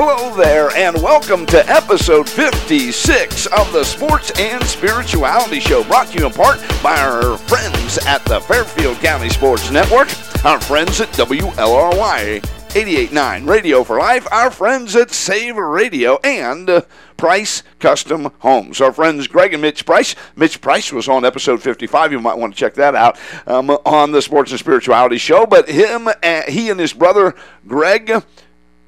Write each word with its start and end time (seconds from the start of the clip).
Hello 0.00 0.32
there, 0.36 0.70
and 0.76 0.94
welcome 1.02 1.44
to 1.46 1.68
episode 1.68 2.28
56 2.28 3.46
of 3.46 3.72
the 3.72 3.82
Sports 3.82 4.30
and 4.38 4.62
Spirituality 4.62 5.58
Show, 5.58 5.82
brought 5.82 6.06
to 6.12 6.20
you 6.20 6.26
in 6.26 6.32
part 6.32 6.60
by 6.84 6.96
our 7.00 7.36
friends 7.36 7.98
at 8.06 8.24
the 8.26 8.38
Fairfield 8.42 8.98
County 8.98 9.28
Sports 9.28 9.72
Network, 9.72 10.06
our 10.44 10.60
friends 10.60 11.00
at 11.00 11.08
WLRY 11.14 12.40
88.9 12.68 13.48
Radio 13.48 13.82
for 13.82 13.98
Life, 13.98 14.28
our 14.30 14.52
friends 14.52 14.94
at 14.94 15.10
Save 15.10 15.56
Radio, 15.56 16.20
and 16.22 16.86
Price 17.16 17.64
Custom 17.80 18.30
Homes. 18.38 18.80
Our 18.80 18.92
friends 18.92 19.26
Greg 19.26 19.52
and 19.52 19.62
Mitch 19.62 19.84
Price. 19.84 20.14
Mitch 20.36 20.60
Price 20.60 20.92
was 20.92 21.08
on 21.08 21.24
episode 21.24 21.60
55. 21.60 22.12
You 22.12 22.20
might 22.20 22.38
want 22.38 22.54
to 22.54 22.58
check 22.58 22.74
that 22.74 22.94
out 22.94 23.18
um, 23.48 23.70
on 23.70 24.12
the 24.12 24.22
Sports 24.22 24.52
and 24.52 24.60
Spirituality 24.60 25.18
Show. 25.18 25.44
But 25.44 25.68
him, 25.68 26.06
uh, 26.06 26.42
he 26.46 26.70
and 26.70 26.78
his 26.78 26.92
brother 26.92 27.34
Greg 27.66 28.22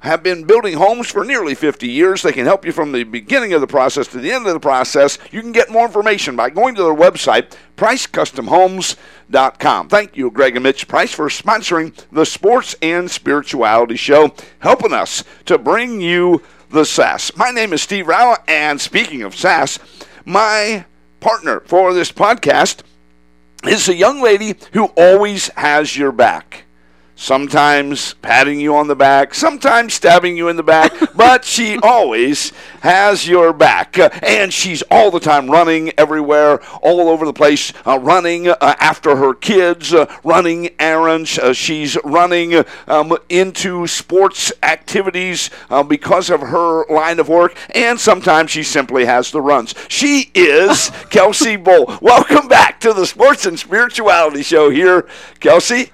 have 0.01 0.21
been 0.23 0.45
building 0.45 0.75
homes 0.75 1.09
for 1.09 1.23
nearly 1.23 1.55
50 1.55 1.87
years. 1.87 2.21
They 2.21 2.33
can 2.33 2.45
help 2.45 2.65
you 2.65 2.71
from 2.71 2.91
the 2.91 3.03
beginning 3.03 3.53
of 3.53 3.61
the 3.61 3.67
process 3.67 4.07
to 4.09 4.17
the 4.17 4.31
end 4.31 4.47
of 4.47 4.53
the 4.53 4.59
process. 4.59 5.19
You 5.31 5.41
can 5.41 5.51
get 5.51 5.69
more 5.69 5.85
information 5.85 6.35
by 6.35 6.49
going 6.49 6.73
to 6.75 6.83
their 6.83 6.93
website, 6.93 7.55
pricecustomhomes.com. 7.77 9.89
Thank 9.89 10.17
you, 10.17 10.31
Greg 10.31 10.55
and 10.55 10.63
Mitch 10.63 10.87
Price, 10.87 11.13
for 11.13 11.29
sponsoring 11.29 11.93
the 12.11 12.25
Sports 12.25 12.75
and 12.81 13.11
Spirituality 13.11 13.95
Show, 13.95 14.33
helping 14.59 14.93
us 14.93 15.23
to 15.45 15.59
bring 15.59 16.01
you 16.01 16.41
the 16.71 16.83
SAS. 16.83 17.37
My 17.37 17.51
name 17.51 17.71
is 17.71 17.83
Steve 17.83 18.07
Rao, 18.07 18.37
and 18.47 18.81
speaking 18.81 19.21
of 19.21 19.35
SAS, 19.35 19.77
my 20.25 20.85
partner 21.19 21.59
for 21.61 21.93
this 21.93 22.11
podcast 22.11 22.81
is 23.67 23.87
a 23.87 23.95
young 23.95 24.19
lady 24.19 24.55
who 24.73 24.85
always 24.97 25.49
has 25.49 25.95
your 25.95 26.11
back 26.11 26.63
sometimes 27.15 28.13
patting 28.15 28.59
you 28.59 28.75
on 28.75 28.87
the 28.87 28.95
back, 28.95 29.33
sometimes 29.33 29.93
stabbing 29.93 30.35
you 30.35 30.47
in 30.47 30.55
the 30.55 30.63
back, 30.63 30.91
but 31.15 31.45
she 31.45 31.77
always 31.79 32.51
has 32.81 33.27
your 33.27 33.53
back. 33.53 33.97
Uh, 33.97 34.09
and 34.23 34.53
she's 34.53 34.81
all 34.89 35.11
the 35.11 35.19
time 35.19 35.49
running 35.49 35.91
everywhere, 35.97 36.61
all 36.81 37.09
over 37.09 37.25
the 37.25 37.33
place, 37.33 37.71
uh, 37.85 37.99
running 37.99 38.47
uh, 38.47 38.55
after 38.61 39.15
her 39.15 39.33
kids, 39.33 39.93
uh, 39.93 40.05
running 40.23 40.69
errands. 40.79 41.37
Uh, 41.37 41.53
she's 41.53 41.97
running 42.03 42.63
um, 42.87 43.17
into 43.29 43.85
sports 43.87 44.51
activities 44.63 45.49
uh, 45.69 45.83
because 45.83 46.29
of 46.29 46.41
her 46.41 46.85
line 46.87 47.19
of 47.19 47.29
work, 47.29 47.55
and 47.75 47.99
sometimes 47.99 48.51
she 48.51 48.63
simply 48.63 49.05
has 49.05 49.31
the 49.31 49.41
runs. 49.41 49.75
She 49.87 50.31
is 50.33 50.89
Kelsey 51.09 51.55
Bull. 51.55 51.97
Welcome 52.01 52.47
back 52.47 52.79
to 52.81 52.93
the 52.93 53.05
Sports 53.05 53.45
and 53.45 53.59
Spirituality 53.59 54.43
Show 54.43 54.69
here, 54.69 55.07
Kelsey. 55.39 55.91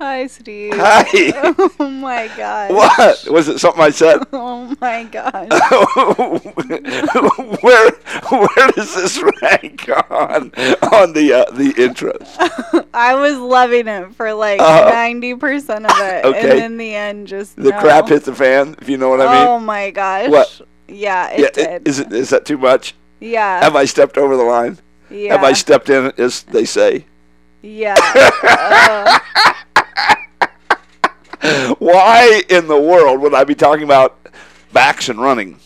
Hi, 0.00 0.26
Steve. 0.28 0.74
Hi. 0.76 1.32
Oh 1.80 1.90
my 1.90 2.30
god. 2.36 2.72
What 2.72 3.24
was 3.30 3.48
it? 3.48 3.58
Something 3.58 3.82
I 3.82 3.90
said? 3.90 4.22
Oh 4.32 4.74
my 4.80 5.04
god. 5.04 5.48
where 7.62 7.90
where 8.30 8.68
does 8.76 8.94
this 8.94 9.22
rank 9.42 9.88
on 10.10 10.52
on 10.92 11.12
the 11.14 11.32
uh, 11.46 11.50
the 11.52 11.72
intros? 11.76 12.86
I 12.94 13.14
was 13.14 13.38
loving 13.38 13.88
it 13.88 14.14
for 14.14 14.32
like 14.34 14.60
Uh-huh. 14.60 14.90
ninety 14.90 15.34
percent 15.34 15.86
of 15.86 15.98
it, 15.98 16.24
Okay. 16.24 16.40
and 16.50 16.58
then 16.58 16.76
the 16.76 16.94
end 16.94 17.26
just 17.26 17.56
The 17.56 17.70
no. 17.70 17.80
crap 17.80 18.08
hit 18.08 18.24
the 18.24 18.34
fan. 18.34 18.76
If 18.80 18.88
you 18.88 18.98
know 18.98 19.08
what 19.08 19.20
I 19.20 19.32
mean. 19.38 19.48
Oh 19.48 19.58
my 19.58 19.90
gosh. 19.90 20.30
What? 20.30 20.60
Yeah, 20.86 21.30
it 21.30 21.40
yeah. 21.40 21.50
did. 21.78 21.88
Is 21.88 21.98
it 21.98 22.12
is 22.12 22.30
that 22.30 22.44
too 22.44 22.58
much? 22.58 22.94
yeah. 23.20 23.62
Have 23.64 23.74
I 23.76 23.84
stepped 23.84 24.16
over 24.16 24.36
the 24.36 24.44
line? 24.44 24.78
yeah. 25.10 25.32
Have 25.32 25.42
I 25.44 25.52
stepped 25.54 25.88
in, 25.90 26.12
as 26.18 26.42
they 26.44 26.64
say? 26.64 27.04
yeah. 27.62 27.96
Uh, 27.98 29.18
Why 31.78 32.42
in 32.48 32.66
the 32.66 32.80
world 32.80 33.20
would 33.20 33.34
I 33.34 33.44
be 33.44 33.54
talking 33.54 33.84
about 33.84 34.18
backs 34.72 35.08
and 35.08 35.20
running? 35.20 35.58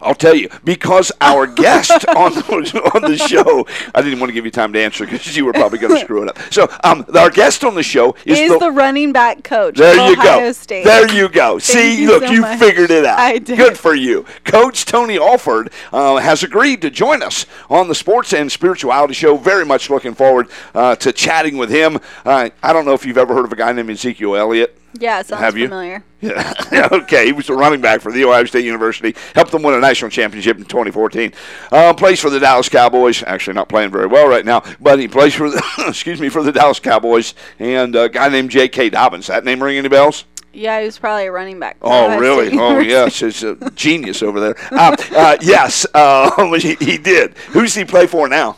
I'll 0.00 0.14
tell 0.14 0.34
you 0.34 0.48
because 0.64 1.12
our 1.20 1.46
guest 1.46 2.06
on 2.08 2.34
the, 2.34 2.90
on 2.94 3.02
the 3.02 3.16
show. 3.16 3.66
I 3.94 4.02
didn't 4.02 4.20
want 4.20 4.30
to 4.30 4.34
give 4.34 4.44
you 4.44 4.50
time 4.50 4.72
to 4.72 4.80
answer 4.80 5.04
because 5.04 5.36
you 5.36 5.44
were 5.44 5.52
probably 5.52 5.78
going 5.78 5.94
to 5.94 6.00
screw 6.00 6.22
it 6.22 6.28
up. 6.28 6.38
So, 6.52 6.68
um, 6.84 7.04
our 7.14 7.30
guest 7.30 7.64
on 7.64 7.74
the 7.74 7.82
show 7.82 8.14
is, 8.24 8.38
is 8.38 8.58
the, 8.58 8.70
running 8.70 9.12
back 9.12 9.44
coach 9.44 9.76
There 9.76 9.98
of 9.98 10.06
you 10.06 10.12
Ohio 10.12 10.40
go. 10.40 10.52
State. 10.52 10.84
There 10.84 11.12
you 11.12 11.28
go. 11.28 11.58
See, 11.58 12.02
you 12.02 12.08
look, 12.08 12.24
so 12.24 12.30
you 12.32 12.40
much. 12.42 12.58
figured 12.58 12.90
it 12.90 13.04
out. 13.04 13.18
I 13.18 13.38
did. 13.38 13.56
Good 13.56 13.78
for 13.78 13.94
you. 13.94 14.24
Coach 14.44 14.84
Tony 14.84 15.18
Alford 15.18 15.70
uh, 15.92 16.16
has 16.16 16.42
agreed 16.42 16.82
to 16.82 16.90
join 16.90 17.22
us 17.22 17.46
on 17.68 17.88
the 17.88 17.94
Sports 17.94 18.32
and 18.32 18.50
Spirituality 18.50 19.14
Show. 19.14 19.36
Very 19.36 19.64
much 19.64 19.90
looking 19.90 20.14
forward 20.14 20.48
uh, 20.74 20.96
to 20.96 21.12
chatting 21.12 21.56
with 21.56 21.70
him. 21.70 21.98
Uh, 22.24 22.50
I 22.62 22.72
don't 22.72 22.84
know 22.84 22.94
if 22.94 23.04
you've 23.04 23.18
ever 23.18 23.34
heard 23.34 23.44
of 23.44 23.52
a 23.52 23.56
guy 23.56 23.72
named 23.72 23.90
Ezekiel 23.90 24.36
Elliott. 24.36 24.79
Yeah, 24.98 25.22
sounds 25.22 25.40
Have 25.40 25.56
you? 25.56 25.66
familiar. 25.66 26.04
Yeah. 26.22 26.88
okay. 26.92 27.24
He 27.26 27.32
was 27.32 27.48
a 27.48 27.54
running 27.54 27.80
back 27.80 28.00
for 28.02 28.12
the 28.12 28.24
Ohio 28.24 28.44
State 28.44 28.64
University. 28.64 29.14
Helped 29.34 29.52
them 29.52 29.62
win 29.62 29.74
a 29.74 29.80
national 29.80 30.10
championship 30.10 30.58
in 30.58 30.64
2014. 30.64 31.32
Uh, 31.72 31.94
plays 31.94 32.20
for 32.20 32.28
the 32.28 32.38
Dallas 32.38 32.68
Cowboys. 32.68 33.22
Actually, 33.26 33.54
not 33.54 33.68
playing 33.68 33.90
very 33.90 34.06
well 34.06 34.28
right 34.28 34.44
now, 34.44 34.62
but 34.80 34.98
he 34.98 35.08
plays 35.08 35.34
for 35.34 35.48
the 35.48 35.62
excuse 35.88 36.20
me 36.20 36.28
for 36.28 36.42
the 36.42 36.52
Dallas 36.52 36.78
Cowboys. 36.80 37.34
And 37.58 37.94
a 37.96 38.08
guy 38.08 38.28
named 38.28 38.50
J.K. 38.50 38.90
Dobbins. 38.90 39.28
That 39.28 39.44
name 39.44 39.62
ring 39.62 39.78
any 39.78 39.88
bells? 39.88 40.24
Yeah, 40.52 40.80
he 40.80 40.84
was 40.86 40.98
probably 40.98 41.26
a 41.26 41.32
running 41.32 41.58
back. 41.60 41.76
Oh, 41.80 42.18
really? 42.18 42.58
Oh, 42.58 42.78
yes. 42.80 43.22
It's 43.22 43.42
a 43.42 43.54
genius 43.76 44.22
over 44.22 44.40
there. 44.40 44.56
Uh, 44.72 44.96
uh, 45.12 45.36
yes, 45.40 45.86
uh, 45.94 46.52
he, 46.58 46.74
he 46.74 46.98
did. 46.98 47.38
Who's 47.52 47.74
he 47.74 47.84
play 47.84 48.06
for 48.08 48.28
now? 48.28 48.56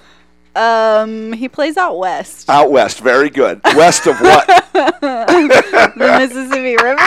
Um, 0.57 1.33
he 1.33 1.49
plays 1.49 1.77
out 1.77 1.99
west, 1.99 2.51
Out 2.51 2.71
west. 2.71 3.01
Very 3.01 3.31
good. 3.31 3.61
West 3.65 4.07
of 4.07 4.21
what? 4.21 4.62
the 4.73 5.93
Mississippi 5.97 6.77
River. 6.83 7.01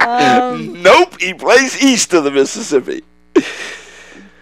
um, 0.00 0.82
nope. 0.82 1.20
He 1.20 1.34
plays 1.34 1.82
east 1.82 2.12
of 2.12 2.24
the 2.24 2.30
Mississippi. 2.30 3.02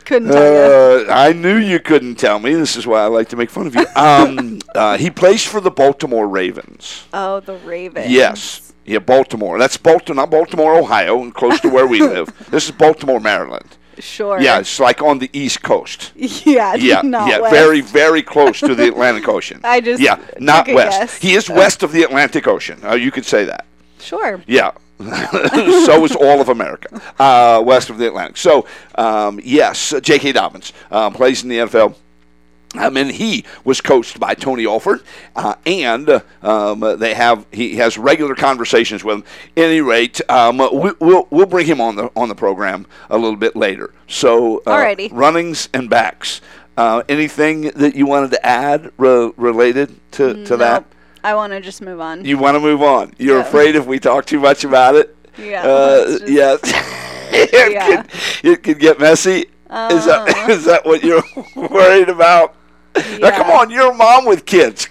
couldn't 0.05 0.28
tell. 0.28 1.09
Uh, 1.09 1.12
I 1.12 1.32
knew 1.32 1.56
you 1.56 1.81
couldn't 1.81 2.16
tell 2.16 2.38
me. 2.38 2.55
This 2.55 2.77
is 2.77 2.87
why 2.87 3.03
I 3.03 3.06
like 3.06 3.28
to 3.31 3.37
make 3.37 3.50
fun 3.50 3.66
of 3.66 3.75
you. 3.75 3.87
Um, 3.97 4.60
uh, 4.75 4.97
he 4.97 5.10
plays 5.10 5.44
for 5.44 5.60
the 5.60 5.71
Baltimore 5.71 6.28
Ravens. 6.28 7.05
Oh, 7.12 7.41
the 7.41 7.56
Ravens. 7.59 8.11
Yes. 8.11 8.72
Yeah, 8.87 8.99
Baltimore. 8.99 9.59
That's 9.59 9.76
Baltimore, 9.76 10.22
not 10.22 10.31
Baltimore, 10.31 10.76
Ohio, 10.76 11.22
and 11.22 11.34
close 11.34 11.59
to 11.61 11.69
where 11.69 11.87
we 11.87 12.00
live. 12.06 12.32
This 12.50 12.66
is 12.66 12.71
Baltimore, 12.72 13.21
Maryland. 13.21 13.76
Sure. 14.03 14.41
Yeah, 14.41 14.60
it's 14.60 14.78
like 14.81 15.03
on 15.03 15.19
the 15.19 15.31
East 15.32 15.62
Coast. 15.62 16.12
Yeah. 16.44 16.75
Yeah, 16.75 17.03
not 17.05 17.28
yeah, 17.28 17.38
west. 17.41 17.55
very, 17.55 17.81
very 17.81 18.22
close 18.22 18.60
to 18.60 18.75
the 18.75 18.88
Atlantic 18.93 19.28
Ocean. 19.28 19.60
I 19.65 19.81
just 19.81 20.00
yeah, 20.03 20.19
not 20.38 20.66
west. 20.69 20.99
guess. 20.99 21.16
He 21.16 21.34
is 21.34 21.49
west 21.49 21.82
of 21.82 21.93
the 21.93 22.03
Atlantic 22.03 22.47
Ocean. 22.47 22.78
Uh, 22.84 22.94
you 22.94 23.10
could 23.10 23.25
say 23.25 23.44
that. 23.44 23.65
Sure. 23.99 24.41
Yeah. 24.47 24.72
so 25.00 26.05
is 26.05 26.15
all 26.15 26.41
of 26.41 26.49
America, 26.49 27.00
uh, 27.19 27.60
west 27.65 27.91
of 27.91 27.99
the 27.99 28.06
Atlantic. 28.06 28.37
So, 28.37 28.66
um, 28.94 29.41
yes, 29.43 29.93
J.K. 30.00 30.32
Dobbins 30.32 30.72
uh, 30.91 31.11
plays 31.11 31.43
in 31.43 31.49
the 31.49 31.59
NFL. 31.59 31.97
Um, 32.76 32.96
and 32.96 33.10
he 33.10 33.44
was 33.64 33.80
coached 33.80 34.18
by 34.18 34.34
Tony 34.34 34.66
Alford, 34.66 35.02
uh, 35.36 35.54
and 35.64 36.08
uh, 36.08 36.20
um, 36.42 36.80
they 36.98 37.14
have 37.14 37.46
he 37.52 37.76
has 37.76 37.96
regular 37.96 38.34
conversations 38.34 39.04
with 39.04 39.18
him. 39.18 39.24
At 39.56 39.62
any 39.64 39.80
rate, 39.80 40.20
um, 40.28 40.58
we, 40.58 40.90
we'll 41.00 41.28
we'll 41.30 41.46
bring 41.46 41.66
him 41.66 41.80
on 41.80 41.96
the 41.96 42.10
on 42.16 42.28
the 42.28 42.34
program 42.34 42.86
a 43.10 43.16
little 43.16 43.36
bit 43.36 43.54
later. 43.54 43.92
So, 44.08 44.58
uh, 44.66 44.72
Alrighty. 44.76 45.08
runnings 45.12 45.68
and 45.72 45.88
backs. 45.88 46.40
Uh, 46.76 47.04
anything 47.08 47.62
that 47.76 47.94
you 47.94 48.04
wanted 48.06 48.32
to 48.32 48.44
add 48.44 48.90
re- 48.98 49.30
related 49.36 49.94
to, 50.12 50.44
to 50.44 50.56
that? 50.56 50.84
I 51.22 51.34
want 51.36 51.52
to 51.52 51.60
just 51.60 51.80
move 51.80 52.00
on. 52.00 52.24
You 52.24 52.36
want 52.36 52.56
to 52.56 52.60
move 52.60 52.82
on. 52.82 53.14
You're 53.16 53.38
Yeah. 53.38 53.44
afraid 53.46 53.76
if 53.76 53.86
we 53.86 54.00
talk 54.00 54.26
too 54.26 54.40
much 54.40 54.64
about 54.64 54.96
it. 54.96 55.16
Yeah, 55.38 55.62
Uh, 55.64 56.18
yes. 56.26 56.58
it, 57.32 57.72
Yeah. 57.72 58.02
Could, 58.02 58.10
it 58.50 58.62
could 58.64 58.78
get 58.80 58.98
messy. 58.98 59.42
is 59.42 59.46
that 60.06 60.28
Uh. 60.36 60.46
is 60.52 60.64
that 60.64 60.84
what 60.84 61.04
you're 61.04 61.22
worried 61.70 62.08
about? 62.08 62.56
Now, 62.94 63.31
come 63.31 63.50
on, 63.50 63.71
you're 63.71 63.91
a 63.91 63.94
mom 63.94 64.25
with 64.25 64.47
kids. 64.47 64.88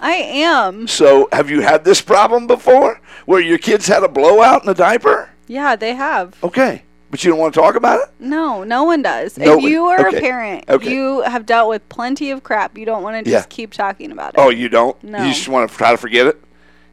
I 0.00 0.12
am. 0.14 0.88
So, 0.88 1.28
have 1.32 1.50
you 1.50 1.60
had 1.60 1.84
this 1.84 2.00
problem 2.00 2.46
before, 2.46 3.00
where 3.26 3.40
your 3.40 3.58
kids 3.58 3.86
had 3.86 4.02
a 4.02 4.08
blowout 4.08 4.64
in 4.64 4.68
a 4.70 4.74
diaper? 4.74 5.30
Yeah, 5.46 5.76
they 5.76 5.94
have. 5.94 6.34
Okay, 6.42 6.82
but 7.10 7.22
you 7.22 7.30
don't 7.30 7.38
want 7.38 7.54
to 7.54 7.60
talk 7.60 7.74
about 7.74 8.00
it. 8.00 8.08
No, 8.18 8.64
no 8.64 8.84
one 8.84 9.02
does. 9.02 9.36
No 9.38 9.58
if 9.58 9.64
you 9.64 9.84
are 9.86 10.08
okay. 10.08 10.16
a 10.16 10.20
parent, 10.20 10.64
Okay. 10.68 10.92
you 10.92 11.20
have 11.22 11.46
dealt 11.46 11.68
with 11.68 11.86
plenty 11.88 12.30
of 12.30 12.42
crap. 12.42 12.76
You 12.78 12.86
don't 12.86 13.02
want 13.02 13.24
to 13.24 13.30
just 13.30 13.48
Yeah. 13.48 13.54
keep 13.54 13.72
talking 13.72 14.10
about 14.12 14.34
it. 14.34 14.40
Oh, 14.40 14.48
you 14.48 14.68
don't. 14.68 15.00
No. 15.04 15.18
You 15.24 15.32
just 15.32 15.48
want 15.48 15.70
to 15.70 15.76
try 15.76 15.90
to 15.90 15.96
forget 15.96 16.26
it 16.26 16.42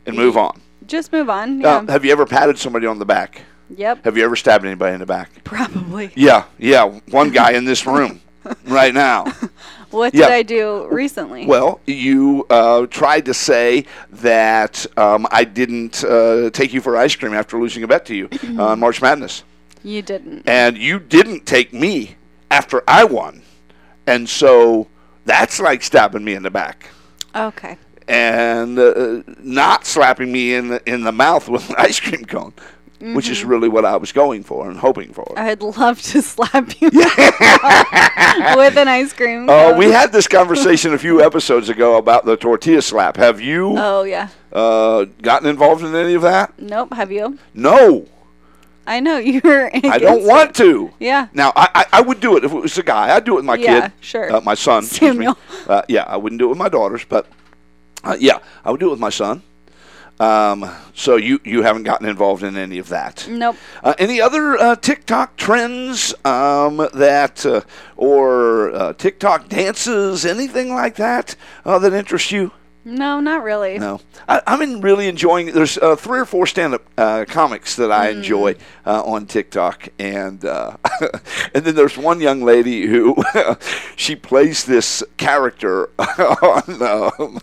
and 0.05 0.15
move 0.15 0.35
on. 0.37 0.61
Just 0.85 1.11
move 1.13 1.29
on. 1.29 1.61
Yeah. 1.61 1.85
Have 1.89 2.03
you 2.03 2.11
ever 2.11 2.25
patted 2.25 2.57
somebody 2.59 2.85
on 2.85 2.99
the 2.99 3.05
back? 3.05 3.43
yep. 3.75 4.03
Have 4.03 4.17
you 4.17 4.23
ever 4.25 4.35
stabbed 4.35 4.65
anybody 4.65 4.93
in 4.93 4.99
the 4.99 5.05
back? 5.05 5.43
Probably. 5.43 6.11
Yeah, 6.15 6.45
yeah. 6.57 6.85
One 7.11 7.29
guy 7.29 7.51
in 7.51 7.65
this 7.65 7.85
room 7.85 8.21
right 8.65 8.93
now. 8.93 9.25
What 9.91 10.13
Yeah. 10.13 10.25
did 10.27 10.33
I 10.33 10.43
do 10.43 10.87
recently? 10.91 11.45
Well, 11.45 11.79
you 11.85 12.45
uh, 12.49 12.85
tried 12.87 13.25
to 13.25 13.33
say 13.33 13.85
that 14.11 14.85
um, 14.97 15.27
I 15.31 15.43
didn't 15.43 16.03
uh, 16.03 16.49
take 16.51 16.73
you 16.73 16.81
for 16.81 16.95
ice 16.97 17.15
cream 17.15 17.33
after 17.33 17.59
losing 17.59 17.83
a 17.83 17.87
bet 17.87 18.05
to 18.07 18.15
you 18.15 18.29
on 18.59 18.79
March 18.79 19.01
Madness, 19.01 19.43
you 19.83 20.01
didn't. 20.01 20.47
and 20.47 20.77
you 20.77 20.99
didn't 20.99 21.45
take 21.45 21.73
me 21.73 22.15
after 22.51 22.83
I 22.87 23.03
won, 23.03 23.41
and 24.05 24.27
so 24.29 24.87
that's 25.25 25.59
like 25.59 25.81
stabbing 25.83 26.23
me 26.23 26.33
in 26.33 26.43
the 26.43 26.51
back 26.51 26.87
Okay. 27.35 27.77
and 28.07 28.77
uh, 28.79 29.21
not 29.39 29.85
slapping 29.85 30.31
me 30.31 30.53
in 30.53 30.67
the, 30.69 30.89
in 30.91 31.03
the 31.03 31.11
mouth 31.11 31.47
with 31.49 31.69
an 31.69 31.75
ice 31.79 31.99
cream 31.99 32.25
cone. 32.25 32.53
Which 33.01 33.29
is 33.29 33.43
really 33.45 33.69
what 33.69 33.85
I 33.85 33.95
was 33.97 34.11
going 34.11 34.43
for 34.43 34.69
and 34.69 34.77
hoping 34.77 35.13
for. 35.13 35.31
I'd 35.37 35.61
love 35.61 36.01
to 36.01 36.21
slap 36.33 36.81
you 36.81 36.89
with 36.93 38.77
an 38.77 38.87
ice 38.87 39.13
cream. 39.13 39.49
Uh, 39.49 39.73
we 39.77 39.91
had 39.91 40.11
this 40.11 40.27
conversation 40.27 40.93
a 40.93 40.97
few 40.97 41.21
episodes 41.25 41.69
ago 41.69 41.97
about 41.97 42.25
the 42.25 42.35
tortilla 42.37 42.81
slap. 42.81 43.17
Have 43.17 43.39
you 43.41 43.75
Oh 43.77 44.03
yeah. 44.03 44.29
uh, 44.51 45.05
gotten 45.21 45.47
involved 45.49 45.83
in 45.83 45.95
any 45.95 46.13
of 46.13 46.21
that? 46.23 46.59
Nope. 46.59 46.93
Have 46.93 47.11
you? 47.11 47.37
No, 47.53 48.05
I 48.85 48.99
know 48.99 49.17
you're. 49.17 49.69
I 49.73 49.97
don't 49.97 50.25
want 50.25 50.55
to. 50.55 50.91
Yeah. 50.99 51.27
Now, 51.33 51.53
I, 51.55 51.69
I, 51.75 51.85
I 51.93 52.01
would 52.01 52.19
do 52.19 52.35
it 52.37 52.43
if 52.43 52.51
it 52.51 52.59
was 52.61 52.77
a 52.77 52.83
guy. 52.83 53.15
I'd 53.15 53.23
do 53.23 53.33
it 53.33 53.37
with 53.37 53.45
my 53.45 53.55
Yeah, 53.55 53.81
kid. 53.81 53.91
sure. 54.01 54.33
Uh, 54.35 54.41
my 54.41 54.55
son. 54.55 54.83
excuse 54.83 55.15
me. 55.15 55.25
Samuel. 55.25 55.37
Uh, 55.67 55.83
yeah, 55.87 56.03
I 56.03 56.17
wouldn't 56.17 56.39
do 56.39 56.45
it 56.45 56.49
with 56.49 56.57
my 56.57 56.69
daughters, 56.69 57.05
but 57.07 57.27
uh, 58.03 58.17
yeah, 58.19 58.39
I 58.65 58.71
would 58.71 58.79
do 58.79 58.87
it 58.87 58.91
with 58.91 58.99
my 58.99 59.09
son. 59.11 59.43
Um, 60.19 60.69
so 60.93 61.15
you, 61.15 61.39
you 61.45 61.61
haven't 61.61 61.83
gotten 61.83 62.07
involved 62.07 62.43
in 62.43 62.57
any 62.57 62.77
of 62.77 62.89
that. 62.89 63.25
Nope. 63.29 63.55
Uh, 63.83 63.93
any 63.97 64.19
other 64.19 64.57
uh, 64.57 64.75
TikTok 64.75 65.37
trends 65.37 66.13
um, 66.25 66.77
that, 66.93 67.45
uh, 67.45 67.61
or 67.95 68.71
uh, 68.71 68.93
TikTok 68.93 69.47
dances, 69.47 70.25
anything 70.25 70.73
like 70.73 70.95
that 70.95 71.35
uh, 71.65 71.79
that 71.79 71.93
interest 71.93 72.31
you? 72.31 72.51
No, 72.85 73.19
not 73.19 73.43
really. 73.43 73.77
No, 73.77 73.99
I, 74.27 74.41
I'm 74.47 74.61
in 74.61 74.81
really 74.81 75.07
enjoying. 75.07 75.47
There's 75.47 75.77
uh, 75.77 75.95
three 75.95 76.19
or 76.19 76.25
four 76.25 76.47
stand-up 76.47 76.81
uh, 76.97 77.25
comics 77.27 77.75
that 77.75 77.91
I 77.91 78.09
enjoy 78.09 78.55
uh, 78.85 79.03
on 79.03 79.25
TikTok, 79.25 79.89
and 79.99 80.43
uh, 80.45 80.77
and 81.53 81.65
then 81.65 81.75
there's 81.75 81.97
one 81.97 82.21
young 82.21 82.41
lady 82.41 82.87
who 82.87 83.15
she 83.95 84.15
plays 84.15 84.63
this 84.63 85.03
character 85.17 85.89
on. 85.99 86.81
Um, 86.81 87.41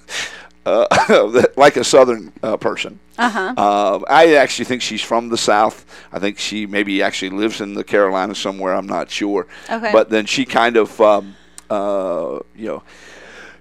uh, 0.67 1.45
like 1.57 1.77
a 1.77 1.85
southern 1.85 2.33
uh, 2.43 2.57
person. 2.57 2.99
Uh-huh. 3.19 3.55
Uh, 3.57 4.01
I 4.09 4.35
actually 4.35 4.67
think 4.67 4.83
she's 4.83 5.03
from 5.03 5.29
the 5.29 5.39
South. 5.39 5.87
I 6.13 6.19
think 6.19 6.39
she 6.39 6.67
maybe 6.67 7.03
actually 7.03 7.31
lives 7.31 7.61
in 7.61 7.75
the 7.75 7.85
Carolinas 7.85 8.39
somewhere. 8.39 8.75
I'm 8.75 8.87
not 8.87 9.11
sure. 9.11 9.47
Okay. 9.71 9.93
But 9.93 10.11
then 10.11 10.27
she 10.27 10.45
kind 10.45 10.77
of, 10.77 11.01
um, 11.01 11.37
uh, 11.71 12.41
you 12.55 12.67
know, 12.67 12.83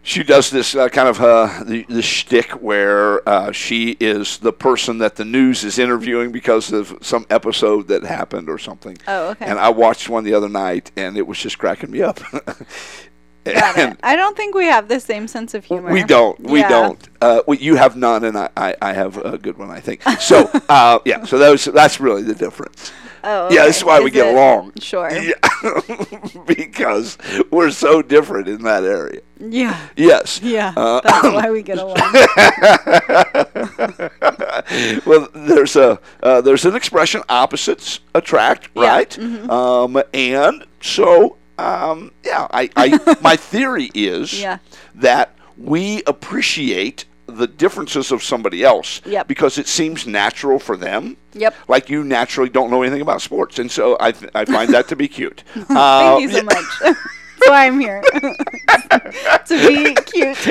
she 0.02 0.24
does 0.24 0.52
this 0.52 0.76
uh, 0.76 0.88
kind 0.90 1.08
of 1.08 1.20
uh, 1.20 1.64
the, 1.64 1.84
the 1.90 2.02
shtick 2.02 2.52
where 2.52 3.28
uh, 3.28 3.52
she 3.52 3.98
is 4.00 4.38
the 4.38 4.54
person 4.54 5.00
that 5.00 5.16
the 5.16 5.26
news 5.26 5.64
is 5.64 5.80
interviewing 5.80 6.32
because 6.32 6.72
of 6.72 6.96
some 7.02 7.26
episode 7.32 7.88
that 7.88 8.04
happened 8.04 8.48
or 8.48 8.60
something. 8.60 8.98
Oh, 9.08 9.30
okay. 9.30 9.46
And 9.46 9.58
I 9.58 9.70
watched 9.70 10.08
one 10.08 10.24
the 10.24 10.36
other 10.36 10.50
night, 10.50 10.92
and 10.96 11.18
it 11.18 11.26
was 11.26 11.40
just 11.40 11.58
cracking 11.58 11.90
me 11.90 12.04
up. 12.04 12.20
Got 13.46 13.78
it. 13.78 13.98
I 14.04 14.16
don't 14.16 14.36
think 14.36 14.56
we 14.56 14.66
have 14.66 14.88
the 14.88 15.00
same 15.00 15.28
sense 15.28 15.54
of 15.54 15.66
humor. 15.66 15.92
we 15.92 16.04
don't. 16.04 16.40
We 16.42 16.60
Yeah. 16.60 16.70
don't. 16.70 17.10
Uh, 17.22 17.42
you 17.60 17.76
have 17.76 17.96
none, 17.96 18.24
and 18.24 18.38
I, 18.38 18.50
I, 18.58 18.76
I 18.82 18.94
have 18.94 19.18
a 19.18 19.38
good 19.38 19.58
one, 19.58 19.70
I 19.72 19.80
think. 19.80 20.02
So, 20.20 20.50
uh, 20.70 21.00
yeah. 21.06 21.24
So 21.26 21.38
those, 21.38 21.66
that's 21.66 22.00
really 22.00 22.24
the 22.24 22.36
difference. 22.36 22.92
Oh, 23.28 23.52
Yeah, 23.52 23.66
that's 23.66 23.84
why 23.84 24.00
we 24.02 24.12
get 24.12 24.28
along. 24.34 24.74
Sure. 24.80 25.10
Yeah, 25.12 25.34
because 26.46 27.18
we're 27.50 27.72
so 27.72 28.02
different 28.04 28.48
in 28.48 28.62
that 28.64 28.84
area. 28.84 29.22
Yeah. 29.40 29.80
Yes. 29.96 30.40
Yeah. 30.44 30.74
Uh, 30.78 31.02
That's 31.02 31.24
why 31.34 31.50
we 31.52 31.62
get 31.64 31.78
along. 31.80 31.98
well, 35.06 35.28
there's 35.34 35.76
a 35.76 36.00
uh, 36.24 36.42
there's 36.42 36.66
an 36.66 36.76
expression 36.76 37.22
opposites 37.30 38.00
attract, 38.14 38.70
Yeah, 38.76 38.88
right? 38.88 39.20
Um, 39.50 40.02
and 40.14 40.66
so 40.82 41.38
um, 41.58 42.12
yeah, 42.24 42.48
I, 42.52 42.70
I 42.76 43.16
my 43.22 43.36
theory 43.52 43.90
is 43.94 44.40
Yeah. 44.40 44.58
that 44.96 45.32
we 45.58 46.04
appreciate 46.08 47.06
the 47.28 47.48
differences 47.48 48.12
of 48.12 48.22
somebody 48.22 48.64
else 48.64 49.02
Yep. 49.06 49.28
because 49.28 49.58
it 49.58 49.68
seems 49.68 50.06
natural 50.06 50.60
for 50.60 50.78
them. 50.78 51.18
Yep. 51.34 51.56
Like 51.68 51.90
you 51.90 52.04
naturally 52.04 52.50
don't 52.50 52.70
know 52.70 52.82
anything 52.84 53.02
about 53.02 53.22
sports, 53.22 53.58
and 53.60 53.70
so 53.72 53.98
I 54.00 54.14
I 54.36 54.46
find 54.46 54.74
that 54.74 54.88
to 54.90 54.96
be 54.96 55.08
cute. 55.08 55.44
Thank 55.54 55.70
Uh, 55.72 56.18
you 56.22 56.30
so 56.32 56.44
much. 56.44 56.66
That's 56.82 57.50
why 57.50 57.66
I'm 57.68 57.80
here. 57.80 58.02
to 58.02 59.68
be 59.68 59.94
cute. 60.06 60.50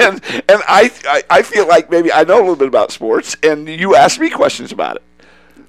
and 0.00 0.20
and 0.48 0.62
I, 0.68 0.90
I 1.06 1.22
I 1.30 1.42
feel 1.42 1.66
like 1.66 1.90
maybe 1.90 2.12
I 2.12 2.24
know 2.24 2.36
a 2.36 2.40
little 2.42 2.56
bit 2.56 2.68
about 2.68 2.92
sports, 2.92 3.36
and 3.42 3.68
you 3.68 3.94
ask 3.96 4.20
me 4.20 4.30
questions 4.30 4.72
about 4.72 4.96
it. 4.96 5.02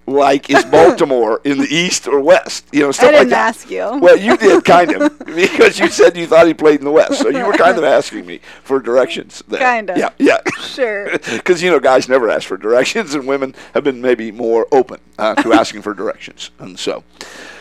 Like, 0.06 0.50
is 0.50 0.66
Baltimore 0.66 1.40
in 1.46 1.58
the 1.60 1.68
East 1.74 2.08
or 2.08 2.20
West? 2.20 2.66
You 2.74 2.82
know, 2.82 2.92
stuff 2.92 3.08
I 3.08 3.12
didn't 3.12 3.20
like 3.22 3.30
that. 3.30 3.48
ask 3.56 3.72
you. 3.72 4.00
Well, 4.02 4.18
you 4.18 4.36
did 4.36 4.66
kind 4.66 4.92
of 4.92 5.18
because 5.26 5.80
you 5.80 5.88
said 5.90 6.18
you 6.18 6.28
thought 6.28 6.46
he 6.46 6.54
played 6.54 6.80
in 6.80 6.86
the 6.86 6.92
West, 6.92 7.20
so 7.22 7.30
you 7.30 7.46
were 7.46 7.54
kind 7.54 7.78
of 7.78 7.84
asking 8.00 8.26
me 8.26 8.42
for 8.64 8.80
directions 8.82 9.42
there. 9.48 9.60
Kinda. 9.60 9.94
Yeah, 9.98 10.10
yeah. 10.18 10.40
Sure. 10.60 11.10
Because 11.32 11.62
you 11.64 11.72
know, 11.72 11.80
guys 11.80 12.10
never 12.10 12.30
ask 12.30 12.48
for 12.48 12.58
directions, 12.58 13.16
and 13.16 13.26
women 13.28 13.56
have 13.74 13.84
been 13.86 14.02
maybe 14.02 14.32
more 14.32 14.68
open 14.74 15.00
uh, 15.18 15.36
to 15.36 15.54
asking 15.54 15.82
for 15.84 15.94
directions, 15.94 16.52
and 16.60 16.78
so. 16.78 17.04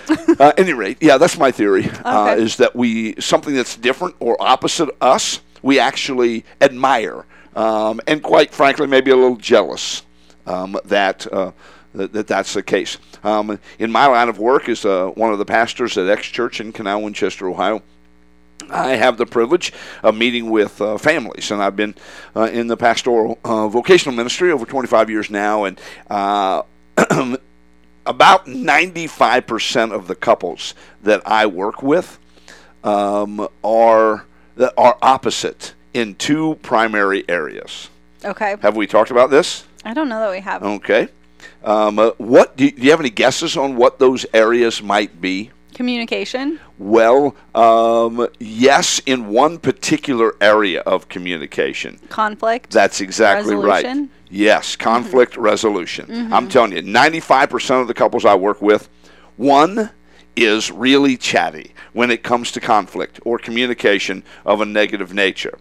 Uh, 0.08 0.48
at 0.48 0.58
any 0.58 0.72
rate, 0.72 0.98
yeah, 1.00 1.16
that's 1.16 1.38
my 1.38 1.52
theory. 1.52 1.88
Uh, 2.04 2.32
Okay. 2.32 2.42
is 2.42 2.56
that 2.56 2.74
we 2.74 3.14
something 3.20 3.54
that's 3.54 3.76
different 3.76 4.16
or 4.18 4.36
opposite 4.40 4.90
us, 5.00 5.40
we 5.62 5.78
actually 5.78 6.44
admire, 6.60 7.24
um, 7.54 8.00
and 8.08 8.20
quite 8.20 8.52
frankly, 8.52 8.88
maybe 8.88 9.12
a 9.12 9.16
little 9.16 9.36
jealous 9.36 10.02
um, 10.46 10.76
that, 10.84 11.32
uh, 11.32 11.52
that 11.94 12.12
that 12.12 12.26
that's 12.26 12.54
the 12.54 12.62
case. 12.62 12.98
Um, 13.24 13.58
in 13.78 13.90
my 13.92 14.06
line 14.06 14.28
of 14.28 14.38
work, 14.38 14.68
as 14.68 14.84
uh, 14.84 15.08
one 15.14 15.32
of 15.32 15.38
the 15.38 15.44
pastors 15.44 15.96
at 15.96 16.08
X 16.08 16.26
Church 16.26 16.60
in 16.60 16.72
Canal, 16.72 17.02
Winchester, 17.02 17.48
Ohio. 17.48 17.82
I 18.70 18.90
have 18.90 19.16
the 19.18 19.26
privilege 19.26 19.72
of 20.02 20.16
meeting 20.16 20.48
with 20.48 20.80
uh, 20.80 20.96
families, 20.96 21.50
and 21.50 21.62
I've 21.62 21.76
been 21.76 21.94
uh, 22.34 22.48
in 22.52 22.68
the 22.68 22.76
pastoral 22.76 23.38
uh, 23.44 23.68
vocational 23.68 24.14
ministry 24.14 24.52
over 24.52 24.64
25 24.64 25.10
years 25.10 25.30
now, 25.30 25.64
and 25.64 25.80
uh, 26.08 26.62
about 28.06 28.46
95% 28.46 29.92
of 29.92 30.06
the 30.06 30.14
couples 30.14 30.74
that 31.02 31.22
I 31.26 31.46
work 31.46 31.82
with 31.82 32.18
um, 32.84 33.48
are 33.64 34.26
that 34.56 34.74
are 34.76 34.96
opposite 35.02 35.74
in 35.94 36.14
two 36.14 36.56
primary 36.62 37.24
areas. 37.28 37.88
Okay. 38.24 38.56
Have 38.62 38.76
we 38.76 38.86
talked 38.86 39.10
about 39.10 39.30
this? 39.30 39.64
I 39.84 39.94
don't 39.94 40.08
know 40.08 40.20
that 40.20 40.30
we 40.30 40.40
have. 40.40 40.62
Okay. 40.62 41.08
Um, 41.64 41.98
uh, 41.98 42.10
what 42.18 42.56
do 42.56 42.64
you, 42.64 42.72
do 42.72 42.82
you 42.82 42.90
have 42.90 43.00
any 43.00 43.10
guesses 43.10 43.56
on 43.56 43.76
what 43.76 43.98
those 43.98 44.26
areas 44.32 44.82
might 44.82 45.20
be? 45.20 45.50
Communication. 45.74 46.60
Well, 46.78 47.34
um, 47.54 48.28
yes, 48.38 49.00
in 49.06 49.28
one 49.28 49.58
particular 49.58 50.34
area 50.40 50.80
of 50.80 51.08
communication. 51.08 51.98
Conflict. 52.08 52.70
That's 52.70 53.00
exactly 53.00 53.54
right. 53.54 54.08
Yes, 54.28 54.76
conflict 54.76 55.36
resolution. 55.36 56.32
I'm 56.32 56.48
telling 56.48 56.72
you, 56.72 56.82
95% 56.82 57.80
of 57.80 57.88
the 57.88 57.94
couples 57.94 58.24
I 58.24 58.34
work 58.34 58.60
with, 58.62 58.88
one 59.36 59.90
is 60.36 60.70
really 60.70 61.16
chatty 61.16 61.74
when 61.92 62.10
it 62.10 62.22
comes 62.22 62.50
to 62.52 62.60
conflict 62.60 63.20
or 63.24 63.38
communication 63.38 64.22
of 64.46 64.60
a 64.60 64.64
negative 64.64 65.12
nature. 65.12 65.58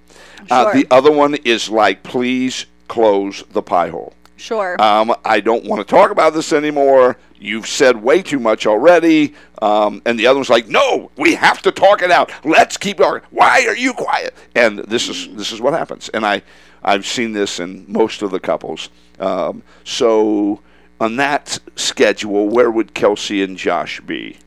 Uh, 0.49 0.71
the 0.73 0.87
other 0.89 1.11
one 1.11 1.35
is 1.35 1.69
like, 1.69 2.03
please 2.03 2.65
close 2.87 3.43
the 3.51 3.61
pie 3.61 3.89
hole. 3.89 4.13
Sure. 4.41 4.81
Um, 4.81 5.13
I 5.23 5.39
don't 5.39 5.65
want 5.65 5.87
to 5.87 5.89
talk 5.89 6.09
about 6.09 6.33
this 6.33 6.51
anymore. 6.51 7.17
You've 7.39 7.67
said 7.67 8.01
way 8.01 8.23
too 8.23 8.39
much 8.39 8.65
already. 8.65 9.35
Um, 9.61 10.01
and 10.05 10.17
the 10.17 10.25
other 10.25 10.39
one's 10.39 10.49
like, 10.49 10.67
no, 10.67 11.11
we 11.15 11.35
have 11.35 11.61
to 11.61 11.71
talk 11.71 12.01
it 12.01 12.09
out. 12.09 12.31
Let's 12.43 12.75
keep 12.75 12.97
going. 12.97 13.21
Why 13.29 13.65
are 13.67 13.75
you 13.75 13.93
quiet? 13.93 14.33
And 14.55 14.79
this 14.79 15.09
is 15.09 15.29
this 15.35 15.51
is 15.51 15.61
what 15.61 15.73
happens. 15.73 16.09
And 16.09 16.25
I 16.25 16.41
I've 16.83 17.05
seen 17.05 17.33
this 17.33 17.59
in 17.59 17.85
most 17.87 18.23
of 18.23 18.31
the 18.31 18.39
couples. 18.39 18.89
Um, 19.19 19.61
so 19.83 20.61
on 20.99 21.17
that 21.17 21.59
schedule, 21.75 22.49
where 22.49 22.71
would 22.71 22.95
Kelsey 22.95 23.43
and 23.43 23.55
Josh 23.55 24.01
be? 24.01 24.37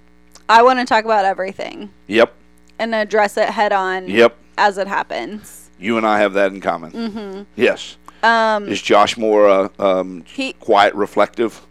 I 0.48 0.62
want 0.64 0.80
to 0.80 0.84
talk 0.84 1.04
about 1.04 1.24
everything 1.24 1.90
Yep, 2.08 2.34
and 2.80 2.94
address 2.94 3.36
it 3.36 3.48
head 3.48 3.72
on 3.72 4.08
yep. 4.08 4.36
as 4.58 4.76
it 4.76 4.88
happens. 4.88 5.70
You 5.78 5.96
and 5.96 6.06
I 6.06 6.18
have 6.18 6.32
that 6.34 6.52
in 6.52 6.60
common. 6.60 6.92
Mm-hmm. 6.92 7.42
Yes. 7.56 7.96
Um, 8.24 8.68
Is 8.68 8.80
Josh 8.82 9.16
more 9.16 9.48
uh, 9.48 9.68
um, 9.78 10.24
he 10.26 10.54
quiet, 10.54 10.94
reflective? 10.94 11.64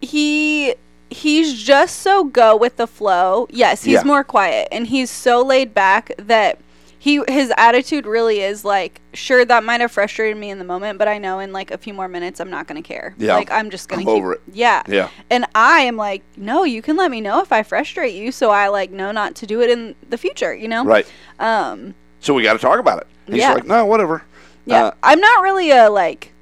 he 0.00 0.74
he's 1.10 1.62
just 1.62 1.98
so 2.00 2.24
go 2.24 2.56
with 2.56 2.76
the 2.76 2.86
flow. 2.86 3.46
Yes, 3.50 3.84
he's 3.84 3.94
Yeah. 3.94 4.02
more 4.04 4.24
quiet 4.24 4.66
and 4.72 4.86
he's 4.86 5.10
so 5.10 5.42
laid 5.44 5.72
back 5.74 6.10
that 6.18 6.58
he 6.98 7.20
his 7.28 7.52
attitude 7.56 8.06
really 8.06 8.40
is 8.40 8.64
like, 8.64 9.00
sure 9.12 9.44
that 9.44 9.62
might 9.62 9.80
have 9.80 9.92
frustrated 9.92 10.36
me 10.38 10.50
in 10.50 10.58
the 10.58 10.64
moment, 10.64 10.98
but 10.98 11.06
I 11.08 11.18
know 11.18 11.38
in 11.38 11.52
like 11.52 11.70
a 11.70 11.78
few 11.78 11.92
more 11.94 12.08
minutes 12.08 12.40
I'm 12.40 12.50
not 12.50 12.66
gonna 12.66 12.82
care. 12.82 13.14
Yeah. 13.18 13.34
Like 13.36 13.50
I'm 13.52 13.70
just 13.70 13.88
gonna 13.88 14.02
I'm 14.02 14.06
keep 14.06 14.14
over 14.16 14.32
it. 14.32 14.40
Yeah. 14.52 14.82
Yeah. 14.88 15.08
And 15.30 15.44
I 15.54 15.80
am 15.80 15.96
like, 15.96 16.22
no, 16.36 16.64
you 16.64 16.80
can 16.82 16.96
let 16.96 17.10
me 17.10 17.20
know 17.20 17.40
if 17.42 17.52
I 17.52 17.62
frustrate 17.62 18.14
you 18.14 18.32
so 18.32 18.50
I 18.50 18.68
like 18.68 18.90
know 18.90 19.12
not 19.12 19.34
to 19.36 19.46
do 19.46 19.60
it 19.60 19.70
in 19.70 19.94
the 20.10 20.18
future, 20.18 20.52
you 20.54 20.66
know? 20.66 20.84
Right. 20.84 21.06
Um 21.38 21.94
So 22.20 22.34
we 22.34 22.42
got 22.42 22.54
to 22.54 22.58
talk 22.58 22.78
about 22.80 22.98
it. 23.02 23.06
He's 23.26 23.36
Yeah. 23.36 23.52
like, 23.54 23.66
no, 23.66 23.84
whatever. 23.86 24.22
Yeah, 24.64 24.84
Uh, 24.86 24.90
I'm 25.02 25.20
not 25.20 25.42
really 25.42 25.70
a 25.70 25.90
like 25.90 26.32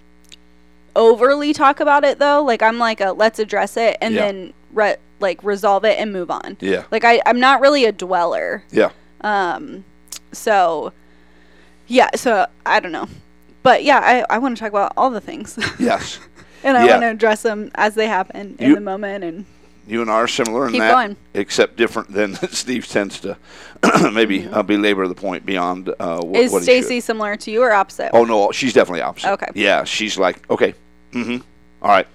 overly 0.96 1.52
talk 1.52 1.80
about 1.80 2.04
it 2.04 2.18
though. 2.18 2.42
Like 2.42 2.62
I'm 2.62 2.78
like 2.78 3.00
a 3.00 3.12
let's 3.12 3.38
address 3.38 3.76
it 3.76 3.96
and 4.00 4.14
Yeah. 4.14 4.26
then 4.26 4.52
re- 4.72 4.96
like 5.20 5.42
resolve 5.44 5.84
it 5.84 5.98
and 5.98 6.12
move 6.12 6.30
on. 6.30 6.56
Yeah. 6.60 6.84
Like 6.90 7.04
I 7.04 7.20
I'm 7.26 7.40
not 7.40 7.60
really 7.60 7.84
a 7.84 7.92
dweller. 7.92 8.64
Yeah. 8.70 8.90
Um, 9.22 9.84
so 10.32 10.92
yeah, 11.86 12.08
so 12.14 12.46
I 12.66 12.80
don't 12.80 12.92
know, 12.92 13.08
but 13.62 13.84
yeah, 13.84 13.98
I 14.02 14.24
I 14.34 14.38
want 14.38 14.56
to 14.56 14.60
talk 14.60 14.70
about 14.70 14.92
all 14.96 15.10
the 15.10 15.20
things. 15.20 15.58
Yes. 15.78 16.18
and 16.64 16.76
I 16.76 16.84
Yeah. 16.84 16.90
want 16.92 17.02
to 17.02 17.08
address 17.10 17.42
them 17.42 17.70
as 17.74 17.94
they 17.94 18.06
happen 18.06 18.56
in 18.58 18.70
You- 18.70 18.74
the 18.74 18.80
moment. 18.80 19.24
And 19.24 19.44
You 19.90 20.02
and 20.02 20.10
I 20.10 20.14
are 20.14 20.28
similar 20.28 20.66
in 20.66 20.72
Keep 20.72 20.80
that, 20.80 20.92
going. 20.92 21.16
except 21.34 21.76
different 21.76 22.12
than 22.12 22.34
Steve 22.50 22.86
tends 22.86 23.18
to 23.20 23.36
maybe 24.12 24.46
uh, 24.46 24.62
belabor 24.62 25.08
the 25.08 25.14
point 25.14 25.44
beyond 25.44 25.88
uh, 25.88 26.20
what, 26.20 26.26
Mm-hmm. 26.44 26.56
is. 26.56 26.62
Stacy 26.62 27.00
similar 27.00 27.36
to 27.36 27.50
you 27.50 27.62
or 27.62 27.72
opposite? 27.72 28.10
Oh 28.12 28.24
no, 28.24 28.52
she's 28.52 28.72
definitely 28.72 29.02
opposite. 29.02 29.32
Okay. 29.32 29.46
Yeah, 29.54 29.84
she's 29.84 30.16
like, 30.16 30.48
okay, 30.50 30.74
mm-hmm, 31.12 31.38
all 31.82 31.90
right, 31.90 32.06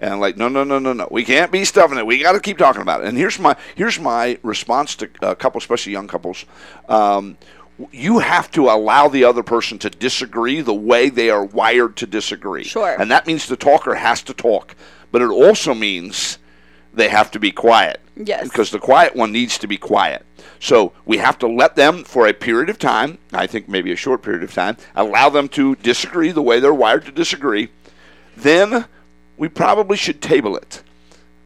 and 0.00 0.12
I'm 0.14 0.20
like, 0.20 0.36
no, 0.36 0.48
no, 0.48 0.62
no, 0.64 0.78
no, 0.78 0.92
no, 0.92 1.08
we 1.10 1.24
can't 1.24 1.50
be 1.50 1.64
stuffing 1.64 1.96
it. 1.96 2.04
We 2.06 2.18
got 2.22 2.32
to 2.32 2.40
keep 2.40 2.58
talking 2.58 2.82
about 2.82 3.00
it. 3.02 3.06
And 3.08 3.16
here's 3.16 3.38
my 3.38 3.56
here's 3.76 3.98
my 3.98 4.38
response 4.42 4.94
to 4.96 5.08
a 5.22 5.34
couple, 5.34 5.58
especially 5.58 5.92
young 5.92 6.06
couples. 6.08 6.44
Um, 6.88 7.38
you 7.92 8.18
have 8.18 8.50
to 8.50 8.68
allow 8.68 9.08
the 9.08 9.24
other 9.24 9.42
person 9.42 9.78
to 9.78 9.88
disagree 9.88 10.60
the 10.60 10.74
way 10.74 11.08
they 11.08 11.30
are 11.30 11.46
wired 11.46 11.96
to 11.96 12.06
disagree. 12.06 12.64
Sure. 12.64 12.94
And 13.00 13.10
that 13.10 13.26
means 13.26 13.46
the 13.46 13.56
talker 13.56 13.94
has 13.94 14.22
to 14.24 14.34
talk, 14.34 14.74
but 15.12 15.22
it 15.22 15.30
also 15.30 15.72
means 15.72 16.36
they 17.00 17.08
have 17.08 17.30
to 17.30 17.38
be 17.40 17.50
quiet. 17.50 18.00
Yes. 18.14 18.44
Because 18.44 18.70
the 18.70 18.78
quiet 18.78 19.16
one 19.16 19.32
needs 19.32 19.56
to 19.58 19.66
be 19.66 19.78
quiet. 19.78 20.26
So 20.60 20.92
we 21.06 21.16
have 21.16 21.38
to 21.38 21.48
let 21.48 21.74
them, 21.74 22.04
for 22.04 22.26
a 22.26 22.34
period 22.34 22.68
of 22.68 22.78
time, 22.78 23.16
I 23.32 23.46
think 23.46 23.68
maybe 23.68 23.90
a 23.90 23.96
short 23.96 24.22
period 24.22 24.42
of 24.42 24.52
time, 24.52 24.76
allow 24.94 25.30
them 25.30 25.48
to 25.50 25.76
disagree 25.76 26.30
the 26.30 26.42
way 26.42 26.60
they're 26.60 26.74
wired 26.74 27.06
to 27.06 27.12
disagree. 27.12 27.70
Then 28.36 28.84
we 29.38 29.48
probably 29.48 29.96
should 29.96 30.20
table 30.20 30.56
it. 30.56 30.82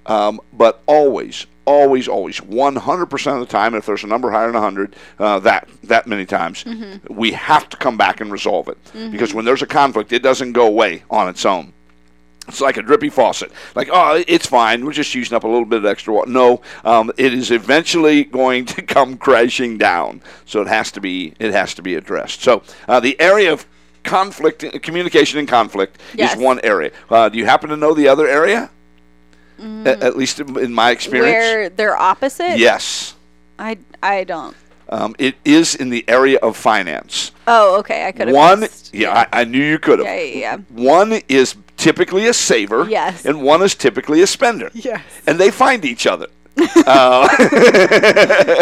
Um, 0.07 0.41
but 0.53 0.83
always, 0.87 1.47
always, 1.65 2.09
always, 2.09 2.41
100% 2.41 3.33
of 3.35 3.41
the 3.41 3.47
time, 3.47 3.75
if 3.77 3.87
there's 3.87 4.03
a 4.03 4.09
number 4.09 4.33
higher 4.33 4.47
than 4.47 4.55
100, 4.55 4.97
uh, 5.21 5.39
that, 5.39 5.69
that 5.85 6.09
many 6.09 6.27
times, 6.27 6.65
we 7.09 7.31
have 7.33 7.69
to 7.69 7.77
come 7.77 7.97
back 7.97 8.21
and 8.21 8.33
resolve 8.33 8.67
it. 8.69 8.79
Because 9.13 9.33
when 9.33 9.45
there's 9.45 9.63
a 9.63 9.67
conflict, 9.67 10.13
it 10.13 10.23
doesn't 10.23 10.53
go 10.53 10.67
away 10.67 11.05
on 11.09 11.29
its 11.29 11.47
own. 11.47 11.73
It's 12.49 12.61
like 12.61 12.77
a 12.77 12.83
drippy 12.83 13.09
faucet. 13.09 13.51
Like, 13.75 13.89
oh, 13.93 14.23
it's 14.29 14.47
fine. 14.47 14.85
We're 14.85 14.93
just 14.93 15.15
using 15.15 15.35
up 15.35 15.45
a 15.45 15.49
little 15.49 15.65
bit 15.65 15.79
of 15.79 15.87
extra 15.87 16.13
water. 16.13 16.31
No, 16.31 16.61
um, 16.85 17.11
it 17.17 17.33
is 17.33 17.51
eventually 17.51 18.25
going 18.25 18.67
to 18.67 18.83
come 18.83 19.17
crashing 19.17 19.79
down. 19.79 20.21
So 20.45 20.61
it 20.61 20.69
has 20.69 20.91
to 20.93 21.01
be 21.01 21.33
it 21.39 21.53
has 21.53 21.75
to 21.75 21.83
be 21.83 21.95
addressed. 21.95 22.43
So 22.43 22.63
uh, 22.87 23.01
the 23.01 23.19
area 23.21 23.53
of 23.53 23.67
conflict, 24.03 24.65
communication 24.83 25.39
and 25.39 25.49
conflict 25.49 25.99
Yes. 26.15 26.35
is 26.37 26.43
one 26.43 26.61
area. 26.63 26.91
Uh, 27.09 27.31
do 27.31 27.39
you 27.39 27.47
happen 27.47 27.71
to 27.71 27.77
know 27.77 27.95
the 27.95 28.09
other 28.09 28.29
area? 28.29 28.71
A- 29.59 29.89
At, 30.05 30.17
least 30.17 30.41
in 30.41 30.59
in 30.59 30.73
my 30.75 30.91
experience. 30.91 31.33
Where 31.33 31.69
they're 31.71 31.97
opposite? 31.97 32.59
Yes, 32.59 33.15
I, 33.59 33.79
I 34.03 34.25
don't. 34.25 34.55
um, 34.91 35.15
it 35.19 35.37
is 35.45 35.75
in 35.77 35.89
the 35.91 36.05
area 36.09 36.39
of 36.43 36.57
finance. 36.57 37.31
Oh, 37.47 37.79
okay. 37.79 38.05
I 38.07 38.13
could 38.13 38.29
have. 38.29 38.37
One, 38.37 38.61
missed. 38.61 38.93
yeah, 38.93 39.27
I, 39.33 39.41
I 39.41 39.45
knew 39.45 39.63
you 39.65 39.79
could 39.79 40.01
have. 40.01 40.07
Yeah, 40.09 40.21
yeah, 40.21 40.39
yeah. 40.39 40.57
One 40.71 41.21
is 41.29 41.55
typically 41.85 42.26
a 42.26 42.33
saver, 42.33 42.87
Yes. 42.88 43.26
and 43.26 43.43
one 43.43 43.62
is 43.62 43.75
typically 43.75 44.23
a 44.23 44.26
spender. 44.26 44.71
Yes. 44.73 45.03
and 45.26 45.38
they 45.38 45.50
find 45.50 45.85
each 45.85 46.07
other. 46.07 46.29
Uh, 46.87 47.29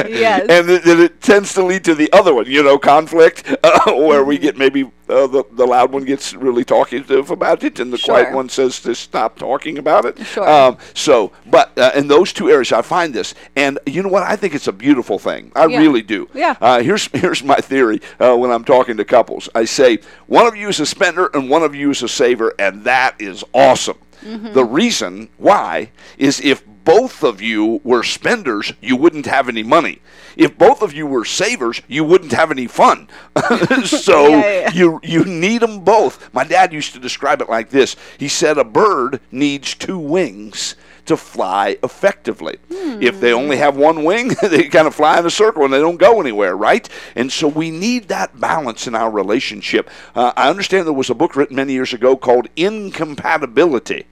Yes. 0.08 0.46
and 0.48 0.70
it, 0.70 0.84
and 0.86 1.00
it 1.00 1.20
tends 1.20 1.54
to 1.54 1.64
lead 1.64 1.84
to 1.84 1.94
the 1.94 2.12
other 2.12 2.34
one, 2.34 2.46
you 2.46 2.62
know, 2.62 2.78
conflict, 2.78 3.54
uh, 3.62 3.80
where 3.92 4.24
we 4.24 4.38
get 4.38 4.56
maybe 4.56 4.84
uh, 5.08 5.26
the, 5.26 5.44
the 5.52 5.66
loud 5.66 5.92
one 5.92 6.04
gets 6.04 6.32
really 6.34 6.64
talkative 6.64 7.30
about 7.30 7.62
it, 7.64 7.78
and 7.80 7.92
the 7.92 7.98
quiet 7.98 8.32
one 8.32 8.48
says 8.48 8.80
to 8.80 8.94
stop 8.94 9.38
talking 9.38 9.78
about 9.78 10.04
it. 10.04 10.18
Sure. 10.24 10.48
Um, 10.48 10.78
so, 10.94 11.32
but 11.46 11.76
uh, 11.78 11.90
in 11.94 12.08
those 12.08 12.32
two 12.32 12.50
areas, 12.50 12.72
I 12.72 12.82
find 12.82 13.12
this, 13.12 13.34
and 13.56 13.78
you 13.86 14.02
know 14.02 14.08
what? 14.08 14.22
I 14.22 14.36
think 14.36 14.54
it's 14.54 14.68
a 14.68 14.72
beautiful 14.72 15.18
thing. 15.18 15.52
I 15.54 15.66
Yeah. 15.66 15.78
really 15.78 16.02
do. 16.02 16.28
Yeah. 16.34 16.56
Uh, 16.60 16.80
here's 16.82 17.06
here's 17.12 17.42
my 17.44 17.56
theory 17.56 18.00
uh, 18.20 18.34
when 18.36 18.50
I'm 18.50 18.64
talking 18.64 18.96
to 18.96 19.04
couples. 19.04 19.48
I 19.54 19.64
say 19.64 19.98
one 20.26 20.46
of 20.46 20.56
you 20.56 20.68
is 20.68 20.80
a 20.80 20.86
spender 20.86 21.30
and 21.34 21.50
one 21.50 21.62
of 21.62 21.74
you 21.74 21.90
is 21.90 22.02
a 22.02 22.08
saver, 22.08 22.54
and 22.58 22.84
that 22.84 23.16
is 23.20 23.44
awesome. 23.52 23.98
The 24.22 24.64
reason 24.64 25.28
why 25.36 25.90
is 26.16 26.40
if 26.40 26.62
both 26.84 27.22
of 27.22 27.40
you 27.40 27.80
were 27.84 28.02
spenders, 28.02 28.72
you 28.80 28.96
wouldn't 28.96 29.26
have 29.26 29.48
any 29.48 29.62
money. 29.62 30.00
If 30.36 30.56
both 30.56 30.82
of 30.82 30.92
you 30.92 31.06
were 31.06 31.24
savers, 31.24 31.82
you 31.88 32.04
wouldn't 32.04 32.32
have 32.32 32.50
any 32.50 32.66
fun. 32.66 33.08
so 33.84 34.28
Yeah, 34.28 34.40
yeah, 34.40 34.60
yeah. 34.60 34.70
you 34.72 35.00
you 35.02 35.24
need 35.24 35.60
them 35.62 35.80
both. 35.80 36.32
My 36.32 36.44
dad 36.44 36.72
used 36.72 36.92
to 36.94 36.98
describe 36.98 37.40
it 37.42 37.48
like 37.48 37.70
this. 37.70 37.96
He 38.18 38.28
said 38.28 38.58
a 38.58 38.64
bird 38.64 39.20
needs 39.30 39.74
two 39.74 39.98
wings 39.98 40.74
to 41.06 41.16
fly 41.16 41.76
effectively. 41.82 42.58
If 42.70 43.20
they 43.20 43.32
only 43.32 43.56
have 43.56 43.76
one 43.76 44.04
wing, 44.04 44.28
they 44.42 44.68
kind 44.68 44.86
of 44.86 44.94
fly 44.94 45.18
in 45.18 45.26
a 45.26 45.30
circle 45.30 45.64
and 45.64 45.72
they 45.72 45.80
don't 45.80 45.96
go 45.96 46.20
anywhere, 46.20 46.56
right? 46.56 46.88
And 47.16 47.30
so 47.32 47.48
we 47.48 47.70
need 47.70 48.08
that 48.08 48.38
balance 48.38 48.86
in 48.86 48.94
our 48.94 49.10
relationship. 49.10 49.90
Uh, 50.14 50.32
I 50.36 50.48
understand 50.48 50.86
there 50.86 50.92
was 50.92 51.10
a 51.10 51.14
book 51.14 51.34
written 51.34 51.56
many 51.56 51.72
years 51.72 51.92
ago 51.92 52.16
called 52.16 52.48
Incompatibility: 52.56 54.06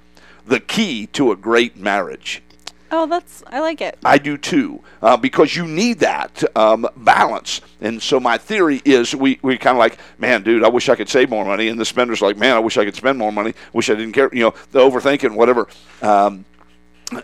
The 0.46 0.60
Key 0.60 1.06
to 1.08 1.30
a 1.30 1.36
Great 1.36 1.76
Marriage. 1.76 2.42
Oh, 2.92 3.06
that's. 3.06 3.42
I 3.46 3.60
like 3.60 3.80
it. 3.80 3.98
I 4.04 4.18
do 4.18 4.36
too, 4.36 4.82
uh, 5.00 5.16
because 5.16 5.54
you 5.54 5.66
need 5.66 6.00
that 6.00 6.42
um, 6.56 6.88
balance. 6.96 7.60
And 7.80 8.02
so 8.02 8.18
my 8.18 8.36
theory 8.36 8.82
is 8.84 9.14
we, 9.14 9.38
we 9.42 9.58
kind 9.58 9.76
of 9.76 9.78
like, 9.78 9.98
man, 10.18 10.42
dude, 10.42 10.64
I 10.64 10.68
wish 10.68 10.88
I 10.88 10.96
could 10.96 11.08
save 11.08 11.30
more 11.30 11.44
money. 11.44 11.68
And 11.68 11.78
the 11.78 11.84
spender's 11.84 12.20
like, 12.20 12.36
man, 12.36 12.56
I 12.56 12.58
wish 12.58 12.76
I 12.76 12.84
could 12.84 12.96
spend 12.96 13.16
more 13.16 13.30
money. 13.30 13.54
Wish 13.72 13.90
I 13.90 13.94
didn't 13.94 14.12
care, 14.12 14.28
you 14.32 14.42
know, 14.42 14.54
the 14.72 14.80
overthinking, 14.80 15.36
whatever. 15.36 15.68
Um, 16.02 16.44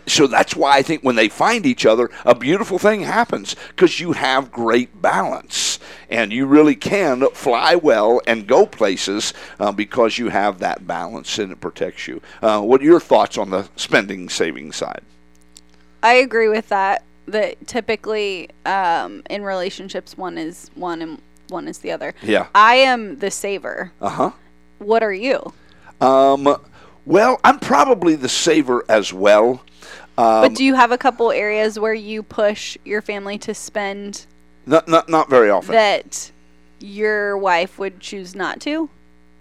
so 0.05 0.27
that's 0.27 0.55
why 0.55 0.77
I 0.77 0.81
think 0.81 1.03
when 1.03 1.15
they 1.15 1.29
find 1.29 1.65
each 1.65 1.85
other, 1.85 2.09
a 2.25 2.35
beautiful 2.35 2.77
thing 2.77 3.01
happens 3.01 3.55
because 3.69 3.99
you 3.99 4.13
have 4.13 4.51
great 4.51 5.01
balance 5.01 5.79
and 6.09 6.31
you 6.31 6.45
really 6.45 6.75
can 6.75 7.27
fly 7.31 7.75
well 7.75 8.21
and 8.27 8.47
go 8.47 8.65
places 8.65 9.33
uh, 9.59 9.71
because 9.71 10.17
you 10.17 10.29
have 10.29 10.59
that 10.59 10.87
balance 10.87 11.39
and 11.39 11.51
it 11.51 11.61
protects 11.61 12.07
you. 12.07 12.21
Uh, 12.41 12.61
what 12.61 12.81
are 12.81 12.85
your 12.85 12.99
thoughts 12.99 13.37
on 13.37 13.49
the 13.49 13.69
spending 13.75 14.29
saving 14.29 14.71
side? 14.71 15.01
I 16.03 16.13
agree 16.15 16.47
with 16.47 16.69
that. 16.69 17.03
That 17.27 17.67
typically 17.67 18.49
um, 18.65 19.21
in 19.29 19.43
relationships, 19.43 20.17
one 20.17 20.37
is 20.37 20.71
one 20.75 21.01
and 21.01 21.21
one 21.49 21.67
is 21.67 21.79
the 21.79 21.91
other. 21.91 22.13
Yeah. 22.21 22.47
I 22.55 22.75
am 22.75 23.19
the 23.19 23.31
saver. 23.31 23.91
Uh 24.01 24.09
huh. 24.09 24.31
What 24.79 25.03
are 25.03 25.13
you? 25.13 25.53
Um, 25.99 26.55
well, 27.05 27.39
I'm 27.43 27.59
probably 27.59 28.15
the 28.15 28.29
saver 28.29 28.85
as 28.87 29.11
well. 29.13 29.63
Um, 30.17 30.41
but 30.41 30.55
do 30.55 30.63
you 30.63 30.75
have 30.75 30.91
a 30.91 30.97
couple 30.97 31.31
areas 31.31 31.79
where 31.79 31.93
you 31.93 32.23
push 32.23 32.77
your 32.85 33.01
family 33.01 33.37
to 33.39 33.53
spend 33.53 34.25
not, 34.65 34.87
not, 34.87 35.09
not 35.09 35.29
very 35.29 35.49
often. 35.49 35.73
that 35.73 36.31
your 36.79 37.37
wife 37.37 37.77
would 37.77 37.99
choose 37.99 38.35
not 38.35 38.59
to? 38.61 38.89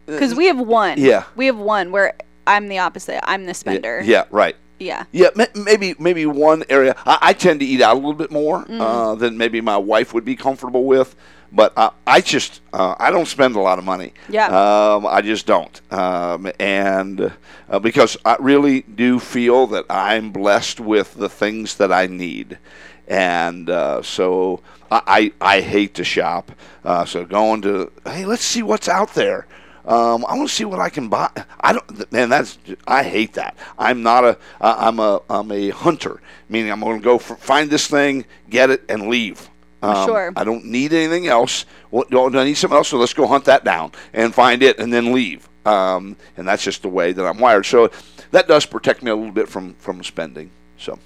Because 0.06 0.34
we 0.34 0.46
have 0.46 0.58
one. 0.58 0.98
Uh, 0.98 1.02
yeah. 1.02 1.24
We 1.34 1.46
have 1.46 1.56
one 1.56 1.90
where 1.92 2.14
I'm 2.46 2.68
the 2.68 2.78
opposite. 2.78 3.20
I'm 3.28 3.46
the 3.46 3.54
spender. 3.54 4.00
Yeah, 4.04 4.24
right. 4.30 4.54
Yeah. 4.78 5.04
Yeah, 5.12 5.28
maybe 5.54 5.94
maybe 5.98 6.26
one 6.26 6.64
area. 6.68 6.94
I, 7.06 7.18
I 7.22 7.32
tend 7.32 7.60
to 7.60 7.66
eat 7.66 7.80
out 7.80 7.94
a 7.94 7.98
little 7.98 8.12
bit 8.14 8.30
more 8.30 8.64
Mm-hmm. 8.64 8.80
uh, 8.80 9.14
than 9.14 9.36
maybe 9.38 9.60
my 9.60 9.76
wife 9.76 10.12
would 10.14 10.24
be 10.24 10.36
comfortable 10.36 10.84
with. 10.84 11.14
But 11.52 11.72
I, 11.76 11.90
I 12.06 12.20
just 12.20 12.60
uh, 12.72 12.96
I 12.98 13.10
don't 13.10 13.26
spend 13.28 13.54
a 13.56 13.60
lot 13.60 13.78
of 13.78 13.84
money. 13.84 14.12
Yeah. 14.28 14.46
Um, 14.48 15.06
I 15.06 15.22
just 15.22 15.46
don't. 15.46 15.80
Um, 15.92 16.50
and 16.58 17.32
uh, 17.70 17.78
because 17.78 18.16
I 18.24 18.36
really 18.40 18.82
do 18.82 19.18
feel 19.20 19.66
that 19.68 19.86
I'm 19.88 20.32
blessed 20.32 20.80
with 20.80 21.14
the 21.14 21.28
things 21.28 21.76
that 21.76 21.92
I 21.92 22.06
need, 22.08 22.58
and 23.06 23.70
uh, 23.70 24.02
so 24.02 24.60
I, 24.90 25.32
I 25.40 25.56
I 25.56 25.60
hate 25.60 25.94
to 25.94 26.04
shop. 26.04 26.50
Uh, 26.84 27.04
so 27.04 27.24
going 27.24 27.62
to 27.62 27.92
hey, 28.04 28.24
let's 28.26 28.44
see 28.44 28.62
what's 28.62 28.88
out 28.88 29.14
there. 29.14 29.46
Um, 29.86 30.24
I 30.26 30.36
want 30.36 30.48
to 30.48 30.54
see 30.54 30.64
what 30.64 30.80
I 30.80 30.88
can 30.88 31.08
buy. 31.08 31.30
I 31.60 31.72
don't, 31.72 32.12
man. 32.12 32.28
That's 32.28 32.58
I 32.86 33.02
hate 33.04 33.34
that. 33.34 33.56
I'm 33.78 34.02
not 34.02 34.24
a. 34.24 34.38
Uh, 34.60 34.74
I'm 34.78 34.98
a. 34.98 35.22
I'm 35.30 35.50
a 35.52 35.70
hunter. 35.70 36.20
Meaning 36.48 36.72
I'm 36.72 36.80
going 36.80 36.98
to 36.98 37.04
go 37.04 37.16
f 37.16 37.38
find 37.38 37.70
this 37.70 37.86
thing, 37.86 38.24
get 38.50 38.70
it, 38.70 38.84
and 38.88 39.08
leave. 39.08 39.48
Um, 39.82 40.06
Sure. 40.06 40.32
I 40.34 40.44
don't 40.44 40.64
need 40.64 40.92
anything 40.92 41.28
else. 41.28 41.66
Well, 41.90 42.04
do 42.10 42.38
I 42.38 42.44
need 42.44 42.54
something 42.54 42.76
else? 42.76 42.88
So 42.88 42.98
let's 42.98 43.14
go 43.14 43.26
hunt 43.26 43.44
that 43.44 43.64
down 43.64 43.92
and 44.12 44.34
find 44.34 44.62
it, 44.62 44.78
and 44.78 44.92
then 44.92 45.12
leave. 45.12 45.48
Um, 45.64 46.16
and 46.36 46.46
that's 46.46 46.64
just 46.64 46.82
the 46.82 46.88
way 46.88 47.12
that 47.12 47.24
I'm 47.24 47.38
wired. 47.38 47.66
So 47.66 47.90
that 48.30 48.48
does 48.48 48.66
protect 48.66 49.02
me 49.02 49.10
a 49.10 49.16
little 49.16 49.32
bit 49.32 49.48
from 49.48 49.74
from 49.74 50.02
spending. 50.02 50.50
So. 50.78 50.98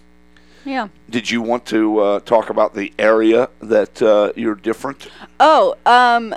Yeah. 0.64 0.88
Did 1.08 1.30
you 1.30 1.40
want 1.40 1.64
to 1.66 1.99
uh, 2.00 2.20
talk 2.20 2.50
about 2.50 2.75
the 2.75 2.92
area 2.99 3.49
that 3.62 4.02
uh, 4.02 4.32
you're 4.37 4.54
different? 4.54 5.08
Oh, 5.40 5.75
um, 5.87 6.34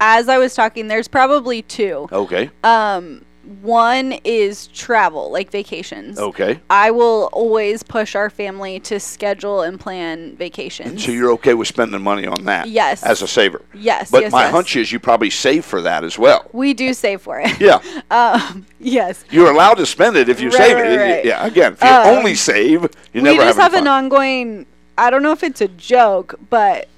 as 0.00 0.28
I 0.28 0.38
was 0.38 0.54
talking, 0.54 0.88
there's 0.88 1.08
probably 1.08 1.62
two. 1.62 2.08
Okay. 2.10 2.50
Um, 2.64 3.24
one 3.62 4.12
is 4.24 4.68
travel, 4.68 5.32
like 5.32 5.50
vacations. 5.50 6.18
Okay. 6.18 6.60
I 6.70 6.90
will 6.90 7.28
always 7.32 7.82
push 7.82 8.14
our 8.14 8.30
family 8.30 8.78
to 8.80 9.00
schedule 9.00 9.62
and 9.62 9.80
plan 9.80 10.36
vacations. 10.36 11.04
So 11.04 11.10
you're 11.10 11.32
okay 11.32 11.54
with 11.54 11.66
spending 11.66 12.00
money 12.02 12.26
on 12.26 12.44
that? 12.44 12.68
Yes. 12.68 13.02
As 13.02 13.22
a 13.22 13.28
saver. 13.28 13.62
yes, 13.74 14.10
But 14.10 14.22
yes, 14.22 14.32
my 14.32 14.42
yes. 14.44 14.50
hunch 14.52 14.76
is 14.76 14.92
you 14.92 15.00
probably 15.00 15.30
save 15.30 15.64
for 15.64 15.80
that 15.82 16.04
as 16.04 16.18
well. 16.18 16.48
we 16.52 16.74
do 16.74 16.94
save 16.94 17.22
for 17.22 17.40
it. 17.40 17.60
Yeah. 17.60 17.80
um, 18.10 18.66
yes. 18.78 19.24
You're 19.30 19.50
allowed 19.50 19.74
to 19.74 19.86
spend 19.86 20.16
it 20.16 20.28
if 20.28 20.40
you 20.40 20.48
Right, 20.50 20.56
save 20.58 20.76
right, 20.76 20.90
it. 20.92 20.96
right. 20.98 21.24
Yeah. 21.24 21.44
Again, 21.46 21.72
if 21.72 21.82
you 21.82 21.88
Um, 21.88 22.18
only 22.18 22.34
save, 22.36 22.86
you 23.12 23.22
never. 23.22 23.38
we 23.38 23.44
just 23.44 23.58
have, 23.58 23.74
any 23.74 23.82
an 23.82 23.88
ongoing. 23.88 24.66
I 24.96 25.10
don't 25.10 25.22
know 25.22 25.32
if 25.32 25.42
it's 25.42 25.60
a 25.60 25.68
joke, 25.68 26.38
but 26.50 26.88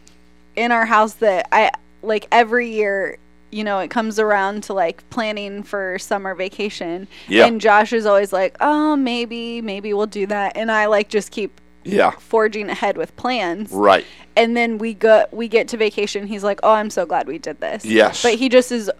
in 0.56 0.70
our 0.70 0.84
house 0.84 1.14
that 1.14 1.48
I 1.52 1.70
like 2.02 2.26
every 2.32 2.70
year 2.70 3.18
you 3.54 3.64
know, 3.64 3.80
it 3.80 3.90
comes 3.90 4.18
around 4.18 4.62
to 4.62 4.72
like 4.72 5.08
planning 5.10 5.62
for 5.62 5.98
summer 5.98 6.34
vacation. 6.34 7.06
Yeah. 7.28 7.44
And 7.44 7.60
Josh 7.60 7.92
is 7.92 8.06
always 8.06 8.32
like, 8.32 8.56
oh, 8.62 8.96
maybe, 8.96 9.60
maybe 9.60 9.92
we'll 9.92 10.06
do 10.06 10.26
that. 10.28 10.56
And 10.56 10.72
I 10.72 10.86
like 10.86 11.10
just 11.10 11.30
keep 11.30 11.60
Yeah. 11.84 12.12
forging 12.12 12.70
ahead 12.70 12.96
with 12.96 13.14
plans. 13.16 13.70
Right. 13.70 14.06
And 14.36 14.56
then 14.56 14.78
we 14.78 14.94
go, 14.94 15.26
we 15.32 15.48
get 15.48 15.68
to 15.68 15.76
vacation. 15.76 16.26
He's 16.28 16.42
like, 16.42 16.60
oh, 16.62 16.70
I'm 16.72 16.88
so 16.88 17.04
glad 17.04 17.26
we 17.26 17.36
did 17.36 17.60
this. 17.60 17.84
Yes. 17.84 18.22
But 18.22 18.36
he 18.36 18.48
just 18.48 18.72
is, 18.72 18.90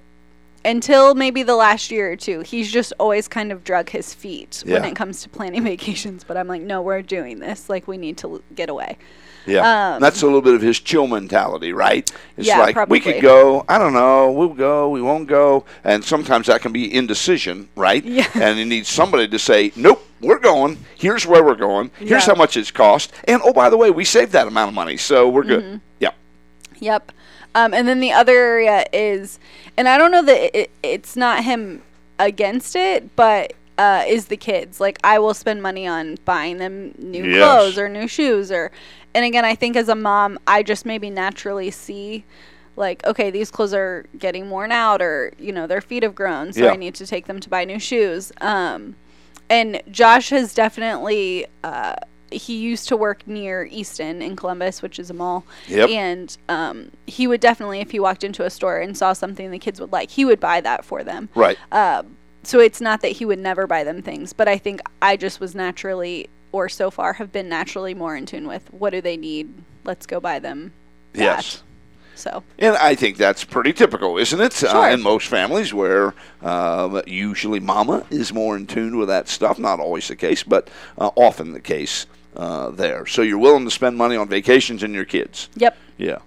until 0.67 1.15
maybe 1.15 1.43
the 1.43 1.57
last 1.57 1.91
year 1.91 2.13
or 2.13 2.17
two, 2.17 2.41
he's 2.41 2.71
just 2.71 2.93
always 3.01 3.29
kind 3.29 3.53
of 3.53 3.65
drug 3.65 3.89
his 3.89 4.13
feet 4.13 4.63
when 4.67 4.85
it 4.85 4.95
comes 4.95 5.23
to 5.23 5.31
planning 5.31 5.65
vacations. 5.65 6.25
But 6.25 6.37
I'm 6.37 6.47
like, 6.47 6.61
no, 6.61 6.83
we're 6.83 7.01
doing 7.01 7.39
this. 7.41 7.71
Like, 7.71 7.89
we 7.89 7.97
need 7.97 8.19
to 8.19 8.35
l- 8.35 8.43
get 8.55 8.69
away. 8.69 8.99
Yeah, 9.47 9.95
Um, 9.95 10.01
that's 10.01 10.23
a 10.23 10.27
little 10.27 10.41
bit 10.43 10.55
of 10.55 10.63
his 10.63 10.79
chill 10.79 11.07
mentality, 11.07 11.73
right? 11.73 12.11
It's 12.37 12.47
Yeah, 12.47 12.61
like 12.61 12.89
we 12.89 13.01
could 13.01 13.21
go, 13.21 13.65
I 13.69 13.79
don't 13.79 13.93
know, 13.93 14.31
we'll 14.31 14.49
go, 14.55 14.89
we 14.89 15.03
won't 15.03 15.27
go, 15.29 15.65
and 15.85 16.05
sometimes 16.05 16.47
that 16.47 16.61
can 16.63 16.73
be 16.73 16.93
indecision, 16.93 17.69
right? 17.77 18.05
Yeah. 18.05 18.27
And 18.35 18.59
you 18.59 18.65
need 18.65 18.87
somebody 18.87 19.27
to 19.29 19.39
say, 19.39 19.73
nope, 19.77 20.07
we're 20.21 20.39
going. 20.39 20.79
Here's 20.97 21.27
where 21.27 21.43
we're 21.45 21.57
going. 21.57 21.91
Here's 21.99 22.11
Yeah. 22.11 22.21
how 22.27 22.35
much 22.35 22.57
it's 22.57 22.71
cost, 22.71 23.13
and 23.25 23.41
oh, 23.45 23.53
by 23.53 23.69
the 23.71 23.77
way, 23.77 23.91
we 23.91 24.05
saved 24.05 24.33
that 24.33 24.47
amount 24.47 24.69
of 24.69 24.75
money, 24.75 24.97
so 24.97 25.29
we're 25.29 25.43
good. 25.45 25.65
Mm-hmm. 25.65 25.77
Yeah, 26.01 26.11
Yep. 26.79 27.13
Um, 27.55 27.75
and 27.75 27.87
then 27.87 28.01
the 28.01 28.13
other 28.13 28.33
area 28.33 28.87
is, 28.93 29.39
and 29.77 29.87
I 29.89 29.99
don't 29.99 30.11
know 30.11 30.23
that 30.23 30.57
it, 30.59 30.71
it's 30.83 31.17
not 31.17 31.45
him 31.45 31.83
against 32.19 32.75
it, 32.77 33.15
but 33.17 33.53
uh, 33.79 34.05
is 34.07 34.27
the 34.27 34.37
kids. 34.37 34.81
Like 34.81 34.99
I 35.05 35.19
will 35.19 35.35
spend 35.35 35.63
money 35.63 35.87
on 35.87 36.17
buying 36.25 36.59
them 36.59 36.95
new 36.99 37.25
Yes. 37.25 37.39
clothes 37.43 37.79
or 37.79 37.89
new 37.89 38.07
shoes 38.09 38.51
or, 38.53 38.71
and 39.14 39.25
again, 39.25 39.45
I 39.45 39.54
think 39.54 39.76
as 39.76 39.88
a 39.88 39.95
mom, 39.95 40.38
I 40.47 40.62
just 40.62 40.85
maybe 40.87 41.11
naturally 41.11 41.71
see. 41.71 42.25
Like 42.75 43.04
okay, 43.07 43.31
these 43.31 43.50
clothes 43.50 43.75
are 43.75 44.07
getting 44.19 44.49
worn 44.49 44.73
out, 44.73 45.02
or 45.02 45.33
you 45.38 45.52
know 45.52 45.66
their 45.66 45.83
feet 45.83 46.02
have 46.04 46.14
grown, 46.14 46.54
so 46.54 46.64
Yeah. 46.64 46.71
I 46.73 46.76
need 46.76 46.95
to 46.95 47.07
take 47.07 47.26
them 47.26 47.38
to 47.40 47.50
buy 47.50 47.64
new 47.66 47.78
shoes. 47.78 48.33
Um, 48.40 48.97
and 49.50 49.83
Josh 49.90 50.31
has 50.31 50.54
definitely 50.54 51.47
uh, 51.62 51.97
he 52.31 52.57
used 52.57 52.88
to 52.88 52.97
work 52.97 53.26
near 53.26 53.69
Easton 53.71 54.23
in 54.23 54.37
Columbus, 54.37 54.81
which 54.81 54.99
is 54.99 55.11
a 55.11 55.14
mall. 55.14 55.45
Yep. 55.69 55.90
And 55.90 56.38
um, 56.49 56.90
he 57.07 57.26
would 57.26 57.42
definitely, 57.42 57.81
if 57.81 57.90
he 57.90 58.00
walked 58.00 58.25
into 58.25 58.42
a 58.42 58.49
store 58.49 58.78
and 58.78 58.97
saw 58.97 59.12
something 59.12 59.50
the 59.50 59.59
kids 59.59 59.78
would 59.78 59.92
like, 59.92 60.11
he 60.11 60.25
would 60.25 60.40
buy 60.40 60.62
that 60.62 60.83
for 60.83 61.04
them. 61.04 61.28
right. 61.35 61.59
Uh, 61.71 62.04
so 62.42 62.59
it's 62.59 62.81
not 62.81 63.02
that 63.02 63.12
he 63.12 63.26
would 63.26 63.38
never 63.38 63.66
buy 63.66 63.85
them 63.85 64.00
things, 64.00 64.33
but 64.33 64.49
I 64.49 64.57
think 64.57 64.81
I 65.02 65.16
just 65.19 65.40
was 65.40 65.54
naturally, 65.54 66.28
or 66.53 66.69
so 66.69 66.91
far 66.91 67.15
have 67.15 67.33
been 67.33 67.49
naturally 67.49 67.95
more 67.95 68.17
in 68.17 68.27
tune 68.27 68.47
with 68.47 68.73
what 68.73 68.91
do 68.91 69.01
they 69.01 69.17
need. 69.17 69.53
Let's 69.85 70.07
go 70.07 70.21
buy 70.21 70.39
them. 70.39 70.73
That. 71.15 71.21
Yes. 71.21 71.63
So 72.15 72.45
And 72.59 72.77
I 72.77 72.95
think 72.95 73.17
that's 73.17 73.43
pretty 73.43 73.73
typical, 73.73 74.19
isn't 74.19 74.41
it? 74.41 74.53
Sure. 74.53 74.69
Uh, 74.69 74.93
in 74.93 75.03
most 75.03 75.29
families 75.29 75.75
where 75.75 76.15
um, 76.43 77.03
usually 77.07 77.59
mama 77.59 78.07
is 78.11 78.33
more 78.33 78.55
in 78.57 78.67
tune 78.67 78.97
with 78.97 79.09
that 79.09 79.29
stuff. 79.29 79.59
Not 79.59 79.81
always 79.81 80.09
the 80.09 80.17
case, 80.17 80.43
but 80.43 80.69
uh, 80.99 81.11
often 81.17 81.53
the 81.53 81.61
case 81.61 82.07
uh, 82.37 82.71
there. 82.71 83.07
So 83.07 83.23
you're 83.23 83.39
willing 83.39 83.65
to 83.65 83.71
spend 83.71 83.97
money 83.97 84.17
on 84.17 84.29
vacations 84.29 84.83
and 84.83 84.95
your 84.95 85.05
kids. 85.05 85.49
yep. 85.57 85.77
Yeah. 85.97 86.19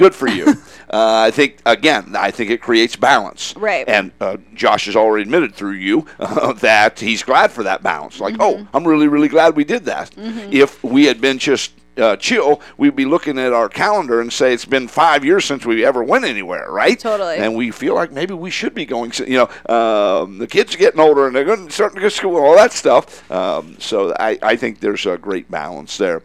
Good 0.00 0.14
for 0.14 0.28
you. 0.28 0.46
uh, 0.92 1.22
I 1.26 1.30
think, 1.30 1.58
again, 1.66 2.16
I 2.16 2.30
think 2.32 2.50
it 2.50 2.60
creates 2.60 2.96
balance. 2.96 3.54
Right. 3.56 3.88
And 3.88 4.10
uh, 4.20 4.38
Josh 4.54 4.86
has 4.86 4.96
already 4.96 5.22
admitted 5.22 5.54
through 5.54 5.72
you 5.74 6.06
uh, 6.18 6.52
that 6.54 6.98
he's 6.98 7.22
glad 7.22 7.52
for 7.52 7.62
that 7.62 7.82
balance. 7.82 8.18
Like, 8.18 8.34
Mm-hmm. 8.34 8.64
oh, 8.64 8.68
I'm 8.74 8.86
really, 8.86 9.06
really 9.08 9.28
glad 9.28 9.54
we 9.54 9.64
did 9.64 9.84
that. 9.84 10.10
If 10.16 10.82
we 10.82 11.04
had 11.04 11.20
been 11.20 11.38
just 11.38 11.72
uh, 11.96 12.16
chill, 12.16 12.60
we'd 12.78 12.96
be 12.96 13.04
looking 13.04 13.38
at 13.38 13.52
our 13.52 13.68
calendar 13.68 14.20
and 14.22 14.32
say 14.32 14.54
it's 14.54 14.64
been 14.64 14.88
five 14.88 15.22
years 15.24 15.44
since 15.44 15.66
we 15.66 15.84
ever 15.84 16.02
went 16.02 16.24
anywhere, 16.24 16.70
right? 16.70 16.98
Totally. 16.98 17.36
And 17.36 17.54
we 17.54 17.70
feel 17.70 17.94
like 17.94 18.10
maybe 18.12 18.32
we 18.32 18.50
should 18.50 18.74
be 18.74 18.86
going. 18.86 19.12
You 19.18 19.46
know, 19.68 19.74
um, 19.74 20.38
the 20.38 20.46
kids 20.46 20.74
are 20.74 20.78
getting 20.78 21.00
older 21.00 21.26
and 21.26 21.36
they're 21.36 21.44
going 21.44 21.66
to 21.66 21.72
start 21.72 21.92
to 21.94 22.00
go 22.00 22.06
to 22.06 22.10
school 22.10 22.36
and 22.38 22.46
all 22.46 22.56
that 22.56 22.72
stuff. 22.72 23.30
Um, 23.30 23.76
so 23.78 24.14
I, 24.18 24.38
I 24.42 24.56
think 24.56 24.80
there's 24.80 25.04
a 25.04 25.18
great 25.18 25.50
balance 25.50 25.98
there. 25.98 26.22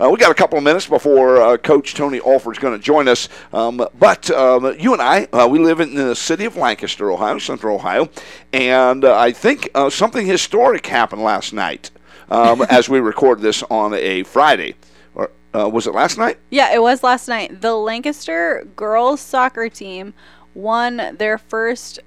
Uh, 0.00 0.08
we 0.08 0.16
got 0.16 0.30
a 0.30 0.34
couple 0.34 0.56
of 0.56 0.62
minutes 0.62 0.86
before 0.86 1.42
uh, 1.42 1.56
Coach 1.56 1.94
Tony 1.94 2.20
Alford 2.24 2.54
is 2.54 2.60
going 2.60 2.78
to 2.78 2.82
join 2.82 3.08
us. 3.08 3.28
Um, 3.52 3.84
but 3.98 4.30
um, 4.30 4.76
you 4.78 4.92
and 4.92 5.02
I, 5.02 5.24
uh, 5.32 5.48
we 5.50 5.58
live 5.58 5.80
in 5.80 5.94
the 5.94 6.14
city 6.14 6.44
of 6.44 6.56
Lancaster, 6.56 7.10
Ohio, 7.10 7.38
Central 7.38 7.74
Ohio, 7.74 8.08
and 8.52 9.04
uh, 9.04 9.18
I 9.18 9.32
think 9.32 9.68
uh, 9.74 9.90
something 9.90 10.24
historic 10.24 10.86
happened 10.86 11.22
last 11.22 11.52
night 11.52 11.90
um, 12.30 12.62
as 12.70 12.88
we 12.88 13.00
record 13.00 13.40
this 13.40 13.64
on 13.64 13.92
a 13.94 14.22
Friday. 14.22 14.76
Or 15.16 15.32
uh, 15.52 15.68
was 15.68 15.88
it 15.88 15.94
last 15.94 16.16
night? 16.16 16.38
Yeah, 16.50 16.72
it 16.72 16.80
was 16.80 17.02
last 17.02 17.26
night. 17.26 17.60
The 17.60 17.74
Lancaster 17.74 18.68
girls 18.76 19.20
soccer 19.20 19.68
team 19.68 20.14
won 20.54 21.16
their 21.18 21.38
first 21.38 21.98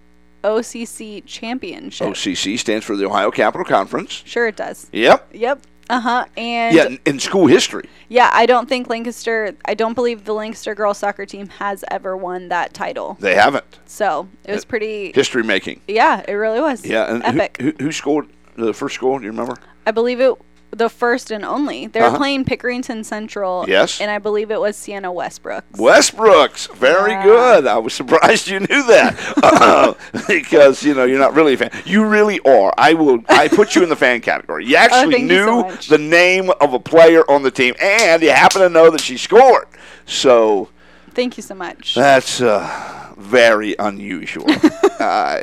OCC 0.45 1.25
championship. 1.25 2.08
OCC 2.08 2.58
stands 2.58 2.86
for 2.86 2.95
the 2.95 3.06
Ohio 3.06 3.32
Capital 3.32 3.65
Conference. 3.65 4.23
Sure, 4.25 4.47
it 4.47 4.56
does. 4.56 4.89
Yep. 4.93 5.32
Yep. 5.34 5.67
Uh 5.91 5.99
huh. 5.99 6.25
And 6.38 6.73
Yeah, 6.75 6.95
in, 7.06 7.19
school 7.19 7.47
history. 7.47 7.89
Yeah, 8.08 8.30
I 8.34 8.45
don't 8.45 8.69
think 8.69 8.89
Lancaster. 8.89 9.56
I 9.65 9.73
don't 9.73 9.93
believe 9.93 10.23
the 10.23 10.34
Lancaster 10.34 10.73
girls 10.73 10.97
soccer 10.99 11.25
team 11.25 11.49
has 11.49 11.84
ever 11.91 12.15
won 12.15 12.47
that 12.47 12.73
title. 12.73 13.17
They 13.19 13.36
haven't. 13.36 13.80
So 13.86 14.30
it 14.45 14.54
was 14.54 14.63
pretty. 14.65 15.12
History 15.13 15.43
making. 15.43 15.82
Yeah, 15.88 16.23
it 16.27 16.34
really 16.34 16.62
was. 16.62 16.86
Yeah, 16.86 17.13
and 17.13 17.23
who- 17.23 17.41
epic. 17.41 17.58
Who, 17.60 17.73
who 17.80 17.91
scored 17.91 18.27
the 18.56 18.73
first 18.73 18.99
goal? 18.99 19.19
Do 19.19 19.25
you 19.25 19.32
remember? 19.32 19.58
I 19.86 19.91
believe 19.91 20.21
it 20.21 20.38
the 20.72 20.90
first 20.90 21.32
and 21.32 21.44
only. 21.44 21.88
They 21.88 22.00
were 22.00 22.08
Uh-huh. 22.08 22.18
playing 22.18 22.46
Pickerington 22.46 23.04
Central. 23.06 23.66
Yes. 23.68 24.00
And 24.00 24.10
I 24.10 24.20
believe 24.20 24.52
it 24.52 24.60
was 24.60 24.76
Sienna 24.78 25.12
Westbrook. 25.12 25.66
Westbrooks, 25.74 26.74
very 26.76 27.12
Yeah. 27.12 27.24
good. 27.24 27.68
I 27.68 27.78
was 27.78 27.94
surprised 28.02 28.48
you 28.48 28.60
knew 28.62 28.84
that 28.88 29.98
because 30.28 30.84
you 30.84 30.94
know 30.94 31.04
you're 31.04 31.20
not 31.20 31.34
really 31.34 31.54
a 31.54 31.58
fan. 31.58 31.72
You 31.86 32.06
really 32.06 32.40
are. 32.42 32.74
I 32.78 32.94
will. 32.94 33.20
I 33.30 33.48
put 33.48 33.76
you 33.76 33.84
in 33.84 33.90
the 33.90 33.96
fan 33.96 34.22
category. 34.22 34.66
You 34.66 34.76
actually 34.84 35.08
Oh, 35.08 35.12
thank 35.12 35.32
you 35.32 35.44
so 35.46 35.62
knew 35.70 35.76
the 35.90 35.98
name 35.98 36.50
of 36.62 36.74
a 36.74 36.80
player 36.80 37.30
on 37.30 37.44
the 37.44 37.52
team, 37.52 37.76
and 37.82 38.22
you 38.22 38.32
happen 38.32 38.62
to 38.62 38.70
know 38.70 38.90
that 38.90 39.02
she 39.02 39.18
scored. 39.18 39.68
So 40.06 40.70
Thank 41.13 41.38
you 41.38 41.43
so 41.43 41.56
much. 41.56 41.95
that's 41.95 42.41
uh, 42.41 43.13
very 43.17 43.76
unusual. 43.78 44.50
uh, 45.00 45.39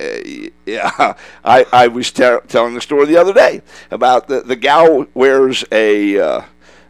yeah, 0.67 1.15
I, 1.45 1.67
I 1.73 1.89
was 1.89 2.11
ter- 2.11 2.41
telling 2.49 2.75
the 2.75 2.81
story 2.81 3.07
the 3.07 3.17
other 3.17 3.33
day 3.33 3.63
about 3.91 4.29
the, 4.29 4.41
the 4.41 4.57
gal 4.57 5.07
wears 5.15 5.65
a 5.71 6.19
uh, 6.19 6.43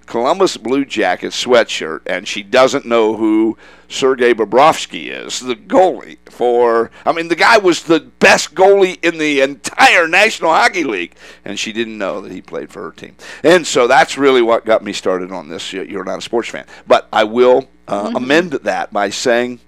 Columbus 0.09 0.57
Blue 0.57 0.85
Jacket 0.85 1.33
sweatshirt, 1.33 2.01
and 2.07 2.27
she 2.27 2.43
doesn't 2.43 2.87
know 2.87 3.17
who 3.17 3.57
Sergei 3.89 4.33
Bobrovsky 4.35 5.09
is, 5.11 5.41
the 5.41 5.55
goalie 5.55 6.17
for. 6.31 6.91
I 7.07 7.13
mean, 7.13 7.29
the 7.29 7.37
guy 7.37 7.59
was 7.59 7.83
the 7.85 8.01
best 8.01 8.55
goalie 8.55 9.03
in 9.05 9.19
the 9.19 9.41
entire 9.43 10.09
National 10.09 10.51
Hockey 10.51 10.83
League, 10.85 11.15
and 11.45 11.59
she 11.59 11.73
didn't 11.73 11.99
know 11.99 12.21
that 12.23 12.33
he 12.33 12.41
played 12.41 12.71
for 12.71 12.83
her 12.83 12.91
team. 12.93 13.17
And 13.45 13.67
so 13.67 13.87
that's 13.87 14.17
really 14.19 14.43
what 14.43 14.65
got 14.65 14.83
me 14.83 14.93
started 14.95 15.31
on 15.31 15.49
this. 15.49 15.73
You- 15.73 15.83
You're 15.83 16.05
not 16.05 16.19
a 16.19 16.23
sports 16.23 16.49
fan, 16.49 16.65
but 16.87 17.07
I 17.13 17.25
will 17.25 17.69
uh, 17.87 18.13
amend 18.15 18.53
that 18.53 18.93
by 18.93 19.11
saying. 19.11 19.61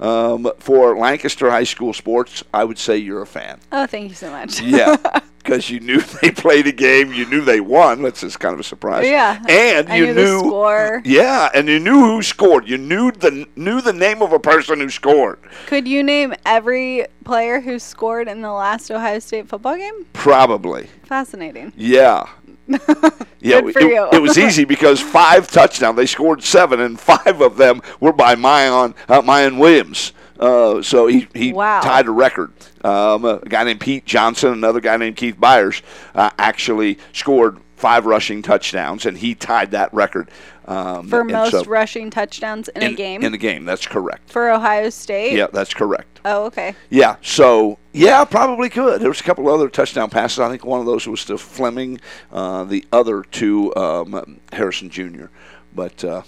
Um, 0.00 0.50
for 0.58 0.96
Lancaster 0.96 1.50
High 1.50 1.64
School 1.64 1.92
sports, 1.92 2.44
I 2.54 2.64
would 2.64 2.78
say 2.78 2.96
you're 2.96 3.22
a 3.22 3.26
fan. 3.26 3.58
oh, 3.72 3.86
thank 3.86 4.08
you 4.08 4.14
so 4.14 4.30
much. 4.30 4.60
Yeah, 4.60 4.96
because 5.38 5.68
you 5.70 5.80
knew 5.80 6.00
they 6.22 6.30
played 6.30 6.66
a 6.68 6.72
game, 6.72 7.12
you 7.12 7.26
knew 7.26 7.40
they 7.40 7.60
won. 7.60 8.02
That's 8.02 8.20
just 8.20 8.38
kind 8.38 8.54
of 8.54 8.60
a 8.60 8.64
surprise. 8.64 9.06
Yeah. 9.06 9.42
and 9.48 9.88
I 9.88 9.96
you 9.96 10.06
knew 10.06 10.14
the 10.14 10.38
score. 10.38 11.02
Yeah, 11.04 11.48
and 11.52 11.68
you 11.68 11.80
knew 11.80 11.98
who 12.00 12.22
scored. 12.22 12.68
You 12.68 12.78
knew 12.78 13.10
the 13.10 13.46
knew 13.56 13.80
the 13.80 13.92
name 13.92 14.22
of 14.22 14.32
a 14.32 14.38
person 14.38 14.78
who 14.78 14.88
scored. 14.88 15.40
Could 15.66 15.88
you 15.88 16.02
name 16.04 16.32
every 16.46 17.06
player 17.24 17.60
who 17.60 17.78
scored 17.80 18.28
in 18.28 18.40
the 18.40 18.52
last 18.52 18.90
Ohio 18.90 19.18
State 19.18 19.48
football 19.48 19.76
game? 19.76 20.06
Probably. 20.12 20.88
Fascinating. 21.04 21.72
Yeah. 21.76 22.28
Yeah, 23.40 23.60
it, 23.64 24.14
it 24.14 24.20
was 24.20 24.36
easy 24.36 24.64
because 24.64 25.00
five 25.00 25.48
touchdowns. 25.48 25.96
They 25.96 26.06
scored 26.06 26.42
seven, 26.42 26.80
and 26.80 26.98
five 26.98 27.40
of 27.40 27.56
them 27.56 27.82
were 28.00 28.12
by 28.12 28.34
Miyan 28.34 28.96
uh, 29.08 29.22
Miyan 29.22 29.58
Williams. 29.58 30.12
Uh, 30.40 30.82
so 30.82 31.06
he, 31.06 31.28
he 31.34 31.52
Wow. 31.52 31.80
tied 31.80 32.06
a 32.08 32.10
record. 32.10 32.52
Um, 32.84 33.24
a 33.24 33.38
guy 33.40 33.62
named 33.64 33.80
Pete 33.80 34.04
Johnson, 34.04 34.52
another 34.52 34.80
guy 34.80 34.96
named 34.96 35.16
Keith 35.16 35.36
Byars, 35.36 35.82
uh, 36.16 36.30
actually 36.38 36.98
scored 37.12 37.58
five 37.76 38.06
rushing 38.06 38.42
touchdowns, 38.42 39.06
and 39.06 39.16
he 39.16 39.34
tied 39.36 39.70
that 39.70 39.92
record 39.94 40.28
um, 40.66 41.08
For 41.08 41.22
most 41.24 41.52
so- 41.52 41.64
rushing 41.64 42.10
touchdowns 42.10 42.68
in, 42.68 42.82
in 42.82 42.92
a 42.92 42.94
game 42.94 43.22
In 43.22 43.32
a 43.34 43.38
game, 43.38 43.64
that's 43.64 43.86
correct. 43.86 44.30
for 44.30 44.50
Ohio 44.50 44.90
State. 44.90 45.32
Yeah, 45.34 45.46
that's 45.52 45.72
correct. 45.74 46.20
Oh, 46.24 46.46
okay. 46.46 46.74
Yeah, 46.90 47.16
so 47.22 47.78
yeah, 47.98 48.24
probably 48.24 48.68
could. 48.68 49.00
There 49.00 49.08
was 49.08 49.20
a 49.20 49.24
couple 49.24 49.48
other 49.48 49.68
touchdown 49.68 50.08
passes. 50.08 50.38
I 50.38 50.48
think 50.48 50.64
one 50.64 50.78
of 50.78 50.86
those 50.86 51.06
was 51.08 51.24
to 51.26 51.36
Fleming, 51.36 52.00
uh, 52.30 52.62
the 52.64 52.84
other 52.92 53.22
to 53.22 53.74
um, 53.74 54.40
Harrison 54.52 54.88
Jr. 54.88 55.26
But 55.74 56.04
uh, 56.04 56.22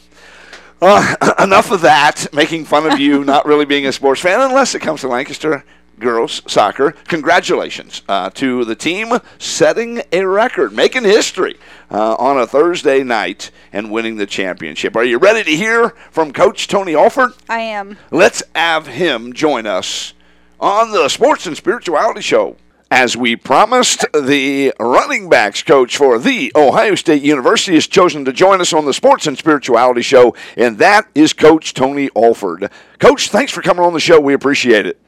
uh, 0.82 1.34
enough 1.38 1.70
of 1.70 1.82
that. 1.82 2.26
Making 2.32 2.64
fun 2.64 2.90
of 2.90 2.98
you 2.98 3.24
not 3.24 3.46
really 3.46 3.64
being 3.64 3.86
a 3.86 3.92
sports 3.92 4.20
fan, 4.20 4.40
unless 4.40 4.74
it 4.74 4.80
comes 4.80 5.02
to 5.02 5.08
Lancaster 5.08 5.64
girls 6.00 6.42
soccer. 6.46 6.92
Congratulations 7.06 8.02
uh, 8.08 8.30
to 8.30 8.64
the 8.64 8.74
team 8.74 9.18
setting 9.38 10.02
a 10.10 10.24
record, 10.24 10.72
making 10.72 11.04
history 11.04 11.56
uh, 11.90 12.14
on 12.14 12.36
a 12.36 12.46
Thursday 12.46 13.04
night 13.04 13.52
and 13.72 13.92
winning 13.92 14.16
the 14.16 14.26
championship. 14.26 14.96
Are 14.96 15.04
you 15.04 15.18
ready 15.18 15.44
to 15.44 15.56
hear 15.56 15.90
from 16.10 16.32
Coach 16.32 16.66
Tony 16.66 16.96
Alford? 16.96 17.30
I 17.48 17.60
am. 17.60 17.96
Let's 18.10 18.42
have 18.56 18.88
him 18.88 19.34
join 19.34 19.66
us 19.66 20.14
on 20.60 20.92
the 20.92 21.08
Sports 21.08 21.46
and 21.46 21.56
Spirituality 21.56 22.20
Show. 22.20 22.56
As 22.90 23.16
we 23.16 23.36
promised, 23.36 24.04
the 24.12 24.74
running 24.78 25.28
backs 25.28 25.62
coach 25.62 25.96
for 25.96 26.18
the 26.18 26.52
Ohio 26.54 26.96
State 26.96 27.22
University 27.22 27.74
has 27.74 27.86
chosen 27.86 28.24
to 28.24 28.32
join 28.32 28.60
us 28.60 28.72
on 28.72 28.84
the 28.84 28.92
Sports 28.92 29.26
and 29.26 29.38
Spirituality 29.38 30.02
Show, 30.02 30.34
and 30.56 30.78
that 30.78 31.08
is 31.14 31.32
Coach 31.32 31.72
Tony 31.72 32.10
Alford. 32.16 32.68
Coach, 32.98 33.28
thanks 33.30 33.52
for 33.52 33.62
coming 33.62 33.84
on 33.84 33.92
the 33.92 34.00
show. 34.00 34.20
We 34.20 34.34
appreciate 34.34 34.86
it. 34.86 35.00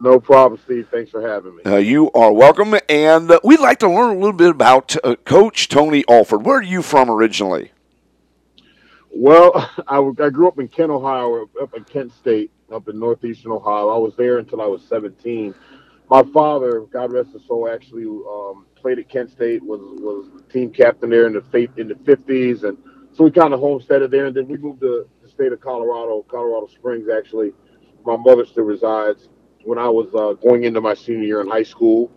No 0.00 0.20
problem, 0.20 0.60
Steve. 0.62 0.86
Thanks 0.90 1.10
for 1.10 1.26
having 1.26 1.56
me. 1.56 1.62
Uh, 1.64 1.76
you 1.76 2.10
are 2.12 2.32
welcome, 2.32 2.74
and 2.88 3.30
uh, 3.30 3.40
we'd 3.42 3.60
like 3.60 3.78
to 3.78 3.88
learn 3.88 4.16
a 4.16 4.18
little 4.18 4.34
bit 4.34 4.50
about 4.50 4.94
uh, 5.02 5.16
Coach 5.24 5.68
Tony 5.68 6.04
Alford. 6.08 6.44
Where 6.44 6.58
are 6.58 6.62
you 6.62 6.82
from 6.82 7.10
originally? 7.10 7.72
Well, 9.10 9.52
I, 9.88 9.98
I 9.98 10.30
grew 10.30 10.48
up 10.48 10.58
in 10.58 10.68
Kent, 10.68 10.90
Ohio, 10.90 11.48
up 11.62 11.74
in 11.74 11.84
Kent 11.84 12.12
State, 12.12 12.50
up 12.72 12.88
in 12.88 12.98
northeastern 12.98 13.52
Ohio. 13.52 13.88
I 13.88 13.98
was 13.98 14.14
there 14.16 14.38
until 14.38 14.60
I 14.60 14.66
was 14.66 14.82
17. 14.82 15.54
My 16.10 16.22
father, 16.32 16.80
God 16.92 17.12
rest 17.12 17.32
his 17.32 17.46
soul, 17.46 17.68
actually 17.68 18.04
um, 18.04 18.66
played 18.74 18.98
at 18.98 19.08
Kent 19.08 19.30
State, 19.30 19.62
was 19.62 19.80
was 20.00 20.28
team 20.52 20.70
captain 20.70 21.10
there 21.10 21.26
in 21.26 21.32
the 21.32 21.70
in 21.76 21.88
the 21.88 21.94
50s, 21.94 22.64
and 22.64 22.76
so 23.12 23.24
we 23.24 23.30
kind 23.30 23.54
of 23.54 23.60
homesteaded 23.60 24.10
there. 24.10 24.26
And 24.26 24.36
then 24.36 24.46
we 24.46 24.58
moved 24.58 24.80
to 24.80 25.08
the 25.22 25.28
state 25.28 25.52
of 25.52 25.60
Colorado, 25.60 26.24
Colorado 26.28 26.66
Springs, 26.66 27.08
actually. 27.08 27.52
My 28.04 28.16
mother 28.16 28.44
still 28.44 28.64
resides. 28.64 29.28
When 29.64 29.78
I 29.78 29.88
was 29.88 30.14
uh, 30.14 30.34
going 30.46 30.64
into 30.64 30.82
my 30.82 30.92
senior 30.92 31.24
year 31.24 31.40
in 31.40 31.48
high 31.48 31.62
school, 31.62 32.12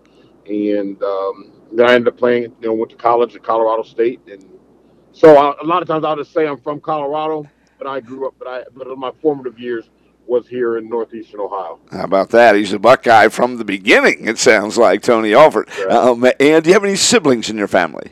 and 0.45 1.01
um, 1.01 1.53
then 1.71 1.89
I 1.89 1.93
ended 1.93 2.09
up 2.09 2.17
playing. 2.17 2.53
You 2.59 2.67
know, 2.67 2.73
went 2.73 2.91
to 2.91 2.97
college 2.97 3.35
at 3.35 3.43
Colorado 3.43 3.83
State, 3.83 4.19
and 4.29 4.43
so 5.13 5.37
I, 5.37 5.55
a 5.61 5.65
lot 5.65 5.81
of 5.81 5.87
times 5.87 6.03
I'll 6.03 6.17
just 6.17 6.33
say 6.33 6.45
I'm 6.45 6.59
from 6.59 6.81
Colorado, 6.81 7.49
but 7.77 7.87
I 7.87 8.01
grew 8.01 8.27
up. 8.27 8.35
But 8.37 8.47
I, 8.49 8.63
but 8.75 8.87
in 8.87 8.99
my 8.99 9.11
formative 9.21 9.57
years, 9.57 9.89
was 10.27 10.47
here 10.47 10.77
in 10.77 10.89
northeastern 10.89 11.39
Ohio. 11.39 11.79
How 11.91 12.03
about 12.03 12.29
that? 12.29 12.55
He's 12.55 12.73
a 12.73 12.79
Buckeye 12.79 13.29
from 13.29 13.57
the 13.57 13.65
beginning. 13.65 14.27
It 14.27 14.37
sounds 14.37 14.77
like 14.77 15.01
Tony 15.01 15.33
Alford. 15.33 15.69
Right. 15.77 15.91
Um, 15.91 16.25
and 16.39 16.63
do 16.63 16.69
you 16.69 16.73
have 16.73 16.83
any 16.83 16.95
siblings 16.95 17.49
in 17.49 17.57
your 17.57 17.67
family? 17.67 18.11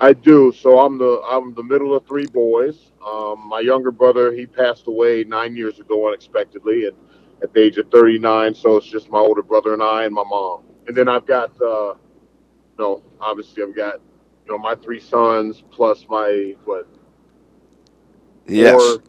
I 0.00 0.12
do. 0.12 0.52
So 0.52 0.80
I'm 0.80 0.98
the 0.98 1.22
I'm 1.28 1.54
the 1.54 1.62
middle 1.62 1.94
of 1.94 2.06
three 2.06 2.26
boys. 2.26 2.90
Um, 3.06 3.46
my 3.48 3.60
younger 3.60 3.90
brother 3.90 4.32
he 4.32 4.46
passed 4.46 4.86
away 4.86 5.24
nine 5.24 5.54
years 5.56 5.78
ago 5.78 6.08
unexpectedly, 6.08 6.86
and 6.86 6.96
at 7.42 7.52
the 7.52 7.60
age 7.60 7.78
of 7.78 7.90
39. 7.90 8.54
So 8.54 8.76
it's 8.76 8.86
just 8.86 9.10
my 9.10 9.18
older 9.18 9.42
brother 9.42 9.72
and 9.72 9.82
I 9.82 10.04
and 10.04 10.14
my 10.14 10.24
mom. 10.24 10.62
And 10.86 10.96
then 10.96 11.08
I've 11.08 11.26
got, 11.26 11.50
uh, 11.60 11.94
you 11.94 12.78
know, 12.78 13.02
obviously 13.20 13.62
I've 13.62 13.74
got, 13.74 14.00
you 14.46 14.52
know, 14.52 14.58
my 14.58 14.74
three 14.76 15.00
sons 15.00 15.62
plus 15.70 16.06
my 16.08 16.54
what? 16.64 16.88
Yes. 18.46 18.80
Four, 18.80 19.02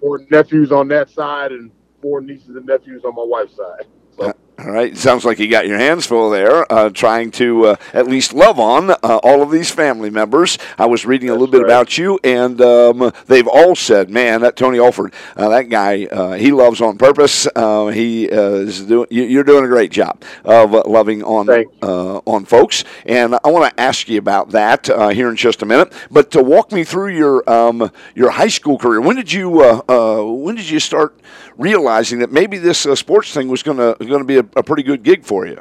four 0.00 0.20
nephews 0.30 0.72
on 0.72 0.88
that 0.88 1.10
side 1.10 1.52
and 1.52 1.70
four 2.02 2.20
nieces 2.20 2.56
and 2.56 2.66
nephews 2.66 3.04
on 3.04 3.14
my 3.14 3.24
wife's 3.24 3.56
side. 3.56 3.86
So. 4.16 4.32
All 4.60 4.72
right. 4.72 4.96
Sounds 4.96 5.24
like 5.24 5.38
you 5.38 5.48
got 5.48 5.68
your 5.68 5.78
hands 5.78 6.04
full 6.04 6.30
there, 6.30 6.70
uh, 6.72 6.90
trying 6.90 7.30
to 7.32 7.66
uh, 7.66 7.76
at 7.92 8.08
least 8.08 8.32
love 8.32 8.58
on 8.58 8.90
uh, 8.90 9.20
all 9.22 9.40
of 9.40 9.52
these 9.52 9.70
family 9.70 10.10
members. 10.10 10.58
I 10.76 10.86
was 10.86 11.06
reading 11.06 11.30
a 11.30 11.32
little 11.32 11.46
bit 11.46 11.62
about 11.62 11.96
you, 11.96 12.18
and 12.24 12.60
um, 12.60 13.12
they've 13.26 13.46
all 13.46 13.76
said, 13.76 14.10
"Man, 14.10 14.40
that 14.40 14.56
Tony 14.56 14.80
Alford, 14.80 15.14
uh, 15.36 15.48
that 15.50 15.68
guy, 15.68 16.06
uh, 16.06 16.32
he 16.32 16.50
loves 16.50 16.80
on 16.80 16.98
purpose. 16.98 17.46
Uh, 17.54 17.86
he 17.88 18.24
is 18.24 18.84
doing. 18.84 19.06
You're 19.10 19.44
doing 19.44 19.64
a 19.64 19.68
great 19.68 19.92
job 19.92 20.24
of 20.44 20.72
loving 20.88 21.22
on 21.22 21.48
on 21.80 22.44
folks." 22.44 22.82
And 23.06 23.36
I 23.44 23.50
want 23.50 23.72
to 23.72 23.80
ask 23.80 24.08
you 24.08 24.18
about 24.18 24.50
that 24.50 24.88
here 25.14 25.30
in 25.30 25.36
just 25.36 25.62
a 25.62 25.66
minute. 25.66 25.92
But 26.10 26.32
to 26.32 26.42
walk 26.42 26.72
me 26.72 26.82
through 26.82 27.16
your 27.16 27.48
um, 27.48 27.92
your 28.16 28.30
high 28.30 28.48
school 28.48 28.76
career, 28.76 29.00
when 29.00 29.14
did 29.14 29.32
you 29.32 29.50
when 29.50 30.56
did 30.56 30.68
you 30.68 30.80
start 30.80 31.14
realizing 31.58 32.20
that 32.20 32.32
maybe 32.32 32.56
this 32.56 32.78
sports 32.94 33.34
thing 33.34 33.48
was 33.48 33.62
going 33.62 33.76
to 33.76 33.96
going 34.06 34.20
to 34.20 34.24
be 34.24 34.38
a 34.38 34.46
a 34.56 34.62
pretty 34.62 34.82
good 34.82 35.02
gig 35.02 35.24
for 35.24 35.46
you. 35.46 35.60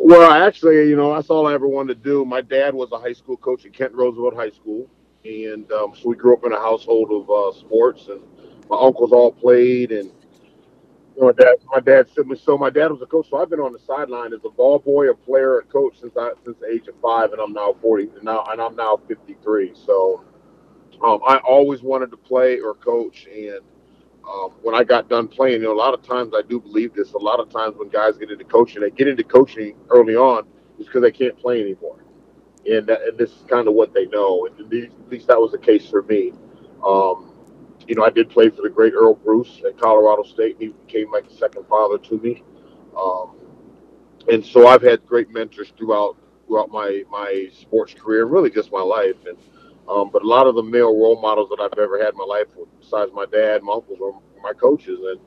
Well, 0.00 0.30
actually, 0.30 0.88
you 0.88 0.94
know, 0.94 1.12
that's 1.12 1.28
all 1.28 1.48
I 1.48 1.54
ever 1.54 1.66
wanted 1.66 2.02
to 2.02 2.08
do. 2.08 2.24
My 2.24 2.40
dad 2.40 2.72
was 2.72 2.92
a 2.92 2.98
high 2.98 3.12
school 3.12 3.36
coach 3.36 3.66
at 3.66 3.72
Kent 3.72 3.94
Roosevelt 3.94 4.34
High 4.36 4.50
School, 4.50 4.88
and 5.24 5.70
um, 5.72 5.92
so 5.96 6.08
we 6.08 6.14
grew 6.14 6.34
up 6.34 6.44
in 6.44 6.52
a 6.52 6.60
household 6.60 7.10
of 7.10 7.28
uh, 7.28 7.58
sports, 7.58 8.06
and 8.06 8.20
my 8.70 8.78
uncles 8.80 9.10
all 9.10 9.32
played, 9.32 9.90
and 9.90 10.10
you 11.16 11.20
know, 11.20 11.26
my 11.26 11.32
dad, 11.32 11.54
my 11.66 11.80
dad 11.80 12.06
siblings. 12.14 12.40
So 12.42 12.56
my 12.56 12.70
dad 12.70 12.92
was 12.92 13.02
a 13.02 13.06
coach, 13.06 13.28
so 13.28 13.38
I've 13.38 13.50
been 13.50 13.58
on 13.58 13.72
the 13.72 13.80
sideline 13.80 14.32
as 14.32 14.40
a 14.44 14.50
ball 14.50 14.78
boy, 14.78 15.10
a 15.10 15.14
player, 15.14 15.58
a 15.58 15.64
coach 15.64 15.98
since 16.00 16.16
I 16.16 16.30
since 16.44 16.56
the 16.60 16.68
age 16.68 16.86
of 16.86 16.94
five, 17.02 17.32
and 17.32 17.40
I'm 17.40 17.52
now 17.52 17.74
forty, 17.82 18.04
and 18.04 18.22
now 18.22 18.44
and 18.50 18.60
I'm 18.60 18.76
now 18.76 19.00
fifty 19.08 19.36
three. 19.42 19.72
So 19.74 20.22
um, 21.02 21.20
I 21.26 21.38
always 21.38 21.82
wanted 21.82 22.12
to 22.12 22.16
play 22.16 22.60
or 22.60 22.74
coach, 22.74 23.26
and 23.26 23.60
um, 24.28 24.50
when 24.62 24.74
I 24.74 24.84
got 24.84 25.08
done 25.08 25.26
playing, 25.26 25.62
you 25.62 25.68
know, 25.68 25.72
a 25.72 25.78
lot 25.78 25.94
of 25.94 26.02
times 26.02 26.34
I 26.36 26.42
do 26.42 26.60
believe 26.60 26.94
this. 26.94 27.12
A 27.14 27.18
lot 27.18 27.40
of 27.40 27.48
times 27.48 27.76
when 27.76 27.88
guys 27.88 28.18
get 28.18 28.30
into 28.30 28.44
coaching, 28.44 28.82
they 28.82 28.90
get 28.90 29.08
into 29.08 29.24
coaching 29.24 29.76
early 29.90 30.16
on 30.16 30.46
is 30.78 30.86
because 30.86 31.02
they 31.02 31.10
can't 31.10 31.36
play 31.38 31.62
anymore, 31.62 32.04
and 32.66 32.86
that, 32.86 33.02
and 33.02 33.16
this 33.16 33.30
is 33.30 33.42
kind 33.48 33.68
of 33.68 33.74
what 33.74 33.94
they 33.94 34.06
know. 34.06 34.46
And 34.46 34.72
at 34.72 35.10
least 35.10 35.28
that 35.28 35.40
was 35.40 35.52
the 35.52 35.58
case 35.58 35.88
for 35.88 36.02
me. 36.02 36.32
Um, 36.84 37.32
you 37.86 37.94
know, 37.94 38.04
I 38.04 38.10
did 38.10 38.28
play 38.28 38.50
for 38.50 38.60
the 38.60 38.68
great 38.68 38.92
Earle 38.92 39.14
Bruce 39.14 39.62
at 39.66 39.78
Colorado 39.78 40.22
State. 40.24 40.56
And 40.60 40.62
he 40.62 40.68
became 40.86 41.10
like 41.10 41.26
a 41.26 41.32
second 41.32 41.66
father 41.66 41.96
to 41.96 42.18
me, 42.18 42.42
um, 43.00 43.34
and 44.30 44.44
so 44.44 44.66
I've 44.66 44.82
had 44.82 45.06
great 45.06 45.30
mentors 45.30 45.72
throughout 45.78 46.18
throughout 46.46 46.70
my 46.70 47.02
my 47.10 47.48
sports 47.58 47.94
career, 47.94 48.26
really 48.26 48.50
just 48.50 48.70
my 48.72 48.82
life, 48.82 49.16
and 49.26 49.38
um, 49.88 50.10
but 50.12 50.22
a 50.22 50.26
lot 50.26 50.46
of 50.46 50.54
the 50.54 50.62
male 50.62 50.96
role 50.96 51.20
models 51.20 51.48
that 51.50 51.60
I've 51.60 51.78
ever 51.78 51.98
had 51.98 52.12
in 52.12 52.18
my 52.18 52.24
life, 52.24 52.46
besides 52.80 53.10
my 53.14 53.26
dad, 53.26 53.62
my 53.62 53.74
uncles, 53.74 53.98
were 53.98 54.12
my 54.42 54.52
coaches, 54.52 54.98
and 55.00 55.20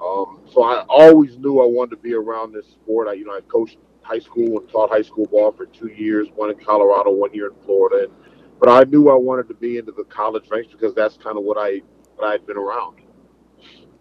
um, 0.00 0.40
so 0.52 0.62
I 0.62 0.84
always 0.88 1.36
knew 1.38 1.60
I 1.60 1.66
wanted 1.66 1.96
to 1.96 2.02
be 2.02 2.14
around 2.14 2.52
this 2.52 2.66
sport. 2.66 3.08
I, 3.08 3.14
you 3.14 3.24
know, 3.24 3.36
I 3.36 3.40
coached 3.42 3.78
high 4.02 4.18
school 4.18 4.58
and 4.58 4.68
taught 4.68 4.90
high 4.90 5.02
school 5.02 5.26
ball 5.26 5.52
for 5.52 5.66
two 5.66 5.88
years, 5.88 6.28
one 6.34 6.50
in 6.50 6.58
Colorado, 6.58 7.10
one 7.10 7.32
year 7.34 7.48
in 7.48 7.54
Florida, 7.64 8.04
and 8.04 8.12
but 8.60 8.68
I 8.68 8.84
knew 8.84 9.08
I 9.08 9.14
wanted 9.14 9.48
to 9.48 9.54
be 9.54 9.78
into 9.78 9.92
the 9.92 10.04
college 10.04 10.50
ranks 10.50 10.72
because 10.72 10.94
that's 10.94 11.16
kind 11.16 11.36
of 11.36 11.44
what 11.44 11.56
I 11.58 11.82
what 12.16 12.28
I'd 12.28 12.46
been 12.46 12.56
around. 12.56 13.00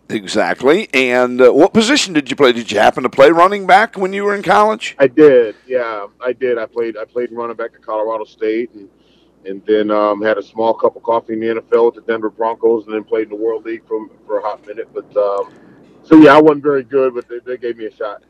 Exactly. 0.10 0.88
And 0.93 1.41
uh, 1.41 1.51
what 1.51 1.73
position 1.73 2.13
did 2.13 2.30
you 2.30 2.36
play? 2.36 2.53
Did 2.53 2.71
you 2.71 2.80
happen 2.80 3.03
to 3.03 3.10
play 3.10 3.30
running 3.30 3.67
back 3.67 3.97
when 3.97 4.13
you 4.13 4.23
were 4.23 4.36
in 4.36 4.41
college? 4.41 4.95
I 4.99 5.08
did. 5.08 5.56
Yeah, 5.67 6.08
I 6.21 6.34
did. 6.34 6.58
I 6.58 6.65
played. 6.65 6.97
I 6.97 7.06
played 7.06 7.32
running 7.32 7.58
back 7.58 7.71
at 7.75 7.82
Colorado 7.82 8.23
State, 8.23 8.71
and 8.73 8.89
and 9.45 9.63
then 9.65 9.91
um, 9.91 10.21
had 10.21 10.38
a 10.38 10.43
small 10.43 10.73
cup 10.73 10.95
of 10.95 11.04
coffee 11.04 11.34
in 11.34 11.39
the 11.39 11.62
NFL 11.62 11.86
with 11.86 11.95
the 11.95 12.12
Denver 12.12 12.30
Broncos, 12.30 12.86
and 12.86 12.93
then 12.93 13.04
played 13.04 13.23
in 13.23 13.30
the 13.30 13.43
World 13.43 13.65
League 13.65 13.88
for 13.88 14.08
for 14.26 14.39
a 14.39 14.41
hot 14.41 14.65
minute. 14.67 14.89
But 14.93 15.15
um, 15.17 15.54
so 16.04 16.15
yeah, 16.17 16.36
I 16.36 16.41
wasn't 16.41 16.63
very 16.63 16.84
good, 16.84 17.13
but 17.13 17.28
they, 17.28 17.39
they 17.39 17.58
gave 17.58 17.78
me 17.78 17.86
a 17.86 17.91
shot. 17.91 18.23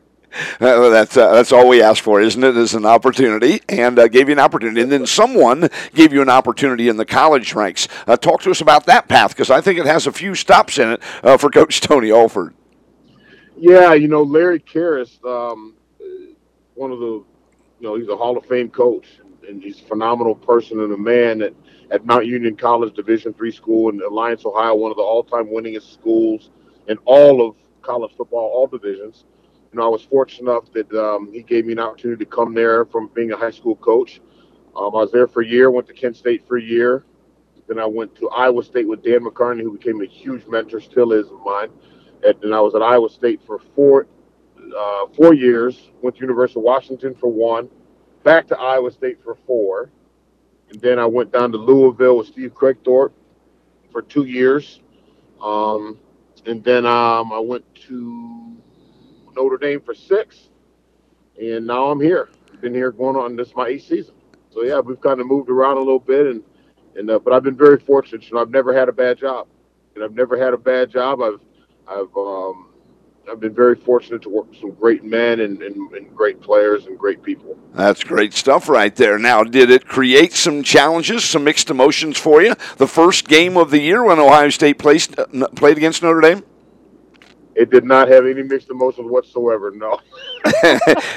Uh, 0.60 0.90
that's 0.90 1.16
uh, 1.16 1.32
that's 1.32 1.52
all 1.52 1.68
we 1.68 1.82
ask 1.82 2.02
for, 2.02 2.20
isn't 2.20 2.42
it? 2.42 2.56
Is 2.56 2.74
an 2.74 2.84
opportunity, 2.84 3.62
and 3.68 3.98
uh, 3.98 4.08
gave 4.08 4.28
you 4.28 4.32
an 4.32 4.38
opportunity, 4.38 4.82
and 4.82 4.92
then 4.92 5.06
someone 5.06 5.70
gave 5.94 6.12
you 6.12 6.20
an 6.20 6.28
opportunity 6.28 6.88
in 6.88 6.96
the 6.96 7.06
college 7.06 7.54
ranks. 7.54 7.88
Uh, 8.06 8.16
talk 8.16 8.42
to 8.42 8.50
us 8.50 8.60
about 8.60 8.84
that 8.86 9.08
path, 9.08 9.30
because 9.30 9.50
I 9.50 9.60
think 9.60 9.78
it 9.78 9.86
has 9.86 10.06
a 10.06 10.12
few 10.12 10.34
stops 10.34 10.78
in 10.78 10.90
it 10.90 11.02
uh, 11.22 11.36
for 11.38 11.50
Coach 11.50 11.80
Tony 11.80 12.12
Alford. 12.12 12.54
Yeah, 13.56 13.94
you 13.94 14.06
know 14.06 14.22
Larry 14.22 14.60
Kehres, 14.60 15.24
um, 15.24 15.74
one 16.74 16.92
of 16.92 17.00
the, 17.00 17.06
you 17.06 17.24
know, 17.80 17.96
he's 17.96 18.08
a 18.08 18.16
Hall 18.16 18.36
of 18.36 18.46
Fame 18.46 18.68
coach, 18.68 19.06
and 19.48 19.62
he's 19.62 19.80
a 19.80 19.84
phenomenal 19.84 20.34
person 20.34 20.80
and 20.80 20.92
a 20.92 20.96
man 20.96 21.42
at, 21.42 21.54
at 21.90 22.04
Mount 22.04 22.26
Union 22.26 22.56
College 22.56 22.94
Division 22.94 23.32
three 23.32 23.50
school 23.50 23.88
in 23.90 24.00
Alliance, 24.02 24.44
Ohio, 24.44 24.74
one 24.74 24.90
of 24.90 24.96
the 24.96 25.02
all-time 25.02 25.46
winningest 25.46 25.92
schools 25.92 26.50
in 26.86 26.98
all 27.04 27.46
of 27.46 27.56
college 27.82 28.12
football, 28.16 28.50
all 28.54 28.66
divisions. 28.66 29.24
You 29.72 29.78
know, 29.78 29.86
I 29.86 29.88
was 29.88 30.02
fortunate 30.02 30.50
enough 30.50 30.72
that 30.72 30.92
um, 30.92 31.32
he 31.32 31.42
gave 31.42 31.66
me 31.66 31.72
an 31.72 31.78
opportunity 31.78 32.24
to 32.24 32.30
come 32.30 32.54
there 32.54 32.84
from 32.86 33.10
being 33.14 33.32
a 33.32 33.36
high 33.36 33.50
school 33.50 33.76
coach. 33.76 34.20
Um, 34.76 34.94
I 34.94 35.00
was 35.00 35.12
there 35.12 35.26
for 35.26 35.42
a 35.42 35.46
year, 35.46 35.70
went 35.70 35.86
to 35.88 35.94
Kent 35.94 36.16
State 36.16 36.46
for 36.46 36.56
a 36.56 36.62
year. 36.62 37.04
Then 37.66 37.78
I 37.78 37.84
went 37.86 38.14
to 38.16 38.30
Iowa 38.30 38.62
State 38.62 38.88
with 38.88 39.02
Dan 39.02 39.20
McCarney, 39.20 39.62
who 39.62 39.76
became 39.76 40.00
a 40.00 40.06
huge 40.06 40.46
mentor, 40.46 40.80
still 40.80 41.12
is 41.12 41.26
of 41.28 41.40
mine. 41.44 41.68
And, 42.24 42.42
and 42.42 42.54
I 42.54 42.60
was 42.60 42.74
at 42.74 42.82
Iowa 42.82 43.10
State 43.10 43.40
for 43.46 43.58
four 43.74 44.06
uh, 44.76 45.06
four 45.14 45.34
years. 45.34 45.90
Went 46.02 46.16
to 46.16 46.20
University 46.22 46.60
of 46.60 46.64
Washington 46.64 47.14
for 47.14 47.28
one 47.28 47.68
back 48.28 48.46
to 48.46 48.58
Iowa 48.58 48.90
State 48.90 49.24
for 49.24 49.36
four. 49.46 49.88
And 50.68 50.78
then 50.82 50.98
I 50.98 51.06
went 51.06 51.32
down 51.32 51.50
to 51.52 51.56
Louisville 51.56 52.18
with 52.18 52.26
Steve 52.26 52.52
Kragthorpe 52.52 53.12
for 53.90 54.02
two 54.02 54.26
years. 54.26 54.80
Um, 55.42 55.98
and 56.44 56.62
then 56.62 56.84
um, 56.84 57.32
I 57.32 57.38
went 57.38 57.64
to 57.86 58.54
Notre 59.34 59.56
Dame 59.56 59.80
for 59.80 59.94
six. 59.94 60.50
And 61.40 61.66
now 61.66 61.86
I'm 61.86 62.02
here. 62.02 62.28
Been 62.60 62.74
here 62.74 62.92
going 62.92 63.16
on 63.16 63.34
this 63.34 63.54
my 63.54 63.68
eighth 63.68 63.86
season. 63.86 64.14
So 64.50 64.62
yeah, 64.62 64.80
we've 64.80 65.00
kind 65.00 65.22
of 65.22 65.26
moved 65.26 65.48
around 65.48 65.78
a 65.78 65.80
little 65.80 65.98
bit, 65.98 66.26
and 66.26 66.42
and 66.96 67.08
uh, 67.08 67.20
but 67.20 67.32
I've 67.32 67.44
been 67.44 67.56
very 67.56 67.78
fortunate. 67.78 68.28
You 68.28 68.34
know, 68.34 68.42
I've 68.42 68.50
never 68.50 68.74
had 68.74 68.88
a 68.90 68.92
bad 68.92 69.16
job, 69.18 69.46
and 69.94 70.04
I've 70.04 70.14
never 70.14 70.36
had 70.36 70.52
a 70.52 70.58
bad 70.58 70.90
job. 70.90 71.22
I've 71.22 71.40
I've 71.86 72.14
um, 72.16 72.67
I've 73.30 73.40
been 73.40 73.54
very 73.54 73.74
fortunate 73.74 74.22
to 74.22 74.28
work 74.28 74.48
with 74.48 74.58
some 74.58 74.72
great 74.72 75.04
men 75.04 75.40
and, 75.40 75.62
and, 75.62 75.92
and, 75.92 76.16
great 76.16 76.40
players 76.40 76.86
and 76.86 76.98
great 76.98 77.22
people. 77.22 77.58
That's 77.74 78.02
great 78.02 78.32
stuff 78.32 78.68
right 78.68 78.94
there. 78.94 79.18
Now, 79.18 79.44
did 79.44 79.70
it 79.70 79.86
create 79.86 80.32
some 80.32 80.62
challenges, 80.62 81.24
some 81.24 81.44
mixed 81.44 81.70
emotions 81.70 82.18
for 82.18 82.42
you? 82.42 82.54
The 82.76 82.86
first 82.86 83.28
game 83.28 83.56
of 83.56 83.70
the 83.70 83.80
year 83.80 84.02
when 84.02 84.18
Ohio 84.18 84.50
State 84.50 84.78
placed, 84.78 85.18
uh, 85.18 85.26
played 85.54 85.76
against 85.76 86.02
Notre 86.02 86.20
Dame? 86.20 86.42
it 87.58 87.70
did 87.70 87.84
not 87.84 88.08
have 88.08 88.24
any 88.24 88.44
mixed 88.44 88.70
emotions 88.70 89.10
whatsoever. 89.10 89.72
No. 89.72 89.98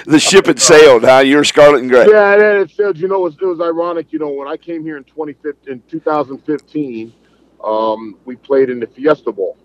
the 0.07 0.19
ship 0.19 0.47
had 0.47 0.59
sailed, 0.59 1.03
huh? 1.03 1.19
You're 1.19 1.43
scarlet 1.43 1.81
and 1.81 1.89
gray. 1.89 2.07
Yeah, 2.09 2.33
and 2.33 2.63
it 2.63 2.71
sailed. 2.71 2.97
You 2.97 3.07
know, 3.07 3.17
it 3.17 3.23
was, 3.23 3.35
it 3.39 3.45
was 3.45 3.61
ironic. 3.61 4.11
You 4.11 4.17
know, 4.17 4.29
when 4.29 4.47
I 4.47 4.57
came 4.57 4.83
here 4.83 4.97
in 4.97 5.03
2015, 5.03 5.71
in 5.71 5.83
2015, 5.87 7.13
um, 7.63 8.17
we 8.25 8.35
played 8.35 8.71
in 8.71 8.79
the 8.79 8.87
Fiesta 8.87 9.31
Bowl, 9.31 9.55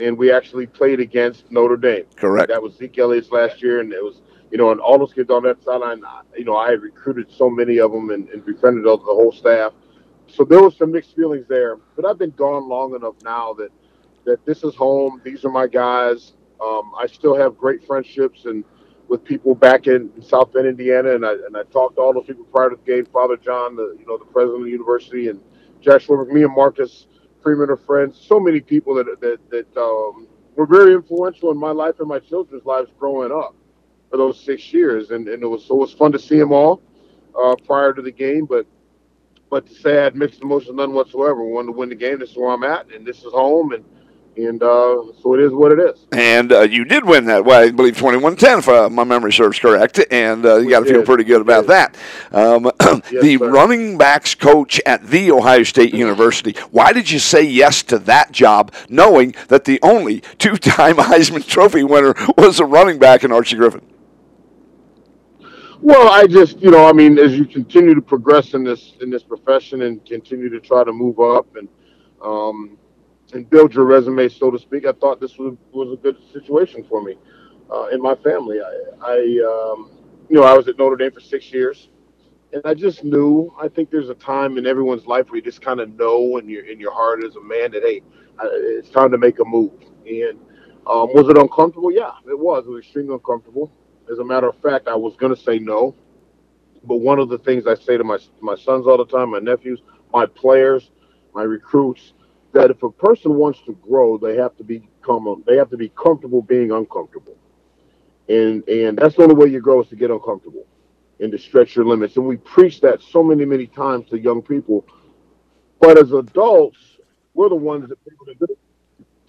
and 0.00 0.16
we 0.16 0.32
actually 0.32 0.66
played 0.66 1.00
against 1.00 1.50
Notre 1.50 1.76
Dame. 1.76 2.04
Correct. 2.16 2.48
That 2.48 2.62
was 2.62 2.74
Zeke 2.76 2.98
Elliott's 2.98 3.30
last 3.30 3.62
year, 3.62 3.80
and 3.80 3.92
it 3.92 4.02
was, 4.02 4.22
you 4.50 4.58
know, 4.58 4.70
and 4.70 4.80
all 4.80 4.98
those 4.98 5.12
kids 5.12 5.30
on 5.30 5.42
that 5.44 5.62
sideline. 5.62 6.02
You 6.36 6.44
know, 6.44 6.56
I 6.56 6.70
had 6.70 6.82
recruited 6.82 7.30
so 7.30 7.48
many 7.48 7.78
of 7.78 7.92
them 7.92 8.10
and, 8.10 8.28
and 8.30 8.44
befriended 8.44 8.84
the 8.84 8.96
whole 8.96 9.32
staff. 9.32 9.72
So 10.26 10.44
there 10.44 10.62
was 10.62 10.76
some 10.76 10.92
mixed 10.92 11.14
feelings 11.14 11.46
there, 11.48 11.76
but 11.96 12.04
I've 12.04 12.18
been 12.18 12.30
gone 12.30 12.68
long 12.68 12.94
enough 12.94 13.14
now 13.22 13.52
that 13.54 13.70
that 14.24 14.44
this 14.46 14.64
is 14.64 14.74
home. 14.74 15.20
These 15.22 15.44
are 15.44 15.50
my 15.50 15.66
guys. 15.66 16.32
Um, 16.60 16.92
I 16.98 17.06
still 17.06 17.36
have 17.36 17.58
great 17.58 17.86
friendships 17.86 18.46
and 18.46 18.64
with 19.08 19.22
people 19.22 19.54
back 19.54 19.86
in 19.86 20.10
South 20.22 20.52
Bend, 20.52 20.66
Indiana, 20.66 21.14
and 21.14 21.26
I 21.26 21.32
and 21.32 21.56
I 21.56 21.62
talked 21.64 21.96
to 21.96 22.00
all 22.02 22.14
those 22.14 22.26
people 22.26 22.44
prior 22.44 22.70
to 22.70 22.76
the 22.76 22.82
game. 22.90 23.06
Father 23.06 23.36
John, 23.36 23.76
the 23.76 23.96
you 23.98 24.06
know 24.06 24.16
the 24.16 24.24
president 24.24 24.60
of 24.60 24.64
the 24.64 24.70
university, 24.70 25.28
and 25.28 25.40
Jack 25.80 26.00
Swarbrick, 26.00 26.28
me 26.28 26.42
and 26.42 26.54
Marcus 26.54 27.06
Freeman 27.44 27.70
are 27.70 27.76
friends. 27.76 28.18
So 28.26 28.40
many 28.40 28.60
people 28.60 28.94
that 28.94 29.06
that 29.20 29.38
that 29.50 29.76
um, 29.80 30.26
were 30.56 30.66
very 30.66 30.94
influential 30.94 31.50
in 31.52 31.58
my 31.58 31.70
life 31.70 32.00
and 32.00 32.08
my 32.08 32.18
children's 32.18 32.64
lives 32.64 32.90
growing 32.98 33.30
up 33.30 33.54
for 34.10 34.16
those 34.16 34.40
six 34.40 34.72
years, 34.72 35.10
and, 35.10 35.28
and 35.28 35.42
it 35.42 35.46
was 35.46 35.64
so 35.64 35.76
it 35.76 35.80
was 35.80 35.92
fun 35.92 36.10
to 36.12 36.18
see 36.18 36.38
them 36.38 36.52
all 36.52 36.82
uh, 37.38 37.54
prior 37.66 37.92
to 37.92 38.02
the 38.02 38.10
game, 38.10 38.46
but 38.46 38.66
but 39.50 39.66
to 39.66 39.74
say 39.74 39.98
I 40.00 40.04
had 40.04 40.16
mixed 40.16 40.42
emotions, 40.42 40.74
none 40.74 40.94
whatsoever. 40.94 41.44
Wanted 41.44 41.66
to 41.66 41.72
win 41.72 41.90
the 41.90 41.94
game. 41.94 42.18
This 42.18 42.30
is 42.30 42.36
where 42.36 42.50
I'm 42.50 42.64
at, 42.64 42.92
and 42.92 43.06
this 43.06 43.18
is 43.18 43.32
home, 43.32 43.72
and 43.72 43.84
and 44.36 44.62
uh, 44.62 45.02
so 45.22 45.34
it 45.34 45.40
is 45.40 45.52
what 45.52 45.72
it 45.72 45.78
is. 45.78 46.06
And 46.12 46.52
uh, 46.52 46.62
you 46.62 46.84
did 46.84 47.04
win 47.04 47.24
that. 47.26 47.44
Well, 47.44 47.62
I 47.62 47.70
believe 47.70 47.96
21-10, 47.96 48.58
if 48.58 48.68
uh, 48.68 48.88
my 48.90 49.04
memory 49.04 49.32
serves 49.32 49.58
correct. 49.58 50.00
And 50.10 50.44
uh, 50.44 50.56
you 50.56 50.70
got 50.70 50.80
to 50.80 50.86
feel 50.86 51.02
pretty 51.02 51.24
good 51.24 51.40
about 51.40 51.66
that. 51.68 51.96
Um, 52.32 52.70
Yes, 53.10 53.22
the 53.22 53.38
sir. 53.38 53.50
running 53.50 53.98
backs 53.98 54.34
coach 54.34 54.80
at 54.86 55.06
the 55.06 55.30
Ohio 55.30 55.62
State 55.62 55.92
University. 55.92 56.54
Why 56.70 56.92
did 56.92 57.10
you 57.10 57.18
say 57.18 57.42
yes 57.42 57.82
to 57.84 57.98
that 58.00 58.32
job, 58.32 58.72
knowing 58.88 59.34
that 59.48 59.64
the 59.64 59.78
only 59.82 60.20
two-time 60.38 60.96
Heisman 60.96 61.46
Trophy 61.46 61.84
winner 61.84 62.14
was 62.36 62.60
a 62.60 62.64
running 62.64 62.98
back 62.98 63.24
in 63.24 63.30
Archie 63.32 63.56
Griffin? 63.56 63.82
Well, 65.80 66.08
I 66.08 66.26
just, 66.26 66.60
you 66.60 66.70
know, 66.70 66.86
I 66.88 66.92
mean, 66.92 67.18
as 67.18 67.36
you 67.36 67.44
continue 67.44 67.94
to 67.94 68.00
progress 68.00 68.54
in 68.54 68.64
this 68.64 68.94
in 69.02 69.10
this 69.10 69.22
profession 69.22 69.82
and 69.82 70.04
continue 70.06 70.48
to 70.48 70.60
try 70.60 70.82
to 70.82 70.92
move 70.92 71.20
up 71.20 71.56
and 71.56 71.68
um, 72.22 72.78
and 73.34 73.50
build 73.50 73.74
your 73.74 73.84
resume, 73.86 74.28
so 74.30 74.50
to 74.50 74.58
speak, 74.58 74.86
I 74.86 74.92
thought 74.92 75.20
this 75.20 75.38
was 75.38 75.56
was 75.72 75.92
a 75.92 75.96
good 76.02 76.16
situation 76.32 76.84
for 76.88 77.02
me 77.02 77.16
uh, 77.70 77.88
in 77.88 78.02
my 78.02 78.14
family. 78.16 78.60
I, 78.60 78.74
I 79.02 79.72
um, 79.74 79.90
you 80.30 80.36
know, 80.36 80.44
I 80.44 80.54
was 80.56 80.68
at 80.68 80.78
Notre 80.78 80.96
Dame 80.96 81.12
for 81.12 81.20
six 81.20 81.52
years, 81.52 81.90
and 82.52 82.62
I 82.64 82.74
just 82.74 83.04
knew. 83.04 83.54
I 83.60 83.68
think 83.68 83.90
there's 83.90 84.10
a 84.10 84.14
time 84.14 84.58
in 84.58 84.66
everyone's 84.66 85.06
life 85.06 85.28
where 85.28 85.36
you 85.36 85.42
just 85.42 85.62
kind 85.62 85.80
of 85.80 85.90
know 85.96 86.38
in 86.38 86.48
your 86.48 86.66
in 86.66 86.80
your 86.80 86.92
heart 86.92 87.24
as 87.24 87.36
a 87.36 87.42
man 87.42 87.72
that 87.72 87.82
hey, 87.82 88.02
I- 88.38 88.50
it's 88.52 88.90
time 88.90 89.10
to 89.12 89.18
make 89.18 89.40
a 89.40 89.44
move. 89.44 89.72
And 90.06 90.38
um, 90.86 91.08
was 91.14 91.28
it 91.28 91.38
uncomfortable? 91.38 91.92
Yeah, 91.92 92.12
it 92.28 92.38
was. 92.38 92.66
It 92.66 92.70
was 92.70 92.84
extremely 92.84 93.14
uncomfortable. 93.14 93.72
As 94.10 94.18
a 94.20 94.24
matter 94.24 94.48
of 94.48 94.56
fact, 94.62 94.88
I 94.88 94.96
was 94.96 95.16
going 95.16 95.34
to 95.34 95.40
say 95.40 95.58
no, 95.58 95.94
but 96.84 96.96
one 96.96 97.18
of 97.18 97.28
the 97.28 97.38
things 97.38 97.66
I 97.66 97.74
say 97.74 97.96
to 97.96 98.04
my 98.04 98.18
my 98.40 98.56
sons 98.56 98.86
all 98.86 98.98
the 98.98 99.06
time, 99.06 99.30
my 99.30 99.38
nephews, 99.40 99.82
my 100.12 100.26
players, 100.26 100.90
my 101.34 101.42
recruits, 101.42 102.14
that 102.54 102.70
if 102.70 102.82
a 102.82 102.90
person 102.90 103.34
wants 103.34 103.60
to 103.66 103.74
grow, 103.74 104.18
they 104.18 104.36
have 104.36 104.56
to 104.56 104.64
become 104.64 105.44
they 105.46 105.56
have 105.56 105.70
to 105.70 105.76
be 105.76 105.90
comfortable 105.90 106.42
being 106.42 106.72
uncomfortable, 106.72 107.36
and 108.28 108.66
and 108.68 108.98
that's 108.98 109.16
the 109.16 109.22
only 109.22 109.34
way 109.34 109.48
you 109.48 109.60
grow 109.60 109.82
is 109.82 109.88
to 109.88 109.96
get 109.96 110.10
uncomfortable, 110.10 110.66
and 111.20 111.32
to 111.32 111.38
stretch 111.38 111.76
your 111.76 111.84
limits. 111.84 112.16
And 112.16 112.26
we 112.26 112.36
preach 112.38 112.80
that 112.80 113.02
so 113.02 113.22
many 113.22 113.44
many 113.44 113.66
times 113.66 114.08
to 114.10 114.18
young 114.18 114.42
people, 114.42 114.86
but 115.80 115.98
as 115.98 116.12
adults, 116.12 116.78
we're 117.34 117.48
the 117.50 117.56
ones 117.56 117.88
that 117.88 118.02
people 118.04 118.26
do 118.26 118.46
it. 118.50 118.58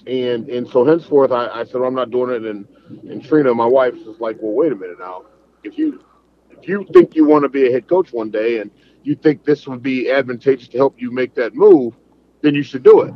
And 0.08 0.50
and 0.50 0.68
so 0.68 0.86
henceforth, 0.86 1.32
I, 1.32 1.48
I 1.48 1.64
said 1.66 1.76
well, 1.76 1.86
I'm 1.86 1.96
not 1.96 2.12
doing 2.12 2.32
it. 2.36 2.50
And 2.50 2.68
and 3.10 3.24
Trina, 3.24 3.54
my 3.56 3.66
wife, 3.66 3.96
is 3.96 4.20
like, 4.20 4.38
well, 4.42 4.54
wait 4.54 4.72
a 4.72 4.76
minute 4.76 5.00
now. 5.00 5.26
If 5.64 5.78
you 5.78 6.04
if 6.52 6.70
you 6.70 6.86
think 6.94 7.16
you 7.16 7.26
want 7.26 7.44
to 7.44 7.50
be 7.50 7.68
a 7.68 7.72
head 7.72 7.88
coach 7.88 8.14
one 8.14 8.30
day, 8.30 8.60
and 8.60 8.72
you 9.04 9.16
think 9.16 9.44
this 9.44 9.68
would 9.68 9.84
be 9.84 10.12
advantageous 10.12 10.68
to 10.70 10.78
help 10.78 10.96
you 11.00 11.12
make 11.12 11.34
that 11.36 11.56
move, 11.56 11.96
then 12.46 12.56
you 12.56 12.64
should 12.64 12.84
do 12.84 13.02
it. 13.02 13.14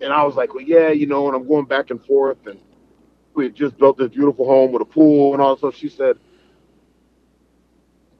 And 0.00 0.12
I 0.12 0.22
was 0.24 0.36
like, 0.36 0.54
well, 0.54 0.62
yeah, 0.62 0.90
you 0.90 1.06
know. 1.06 1.26
And 1.26 1.36
I'm 1.36 1.48
going 1.48 1.64
back 1.64 1.90
and 1.90 2.04
forth, 2.04 2.46
and 2.46 2.60
we 3.34 3.44
had 3.44 3.54
just 3.54 3.76
built 3.78 3.98
this 3.98 4.10
beautiful 4.10 4.46
home 4.46 4.72
with 4.72 4.82
a 4.82 4.86
pool 4.86 5.32
and 5.32 5.42
all. 5.42 5.56
So 5.56 5.70
she 5.70 5.88
said, 5.88 6.16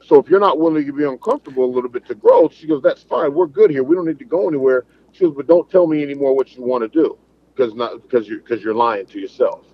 so 0.03 0.19
if 0.19 0.29
you're 0.29 0.39
not 0.39 0.59
willing 0.59 0.85
to 0.85 0.93
be 0.93 1.03
uncomfortable 1.03 1.65
a 1.65 1.73
little 1.73 1.89
bit 1.89 2.05
to 2.07 2.15
grow, 2.15 2.49
she 2.49 2.67
goes, 2.67 2.81
that's 2.81 3.03
fine. 3.03 3.33
We're 3.33 3.47
good 3.47 3.69
here. 3.69 3.83
We 3.83 3.95
don't 3.95 4.05
need 4.05 4.19
to 4.19 4.25
go 4.25 4.47
anywhere. 4.47 4.85
She 5.11 5.25
goes, 5.25 5.33
but 5.35 5.47
don't 5.47 5.69
tell 5.69 5.87
me 5.87 6.01
anymore 6.03 6.35
what 6.35 6.55
you 6.55 6.63
want 6.63 6.83
to 6.83 6.87
do 6.87 7.17
because 7.55 7.73
not 7.73 8.01
because 8.01 8.27
you're 8.27 8.39
because 8.39 8.63
you're 8.63 8.75
lying 8.75 9.05
to 9.07 9.19
yourself. 9.19 9.65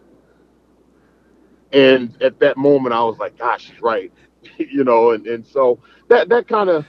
And 1.72 2.22
at 2.22 2.40
that 2.40 2.58
moment, 2.58 2.94
I 2.94 3.04
was 3.04 3.18
like, 3.18 3.38
"Gosh, 3.38 3.66
she's 3.66 3.82
right," 3.82 4.12
you 4.58 4.84
know. 4.84 5.12
And, 5.12 5.26
and 5.28 5.46
so 5.46 5.80
that 6.10 6.30
that 6.30 6.48
kind 6.48 6.70
of 6.70 6.86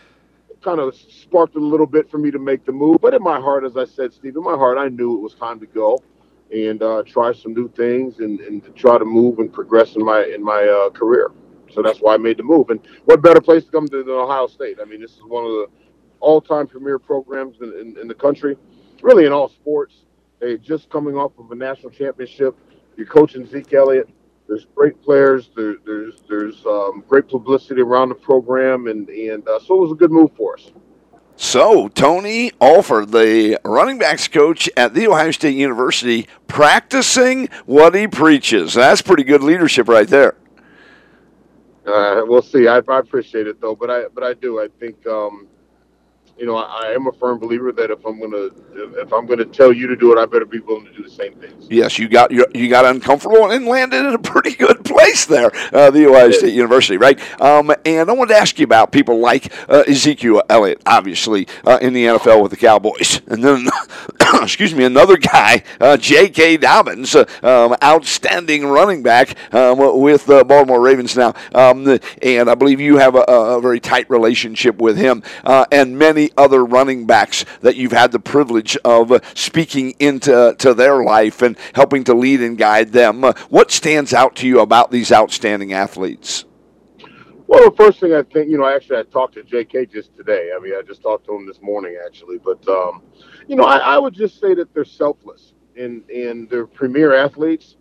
kind 0.65 0.81
of 0.81 0.95
sparked 0.97 1.57
a 1.57 1.61
little 1.61 1.87
bit 1.87 2.11
for 2.11 2.19
me 2.19 2.31
to 2.31 2.39
make 2.39 2.65
the 2.65 2.73
move. 2.73 2.99
But 3.01 3.15
in 3.15 3.23
my 3.23 3.39
heart, 3.39 3.65
as 3.65 3.77
I 3.77 3.85
said, 3.85 4.13
Steve, 4.13 4.37
in 4.37 4.43
my 4.43 4.57
heart, 4.57 4.79
I 4.79 4.89
knew 4.89 5.17
it 5.17 5.21
was 5.21 5.35
time 5.35 5.61
to 5.61 5.67
go 5.67 6.03
and 6.53 6.83
uh, 6.83 7.03
try 7.07 7.33
some 7.33 7.53
new 7.53 7.69
things 7.69 8.19
and, 8.19 8.41
and 8.41 8.65
to 8.65 8.71
try 8.71 8.99
to 8.99 9.05
move 9.05 9.39
and 9.39 9.53
progress 9.53 9.95
in 9.97 10.05
my 10.05 10.25
in 10.25 10.43
my 10.43 10.63
uh, 10.63 10.91
career. 10.91 11.31
So 11.73 11.83
that's 11.83 11.99
why 11.99 12.15
I 12.15 12.17
made 12.19 12.37
the 12.37 12.43
move. 12.43 12.71
And 12.71 12.81
what 13.05 13.23
better 13.23 13.41
place 13.41 13.65
to 13.65 13.71
come 13.71 13.89
to 13.89 14.03
than 14.03 14.15
Ohio 14.15 14.47
State? 14.47 14.79
I 14.81 14.85
mean, 14.85 15.01
this 15.01 15.13
is 15.13 15.23
one 15.27 15.45
of 15.45 15.51
the 15.51 15.67
all-time 16.21 16.67
premier 16.67 16.99
programs 16.99 17.61
in, 17.61 17.73
in, 17.79 17.99
in 18.01 18.09
the 18.09 18.15
country, 18.15 18.57
really 19.03 19.27
in 19.27 19.33
all 19.33 19.49
sports. 19.49 19.95
They 20.41 20.57
just 20.57 20.89
coming 20.91 21.17
off 21.17 21.33
of 21.39 21.51
a 21.51 21.55
national 21.55 21.91
championship. 21.91 22.57
You're 22.97 23.07
coaching 23.07 23.47
Zeke 23.47 23.75
Elliott. 23.75 24.09
There's 24.47 24.67
great 24.75 25.01
players. 25.03 25.51
There, 25.57 25.77
there's 25.87 26.23
there's 26.29 26.65
um, 26.67 27.03
great 27.09 27.29
publicity 27.29 27.81
around 27.81 28.11
the 28.11 28.15
program, 28.15 28.87
and 28.89 29.09
and 29.09 29.47
uh, 29.49 29.59
so 29.59 29.77
it 29.77 29.81
was 29.81 29.93
a 29.93 29.95
good 29.95 30.11
move 30.11 30.31
for 30.37 30.55
us. 30.55 30.71
So, 31.37 31.89
Tony 31.89 32.53
Alford, 32.61 33.11
the 33.11 33.59
running 33.65 33.99
backs 33.99 34.29
coach 34.29 34.71
at 34.77 34.95
The 34.95 35.09
Ohio 35.09 35.33
State 35.33 35.57
University, 35.57 36.29
practicing 36.47 37.49
what 37.67 37.95
he 37.95 38.07
preaches. 38.07 38.75
That's 38.75 39.03
pretty 39.03 39.25
good 39.25 39.43
leadership 39.43 39.89
right 39.89 40.07
there. 40.07 40.37
Uh, 41.85 42.23
we'll 42.25 42.41
see. 42.41 42.69
I, 42.69 42.81
I 42.89 42.99
appreciate 42.99 43.47
it 43.47 43.61
though, 43.61 43.75
but 43.75 43.91
I 43.91 44.05
but 44.15 44.23
I 44.23 44.35
do. 44.35 44.61
I 44.61 44.69
think 44.79 45.05
um, 45.07 45.49
you 46.39 46.47
know 46.47 46.57
I, 46.57 46.89
I 46.89 46.93
am 46.93 47.07
a 47.07 47.13
firm 47.13 47.39
believer 47.39 47.73
that 47.73 47.91
if 47.91 48.05
I'm 48.05 48.21
gonna 48.21 48.51
if 49.01 49.13
I'm 49.13 49.27
gonna 49.27 49.45
tell 49.45 49.73
you 49.73 49.87
to 49.87 49.97
do 49.97 50.13
it, 50.13 50.21
I 50.21 50.27
better 50.27 50.45
be 50.45 50.61
willing 50.61 50.87
to 50.87 50.93
do 50.93 51.03
the 51.03 51.11
same 51.11 51.35
things. 51.35 51.67
Yes, 51.71 51.99
you 51.99 52.09
got 52.09 52.31
you, 52.31 52.47
you 52.55 52.69
got 52.69 52.85
uncomfortable 52.85 53.51
and 53.51 53.67
landed 53.67 54.07
in 54.07 54.15
a 54.15 54.19
pretty 54.35 54.55
good 54.55 54.85
place 54.85 55.27
there, 55.27 55.51
uh, 55.73 55.91
the 55.91 56.07
Ohio 56.07 56.31
State 56.31 56.55
University, 56.55 56.97
right? 56.97 57.21
Um, 57.41 57.73
and 57.85 58.09
I 58.09 58.13
wanted 58.13 58.35
to 58.35 58.41
ask 58.41 58.59
you 58.59 58.65
about 58.65 58.93
people 58.93 59.19
like 59.19 59.53
uh, 59.69 59.85
Ezekiel 59.87 60.43
Elliott, 60.49 60.83
obviously 60.87 61.47
uh, 61.67 61.79
in 61.81 61.93
the 61.93 62.07
NFL 62.07 62.43
with 62.43 62.51
the 62.51 62.57
Cowboys, 62.57 63.21
and 63.27 63.43
then 63.43 63.69
excuse 64.43 64.75
me, 64.75 64.85
another 64.85 65.17
guy, 65.17 65.63
uh, 65.81 65.97
J.K. 65.97 66.59
Dobbins, 66.59 67.15
uh, 67.15 67.25
um, 67.43 67.77
outstanding 67.83 68.67
running 68.67 69.03
back 69.03 69.37
um, 69.55 70.01
with 70.01 70.27
the 70.27 70.45
Baltimore 70.45 70.81
Ravens 70.81 71.17
now, 71.17 71.35
um, 71.55 71.99
and 72.23 72.51
I 72.51 72.55
believe 72.55 72.81
you 72.81 72.99
have 72.99 73.15
a, 73.15 73.21
a 73.21 73.61
very 73.61 73.81
tight 73.81 74.09
relationship 74.11 74.77
with 74.77 74.97
him, 74.97 75.23
uh, 75.45 75.67
and 75.71 75.99
many 75.99 76.24
other 76.37 76.65
running 76.65 77.07
backs 77.07 77.45
that 77.61 77.77
you've 77.77 77.93
had 77.93 78.13
the 78.13 78.21
privilege 78.21 78.77
of 78.85 79.21
speaking 79.35 79.95
into 79.99 80.55
to 80.59 80.75
their 80.75 81.03
life 81.03 81.43
and 81.43 81.57
helping 81.75 82.05
to 82.05 82.15
lead 82.15 82.41
and 82.41 82.59
guide 82.59 82.93
them. 82.93 83.23
What 83.49 83.71
stands 83.71 84.13
out 84.13 84.37
to 84.37 84.47
you 84.47 84.61
about 84.61 84.91
these 84.91 85.13
outstanding 85.13 85.73
athletes? 85.73 86.45
Well, 87.47 87.71
the 87.71 87.77
first 87.77 88.01
thing 88.01 88.15
I 88.15 88.23
think, 88.23 88.49
you 88.49 88.57
know, 88.57 88.67
actually, 88.67 88.99
I 88.99 89.03
talked 89.03 89.35
to 89.35 89.43
J.K. 89.43 89.87
just 89.87 90.17
today. 90.17 90.51
I 90.57 90.61
mean, 90.61 90.75
I 90.75 90.83
just 90.83 91.03
talked 91.03 91.27
to 91.27 91.35
him 91.35 91.47
this 91.47 91.61
morning, 91.61 91.99
actually. 92.05 92.39
But, 92.39 92.67
um, 92.67 93.03
you 93.47 93.55
know, 93.55 93.65
I, 93.65 93.77
I 93.77 93.99
would 93.99 94.15
just 94.15 94.41
say 94.41 94.55
that 94.55 94.73
they're 94.73 94.85
selfless 94.85 95.53
and 95.77 96.09
and 96.11 96.49
they're 96.49 96.67
premier 96.67 97.15
athletes, 97.15 97.77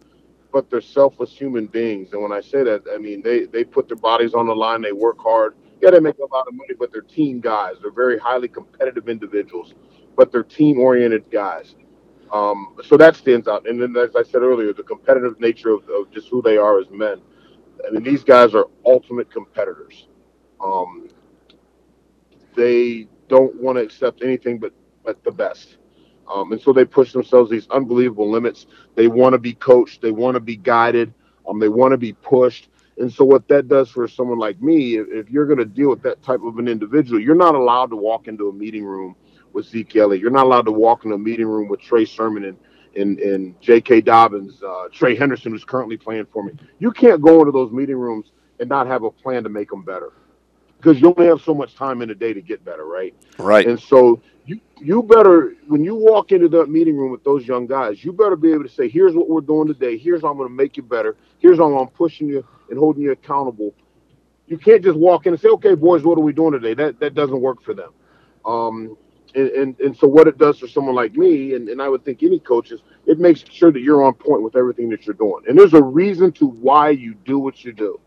but 0.52 0.70
they're 0.70 0.82
selfless 0.82 1.32
human 1.32 1.68
beings. 1.68 2.14
And 2.14 2.22
when 2.22 2.32
I 2.32 2.42
say 2.42 2.64
that, 2.64 2.84
I 2.94 2.98
mean 2.98 3.22
they 3.22 3.46
they 3.46 3.64
put 3.64 3.88
their 3.88 3.98
bodies 3.98 4.34
on 4.34 4.48
the 4.48 4.56
line. 4.56 4.82
They 4.82 4.92
work 4.92 5.18
hard. 5.20 5.56
Yeah, 5.84 5.92
they 5.92 6.00
make 6.00 6.18
a 6.20 6.34
lot 6.34 6.48
of 6.48 6.54
money, 6.54 6.76
but 6.80 6.94
they're 6.94 7.02
team 7.02 7.42
guys. 7.42 7.76
They're 7.82 7.92
very 7.92 8.18
highly 8.18 8.48
competitive 8.48 9.10
individuals, 9.10 9.74
but 10.16 10.32
they're 10.32 10.42
team-oriented 10.42 11.30
guys. 11.30 11.76
Um, 12.32 12.78
so 12.86 12.96
that 12.96 13.18
stands 13.18 13.50
out. 13.50 13.68
And 13.68 13.82
then, 13.82 13.94
as 13.98 14.16
I 14.16 14.24
said 14.24 14.44
earlier, 14.44 14.72
the 14.72 14.84
competitive 14.84 15.42
nature 15.42 15.72
of, 15.72 15.84
of 15.90 16.10
just 16.10 16.30
who 16.30 16.42
they 16.42 16.56
are 16.56 16.80
as 16.80 16.90
men. 16.90 17.20
I 17.86 17.92
mean, 17.92 18.02
these 18.02 18.24
guys 18.24 18.56
are 18.56 18.68
ultimate 18.86 19.30
competitors. 19.30 20.08
Um, 20.64 21.10
they 22.56 23.10
don't 23.28 23.54
want 23.62 23.78
to 23.78 23.84
accept 23.84 24.24
anything 24.24 24.60
but, 24.60 24.72
but 25.04 25.22
the 25.26 25.32
best. 25.32 25.80
Um, 26.34 26.54
and 26.54 26.62
so 26.62 26.72
they 26.72 26.86
push 26.86 27.12
themselves 27.12 27.52
these 27.52 27.68
unbelievable 27.72 28.32
limits. 28.32 28.68
They 28.96 29.10
want 29.10 29.34
to 29.34 29.38
be 29.38 29.54
coached, 29.54 30.02
they 30.02 30.12
want 30.12 30.36
to 30.36 30.40
be 30.40 30.56
guided, 30.56 31.14
um, 31.46 31.60
they 31.60 31.68
want 31.68 31.92
to 31.92 31.98
be 31.98 32.14
pushed. 32.14 32.70
And 32.98 33.12
so, 33.12 33.26
what 33.26 33.48
that 33.48 33.68
does 33.68 33.90
for 33.90 34.08
someone 34.08 34.40
like 34.40 34.62
me, 34.62 34.98
if, 34.98 35.08
if 35.10 35.30
you're 35.30 35.46
going 35.46 35.60
to 35.60 35.66
deal 35.66 35.90
with 35.90 36.04
that 36.04 36.22
type 36.22 36.42
of 36.44 36.60
an 36.60 36.68
individual, 36.68 37.20
you're 37.20 37.36
not 37.36 37.56
allowed 37.56 37.88
to 37.88 37.96
walk 37.96 38.28
into 38.28 38.50
a 38.50 38.54
meeting 38.54 38.84
room 38.84 39.16
with 39.52 39.66
Zeke 39.66 39.96
Elliott. 39.96 40.22
You're 40.22 40.32
not 40.32 40.46
allowed 40.46 40.66
to 40.66 40.72
walk 40.72 41.06
into 41.06 41.16
a 41.16 41.20
meeting 41.20 41.48
room 41.48 41.68
with 41.68 41.82
Trey 41.82 42.06
Sermon 42.06 42.46
and 42.46 42.58
and, 42.96 43.20
and 43.20 43.60
J.K. 43.60 44.02
Dobbins, 44.02 44.62
uh, 44.62 44.88
Trey 44.92 45.16
Henderson, 45.16 45.52
who's 45.52 45.64
currently 45.64 45.98
playing 45.98 46.28
for 46.32 46.44
me. 46.44 46.54
You 46.78 46.92
can't 46.92 47.22
go 47.22 47.40
into 47.40 47.52
those 47.52 47.72
meeting 47.72 47.98
rooms 47.98 48.32
and 48.60 48.70
not 48.70 48.86
have 48.88 49.04
a 49.04 49.10
plan 49.10 49.44
to 49.44 49.50
make 49.50 49.70
them 49.70 49.84
better 49.84 50.12
because 50.78 51.02
you 51.02 51.14
only 51.18 51.28
have 51.28 51.42
so 51.42 51.54
much 51.54 51.76
time 51.76 52.02
in 52.02 52.10
a 52.10 52.16
day 52.16 52.34
to 52.34 52.42
get 52.42 52.64
better, 52.64 52.86
right? 52.86 53.16
Right. 53.38 53.66
And 53.66 53.80
so 53.80 54.22
you 54.46 54.60
you 54.80 55.04
better 55.04 55.56
when 55.68 55.84
you 55.84 55.96
walk 55.96 56.32
into 56.32 56.50
that 56.50 56.70
meeting 56.70 56.98
room 56.98 57.12
with 57.12 57.24
those 57.24 57.46
young 57.48 57.68
guys, 57.68 58.04
you 58.04 58.12
better 58.12 58.36
be 58.36 58.52
able 58.52 58.64
to 58.64 58.70
say, 58.70 58.90
"Here's 58.90 59.16
what 59.16 59.30
we're 59.30 59.42
doing 59.42 59.68
today. 59.68 59.98
Here's 59.98 60.22
how 60.22 60.30
I'm 60.30 60.38
going 60.38 60.50
to 60.50 60.56
make 60.56 60.78
you 60.78 60.84
better. 60.84 61.16
Here's 61.40 61.58
how 61.58 61.78
I'm 61.78 61.88
pushing 61.90 62.28
you 62.28 62.46
and 62.70 62.78
holding 62.78 63.04
you 63.04 63.12
accountable." 63.12 63.74
You 64.48 64.58
can't 64.58 64.84
just 64.84 64.98
walk 64.98 65.26
in 65.26 65.34
and 65.34 65.42
say, 65.42 65.50
"Okay, 65.50 65.76
boys, 65.76 66.04
what 66.04 66.18
are 66.18 66.22
we 66.22 66.34
doing 66.34 66.52
today?" 66.52 66.74
That 66.74 67.00
that 67.00 67.14
doesn't 67.14 67.40
work 67.40 67.62
for 67.62 67.74
them. 67.74 67.92
Um, 68.46 68.98
and, 69.36 69.50
and, 69.50 69.80
and 69.80 69.98
so 69.98 70.08
what 70.08 70.28
it 70.28 70.38
does 70.38 70.60
for 70.60 70.68
someone 70.68 70.96
like 70.96 71.16
me, 71.16 71.56
and, 71.56 71.70
and 71.70 71.82
I 71.82 71.90
would 71.90 72.06
think 72.06 72.22
any 72.22 72.40
coaches, 72.40 72.82
it 73.06 73.20
makes 73.20 73.44
sure 73.50 73.72
that 73.72 73.80
you're 73.80 74.04
on 74.04 74.14
point 74.14 74.44
with 74.44 74.56
everything 74.56 74.90
that 74.90 75.06
you're 75.08 75.16
doing. 75.16 75.44
And 75.48 75.58
there's 75.58 75.74
a 75.74 75.82
reason 75.82 76.32
to 76.34 76.46
why 76.46 76.90
you 76.90 77.16
do 77.26 77.40
what 77.40 77.64
you 77.64 77.74
do. 77.74 78.00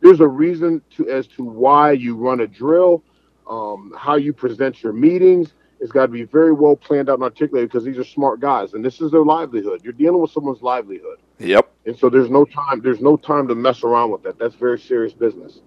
There's 0.00 0.20
a 0.20 0.26
reason 0.26 0.82
to 0.96 1.08
as 1.08 1.26
to 1.28 1.44
why 1.44 1.92
you 1.92 2.16
run 2.16 2.40
a 2.40 2.46
drill, 2.46 3.02
um, 3.48 3.92
how 3.96 4.16
you 4.16 4.32
present 4.32 4.82
your 4.82 4.92
meetings. 4.92 5.54
It's 5.80 5.92
got 5.92 6.02
to 6.06 6.08
be 6.12 6.24
very 6.24 6.52
well 6.52 6.76
planned 6.76 7.08
out 7.08 7.14
and 7.14 7.22
articulated 7.22 7.70
because 7.70 7.84
these 7.84 7.98
are 7.98 8.04
smart 8.04 8.40
guys, 8.40 8.74
and 8.74 8.84
this 8.84 9.00
is 9.00 9.10
their 9.12 9.24
livelihood. 9.24 9.80
You're 9.84 9.92
dealing 9.92 10.20
with 10.20 10.30
someone's 10.32 10.62
livelihood, 10.62 11.18
Yep. 11.38 11.70
and 11.86 11.98
so 11.98 12.08
there's 12.08 12.30
no 12.30 12.44
time. 12.44 12.80
There's 12.82 13.00
no 13.00 13.16
time 13.16 13.48
to 13.48 13.54
mess 13.54 13.82
around 13.84 14.10
with 14.10 14.22
that. 14.24 14.38
That's 14.38 14.54
very 14.56 14.78
serious 14.78 15.12
business. 15.12 15.60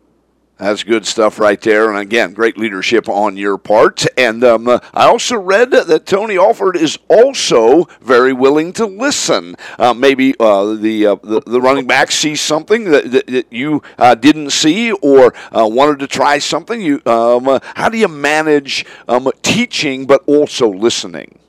That's 0.61 0.83
good 0.83 1.07
stuff 1.07 1.39
right 1.39 1.59
there. 1.59 1.89
And 1.89 1.97
again, 1.97 2.33
great 2.33 2.55
leadership 2.55 3.09
on 3.09 3.35
your 3.35 3.57
part. 3.57 4.05
And 4.15 4.43
um, 4.43 4.69
I 4.69 5.07
also 5.07 5.35
read 5.35 5.71
that 5.71 6.05
Tony 6.05 6.37
Alford 6.37 6.77
is 6.77 6.99
also 7.07 7.85
very 7.99 8.31
willing 8.31 8.71
to 8.73 8.85
listen. 8.85 9.55
Uh, 9.79 9.95
maybe 9.95 10.35
uh, 10.39 10.75
the, 10.75 11.07
uh, 11.07 11.15
the 11.23 11.41
the 11.47 11.59
running 11.59 11.87
back 11.87 12.11
sees 12.11 12.41
something 12.41 12.83
that, 12.91 13.11
that, 13.11 13.25
that 13.25 13.47
you 13.51 13.81
uh, 13.97 14.13
didn't 14.13 14.51
see 14.51 14.91
or 14.91 15.33
uh, 15.51 15.65
wanted 15.65 15.97
to 15.97 16.07
try 16.07 16.37
something. 16.37 16.79
You, 16.79 17.01
um, 17.07 17.59
how 17.75 17.89
do 17.89 17.97
you 17.97 18.07
manage 18.07 18.85
um, 19.07 19.31
teaching 19.41 20.05
but 20.05 20.21
also 20.27 20.69
listening? 20.69 21.39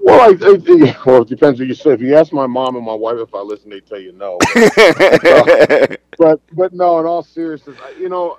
Well, 0.00 0.20
I, 0.20 0.34
I, 0.46 0.96
well, 1.06 1.22
it 1.22 1.28
depends 1.28 1.60
who 1.60 1.66
you 1.66 1.74
say. 1.74 1.92
If 1.92 2.00
you 2.02 2.16
ask 2.16 2.32
my 2.32 2.46
mom 2.46 2.76
and 2.76 2.86
my 2.86 2.94
wife 2.94 3.18
if 3.18 3.34
I 3.34 3.40
listen, 3.40 3.70
they 3.70 3.80
tell 3.80 4.00
you 4.00 4.12
no. 4.12 4.38
but 6.18 6.40
but 6.54 6.72
no, 6.74 7.00
in 7.00 7.06
all 7.06 7.22
seriousness, 7.24 7.78
I, 7.82 7.92
you 7.92 8.08
know, 8.08 8.38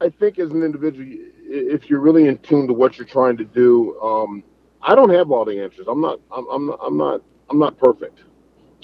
I 0.00 0.10
think 0.10 0.38
as 0.38 0.50
an 0.52 0.62
individual, 0.62 1.06
if 1.44 1.90
you're 1.90 2.00
really 2.00 2.28
in 2.28 2.38
tune 2.38 2.66
to 2.68 2.74
what 2.74 2.98
you're 2.98 3.06
trying 3.06 3.36
to 3.38 3.44
do, 3.44 4.00
um, 4.02 4.44
I 4.82 4.94
don't 4.94 5.10
have 5.10 5.30
all 5.32 5.44
the 5.44 5.60
answers. 5.62 5.86
I'm 5.88 6.00
not. 6.00 6.20
I'm, 6.30 6.46
I'm 6.50 6.66
not. 6.66 6.80
I'm 6.82 6.98
not. 6.98 7.22
I'm 7.50 7.58
not 7.60 7.78
perfect. 7.78 8.20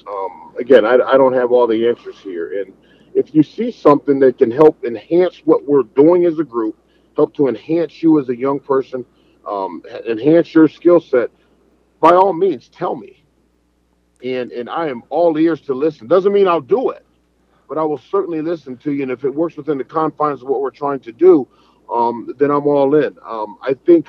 Um, 0.08 0.54
again, 0.58 0.86
I, 0.86 0.94
I 0.96 1.18
don't 1.18 1.34
have 1.34 1.52
all 1.52 1.68
the 1.68 1.88
answers 1.88 2.18
here. 2.20 2.62
And 2.62 2.74
if 3.14 3.34
you 3.34 3.42
see 3.44 3.72
something 3.72 4.20
that 4.20 4.38
can 4.38 4.50
help 4.52 4.84
enhance 4.84 5.42
what 5.46 5.64
we're 5.66 5.84
doing 5.84 6.26
as 6.26 6.40
a 6.40 6.44
group, 6.44 6.78
help 7.16 7.34
to 7.36 7.48
enhance 7.48 8.02
you 8.02 8.20
as 8.20 8.30
a 8.30 8.36
young 8.36 8.60
person, 8.60 9.06
um, 9.48 9.82
enhance 10.08 10.54
your 10.54 10.68
skill 10.68 11.00
set, 11.00 11.30
by 12.00 12.12
all 12.12 12.32
means, 12.32 12.68
tell 12.68 12.96
me. 12.96 13.24
And 14.24 14.52
and 14.52 14.68
I 14.70 14.88
am 14.88 15.02
all 15.10 15.38
ears 15.38 15.60
to 15.62 15.74
listen. 15.74 16.08
Doesn't 16.08 16.32
mean 16.32 16.48
I'll 16.48 16.60
do 16.60 16.90
it, 16.90 17.06
but 17.68 17.78
I 17.78 17.84
will 17.84 17.98
certainly 17.98 18.42
listen 18.42 18.76
to 18.78 18.92
you. 18.92 19.02
And 19.02 19.12
if 19.12 19.24
it 19.24 19.34
works 19.34 19.56
within 19.56 19.78
the 19.78 19.84
confines 19.84 20.42
of 20.42 20.48
what 20.48 20.60
we're 20.60 20.70
trying 20.70 21.00
to 21.00 21.12
do, 21.12 21.46
um, 21.92 22.34
then 22.38 22.50
I'm 22.50 22.66
all 22.66 22.94
in. 22.96 23.16
Um, 23.24 23.58
I 23.62 23.74
think, 23.74 24.08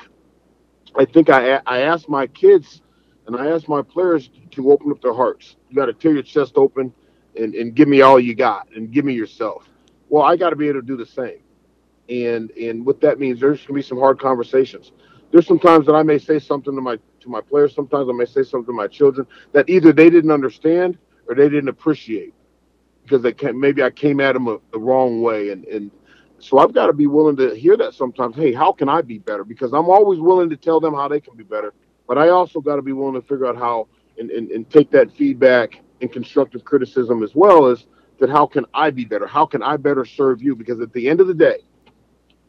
I 0.96 1.04
think 1.04 1.30
I 1.30 1.60
I 1.66 1.82
asked 1.82 2.08
my 2.08 2.26
kids 2.26 2.82
and 3.26 3.36
I 3.36 3.48
asked 3.48 3.68
my 3.68 3.82
players 3.82 4.30
to 4.52 4.72
open 4.72 4.90
up 4.90 5.00
their 5.02 5.14
hearts. 5.14 5.56
You 5.68 5.76
got 5.76 5.86
to 5.86 5.92
tear 5.92 6.12
your 6.12 6.22
chest 6.24 6.54
open 6.56 6.92
and 7.36 7.54
and 7.54 7.74
give 7.74 7.88
me 7.88 8.02
all 8.02 8.20
you 8.20 8.34
got 8.34 8.68
and 8.74 8.92
give 8.92 9.04
me 9.04 9.14
yourself. 9.14 9.68
Well, 10.08 10.24
I 10.24 10.36
got 10.36 10.50
to 10.50 10.56
be 10.56 10.68
able 10.68 10.80
to 10.80 10.86
do 10.86 10.96
the 10.96 11.06
same. 11.06 11.40
And 12.08 12.50
and 12.52 12.84
what 12.86 13.00
that 13.02 13.20
means, 13.20 13.40
there's 13.40 13.64
gonna 13.66 13.76
be 13.78 13.82
some 13.82 13.98
hard 13.98 14.18
conversations. 14.20 14.92
There's 15.30 15.46
some 15.46 15.58
times 15.58 15.86
that 15.86 15.94
I 15.94 16.02
may 16.02 16.18
say 16.18 16.38
something 16.38 16.74
to 16.74 16.80
my 16.80 16.98
to 17.20 17.28
my 17.28 17.40
players. 17.40 17.74
Sometimes 17.74 18.08
I 18.08 18.12
may 18.12 18.24
say 18.24 18.42
something 18.42 18.66
to 18.66 18.72
my 18.72 18.88
children 18.88 19.26
that 19.52 19.68
either 19.68 19.92
they 19.92 20.10
didn't 20.10 20.30
understand 20.30 20.98
or 21.28 21.34
they 21.34 21.48
didn't 21.48 21.68
appreciate 21.68 22.34
because 23.02 23.22
they 23.22 23.32
can 23.32 23.58
maybe 23.58 23.82
I 23.82 23.90
came 23.90 24.20
at 24.20 24.32
them 24.32 24.48
a, 24.48 24.58
the 24.72 24.78
wrong 24.78 25.22
way, 25.22 25.50
and 25.50 25.64
and 25.66 25.90
so 26.38 26.58
I've 26.58 26.72
got 26.72 26.86
to 26.86 26.92
be 26.92 27.06
willing 27.06 27.36
to 27.36 27.54
hear 27.54 27.76
that 27.76 27.94
sometimes. 27.94 28.34
Hey, 28.34 28.52
how 28.52 28.72
can 28.72 28.88
I 28.88 29.02
be 29.02 29.18
better? 29.18 29.44
Because 29.44 29.72
I'm 29.72 29.88
always 29.88 30.18
willing 30.18 30.50
to 30.50 30.56
tell 30.56 30.80
them 30.80 30.94
how 30.94 31.08
they 31.08 31.20
can 31.20 31.36
be 31.36 31.44
better, 31.44 31.74
but 32.08 32.18
I 32.18 32.30
also 32.30 32.60
got 32.60 32.76
to 32.76 32.82
be 32.82 32.92
willing 32.92 33.14
to 33.14 33.22
figure 33.22 33.46
out 33.46 33.56
how 33.56 33.88
and, 34.18 34.30
and 34.30 34.50
and 34.50 34.68
take 34.70 34.90
that 34.90 35.12
feedback 35.12 35.80
and 36.00 36.12
constructive 36.12 36.64
criticism 36.64 37.22
as 37.22 37.34
well 37.34 37.66
as 37.66 37.86
that. 38.18 38.30
How 38.30 38.46
can 38.46 38.66
I 38.74 38.90
be 38.90 39.04
better? 39.04 39.26
How 39.26 39.46
can 39.46 39.62
I 39.62 39.76
better 39.76 40.04
serve 40.04 40.42
you? 40.42 40.56
Because 40.56 40.80
at 40.80 40.92
the 40.92 41.08
end 41.08 41.20
of 41.20 41.28
the 41.28 41.34
day, 41.34 41.58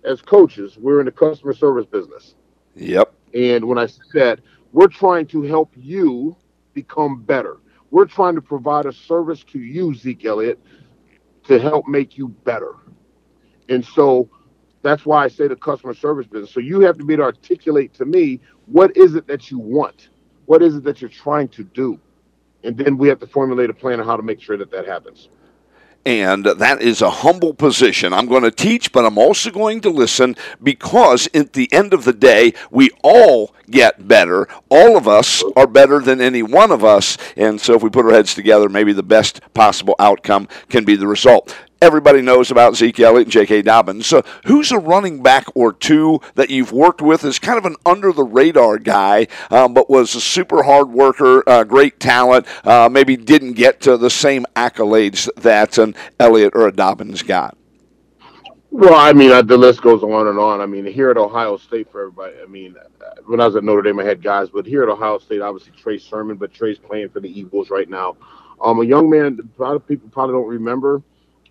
as 0.04 0.22
coaches, 0.22 0.78
we're 0.78 1.00
in 1.00 1.06
the 1.06 1.12
customer 1.12 1.54
service 1.54 1.86
business. 1.86 2.36
Yep. 2.76 3.14
And 3.34 3.66
when 3.66 3.78
I 3.78 3.88
that, 4.14 4.40
we're 4.72 4.88
trying 4.88 5.28
to 5.28 5.44
help 5.44 5.74
you 5.78 6.36
become 6.74 7.22
better. 7.22 7.58
We're 7.92 8.06
trying 8.06 8.36
to 8.36 8.42
provide 8.42 8.86
a 8.86 8.94
service 8.94 9.44
to 9.52 9.60
you, 9.60 9.94
Zeke 9.94 10.26
Elliott, 10.26 10.60
to 11.46 11.60
help 11.60 11.88
make 11.88 12.18
you 12.18 12.30
better. 12.30 12.74
And 13.70 13.86
so 13.86 14.30
that's 14.82 15.06
why 15.06 15.24
I 15.24 15.28
say 15.28 15.48
the 15.48 15.56
customer 15.56 15.94
service 15.94 16.28
business. 16.28 16.52
So 16.52 16.60
you 16.60 16.82
have 16.82 16.98
to 16.98 17.06
be 17.06 17.14
able 17.14 17.24
to 17.24 17.26
articulate 17.28 17.94
to 17.96 18.06
me 18.06 18.40
what 18.66 18.96
is 18.96 19.16
it 19.16 19.28
that 19.28 19.52
you 19.52 19.60
want? 19.60 20.10
What 20.46 20.62
is 20.62 20.76
it 20.76 20.84
that 20.84 21.02
you're 21.02 21.10
trying 21.10 21.50
to 21.50 21.64
do? 21.64 22.00
And 22.64 22.78
then 22.78 22.98
we 22.98 23.08
have 23.08 23.20
to 23.20 23.28
formulate 23.28 23.70
a 23.70 23.74
plan 23.74 24.00
on 24.00 24.06
how 24.06 24.16
to 24.16 24.24
make 24.24 24.42
sure 24.42 24.58
that 24.58 24.72
that 24.72 24.88
happens. 24.88 25.30
And 26.06 26.46
that 26.46 26.82
is 26.82 27.02
a 27.02 27.10
humble 27.10 27.54
position. 27.54 28.12
I'm 28.12 28.26
going 28.26 28.42
to 28.44 28.52
teach, 28.52 28.92
but 28.92 29.06
I'm 29.06 29.20
also 29.20 29.52
going 29.52 29.82
to 29.82 29.90
listen 29.92 30.36
because 30.62 31.30
at 31.34 31.54
the 31.54 31.72
end 31.72 31.94
of 31.94 32.06
the 32.06 32.14
day, 32.14 32.54
we 32.72 32.90
all 33.04 33.54
get 33.70 34.08
better. 34.08 34.48
All 34.70 34.98
of 34.98 35.08
us 35.08 35.44
are 35.56 35.68
better 35.68 36.00
than 36.00 36.20
any 36.20 36.42
one 36.42 36.72
of 36.72 36.84
us. 36.84 37.18
And 37.38 37.62
so 37.62 37.76
if 37.76 37.84
we 37.84 37.90
put 37.90 38.06
our 38.06 38.12
heads 38.12 38.34
together, 38.34 38.68
maybe 38.68 38.94
the 38.94 39.04
best 39.04 39.42
possible 39.54 39.96
outcome 40.00 40.48
can 40.70 40.86
be 40.86 40.96
the 40.96 41.08
result. 41.08 41.56
Everybody 41.82 42.22
knows 42.22 42.52
about 42.52 42.76
Zeke 42.76 43.00
Elliott 43.00 43.26
and 43.26 43.32
J.K. 43.32 43.64
Dobbins. 43.64 44.06
So, 44.06 44.22
who's 44.46 44.72
a 44.72 44.78
running 44.78 45.24
back 45.24 45.48
or 45.56 45.74
two 45.74 46.20
that 46.36 46.52
you've 46.52 46.72
worked 46.72 47.02
with 47.02 47.24
as 47.24 47.40
kind 47.40 47.58
of 47.58 47.66
an 47.66 47.76
under 47.88 48.14
the 48.14 48.24
radar 48.24 48.78
guy, 48.78 49.26
um, 49.50 49.74
but 49.74 49.90
was 49.90 50.14
a 50.14 50.22
super 50.22 50.62
hard 50.62 50.92
worker, 50.92 51.44
uh, 51.50 51.64
great 51.64 52.00
talent, 52.00 52.46
uh, 52.68 52.88
maybe 52.92 53.18
didn't 53.18 53.54
get 53.54 53.82
to 53.82 53.98
the 53.98 54.12
same 54.12 54.46
accolades 54.56 55.28
that 55.38 55.80
an 55.80 55.96
Elliott 56.20 56.54
or 56.54 56.68
a 56.68 56.72
Dobbins 56.72 57.24
got? 57.24 57.58
Well, 58.70 58.94
I 58.94 59.12
mean, 59.14 59.30
the 59.48 59.58
list 59.58 59.82
goes 59.82 60.04
on 60.04 60.28
and 60.28 60.38
on. 60.38 60.62
I 60.62 60.68
mean, 60.68 60.86
here 60.86 61.10
at 61.10 61.18
Ohio 61.18 61.58
State, 61.58 61.92
for 61.92 62.02
everybody, 62.02 62.36
I 62.44 62.46
mean, 62.46 62.76
uh, 62.78 63.22
when 63.26 63.42
I 63.42 63.48
was 63.48 63.56
at 63.56 63.64
Notre 63.64 63.82
Dame, 63.82 64.00
I 64.00 64.04
had 64.04 64.22
guys, 64.22 64.50
but 64.50 64.68
here 64.68 64.84
at 64.84 64.90
Ohio 64.90 65.18
State, 65.18 65.42
obviously 65.42 65.74
Trey 65.76 65.98
Sermon, 65.98 66.38
but 66.38 66.54
Trey's 66.54 66.78
playing 66.78 67.10
for 67.10 67.22
the 67.22 67.40
Eagles 67.40 67.72
right 67.72 67.90
now. 67.90 68.18
Um, 68.62 68.80
a 68.80 68.86
young 68.86 69.10
man, 69.10 69.40
a 69.58 69.62
lot 69.62 69.76
of 69.76 69.88
people 69.88 70.08
probably 70.10 70.34
don't 70.34 70.48
remember. 70.48 71.02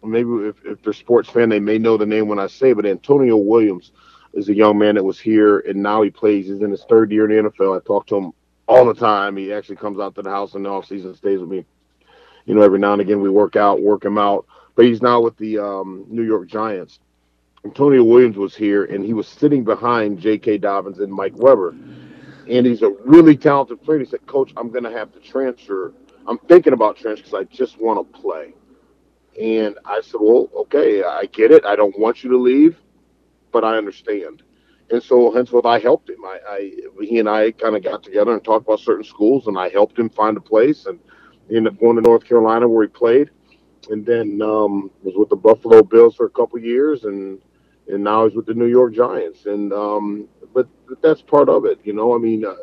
Maybe 0.02 0.28
if, 0.46 0.56
if 0.64 0.82
they're 0.82 0.92
sports 0.92 1.28
fan, 1.28 1.48
they 1.48 1.60
may 1.60 1.78
know 1.78 1.96
the 1.96 2.06
name 2.06 2.28
when 2.28 2.38
I 2.38 2.46
say, 2.46 2.72
but 2.72 2.86
Antonio 2.86 3.36
Williams 3.36 3.92
is 4.32 4.48
a 4.48 4.54
young 4.54 4.78
man 4.78 4.94
that 4.94 5.04
was 5.04 5.18
here, 5.18 5.60
and 5.60 5.82
now 5.82 6.03
he 6.03 6.11
plays. 6.11 6.46
He's 6.46 6.62
in 6.62 6.70
his 6.70 6.84
third 6.84 7.11
year 7.11 7.30
in 7.30 7.44
the 7.44 7.51
NFL. 7.51 7.76
I 7.76 7.84
talk 7.84 8.07
to 8.09 8.16
him 8.16 8.32
all 8.66 8.84
the 8.84 8.94
time. 8.94 9.36
He 9.36 9.53
actually 9.53 9.76
comes 9.76 9.98
out 9.98 10.14
to 10.14 10.22
the 10.22 10.30
house 10.30 10.55
in 10.55 10.62
the 10.62 10.70
off 10.70 10.86
season, 10.86 11.14
stays 11.14 11.40
with 11.40 11.48
me. 11.48 11.64
You 12.46 12.55
know, 12.55 12.62
every 12.62 12.78
now 12.78 12.92
and 12.92 13.03
again 13.03 13.20
we 13.20 13.28
work 13.28 13.57
out, 13.57 13.82
work 13.82 14.05
him 14.05 14.18
out. 14.18 14.46
But 14.74 14.86
he's 14.86 15.03
now 15.03 15.20
with 15.20 15.36
the 15.36 15.59
um, 15.59 16.07
New 16.09 16.22
York 16.22 16.48
Giants. 16.48 17.01
Antonio 17.64 18.03
Williams 18.03 18.36
was 18.36 18.55
here, 18.55 18.84
and 18.84 19.05
he 19.05 19.12
was 19.12 19.28
sitting 19.28 19.64
behind 19.64 20.18
J.K. 20.18 20.59
Dobbins 20.59 21.01
and 21.01 21.12
Mike 21.12 21.36
Weber. 21.36 21.74
And 22.48 22.66
he's 22.66 22.82
a 22.82 22.90
really 23.05 23.36
talented 23.36 23.82
player. 23.82 23.98
He 23.98 24.07
said, 24.07 24.26
Coach, 24.26 24.53
I'm 24.57 24.70
going 24.70 24.84
to 24.84 24.90
have 24.90 25.12
to 25.12 25.20
transfer. 25.20 25.92
I'm 26.26 26.38
thinking 26.38 26.72
about 26.72 26.96
transfer 26.96 27.24
because 27.24 27.34
I 27.34 27.44
just 27.55 27.78
want 27.78 28.12
to 28.12 28.18
play. 28.18 28.55
And 29.41 29.78
I 29.86 30.01
said, 30.03 30.20
Well, 30.20 30.51
okay, 30.55 31.03
I 31.03 31.26
get 31.26 31.51
it. 31.51 31.64
I 31.64 31.74
don't 31.74 31.99
want 31.99 32.22
you 32.22 32.30
to 32.30 32.38
leave, 32.38 32.78
but 33.53 33.64
I 33.64 33.76
understand. 33.76 34.43
And 34.91 35.03
so, 35.03 35.30
henceforth, 35.32 35.66
I 35.66 35.78
helped 35.78 36.11
him. 36.11 36.24
I, 36.24 36.38
I 36.49 36.72
he 37.03 37.20
and 37.20 37.28
I 37.28 37.53
kind 37.53 37.76
of 37.76 37.82
got 37.82 38.03
together 38.03 38.32
and 38.32 38.45
talked 38.45 38.66
about 38.66 38.80
certain 38.80 39.05
schools, 39.05 39.47
and 39.47 39.57
I 39.59 39.68
helped 39.68 39.99
him 39.99 40.11
find 40.11 40.36
a 40.36 40.41
place. 40.41 40.86
And 40.86 40.99
he 41.49 41.57
ended 41.57 41.74
up 41.74 41.80
going 41.80 41.97
to 41.97 42.03
North 42.03 42.24
Carolina 42.24 42.68
where 42.68 42.82
he 42.82 42.88
played, 42.88 43.30
and 43.88 44.05
then 44.05 44.43
um, 44.43 44.91
was 45.03 45.14
with 45.16 45.30
the 45.30 45.36
Buffalo 45.36 45.82
Bills 45.82 46.16
for 46.16 46.26
a 46.26 46.30
couple 46.30 46.59
years, 46.59 47.05
and 47.05 47.41
and 47.88 48.05
now 48.05 48.26
he's 48.26 48.36
with 48.36 48.47
the 48.47 48.55
New 48.55 48.66
York 48.66 48.95
Giants. 48.95 49.47
And 49.47 49.72
um, 49.72 50.28
but 50.53 50.68
that's 51.01 51.22
part 51.22 51.49
of 51.49 51.64
it, 51.64 51.78
you 51.84 51.93
know. 51.93 52.14
I 52.14 52.18
mean, 52.18 52.45
uh, 52.45 52.55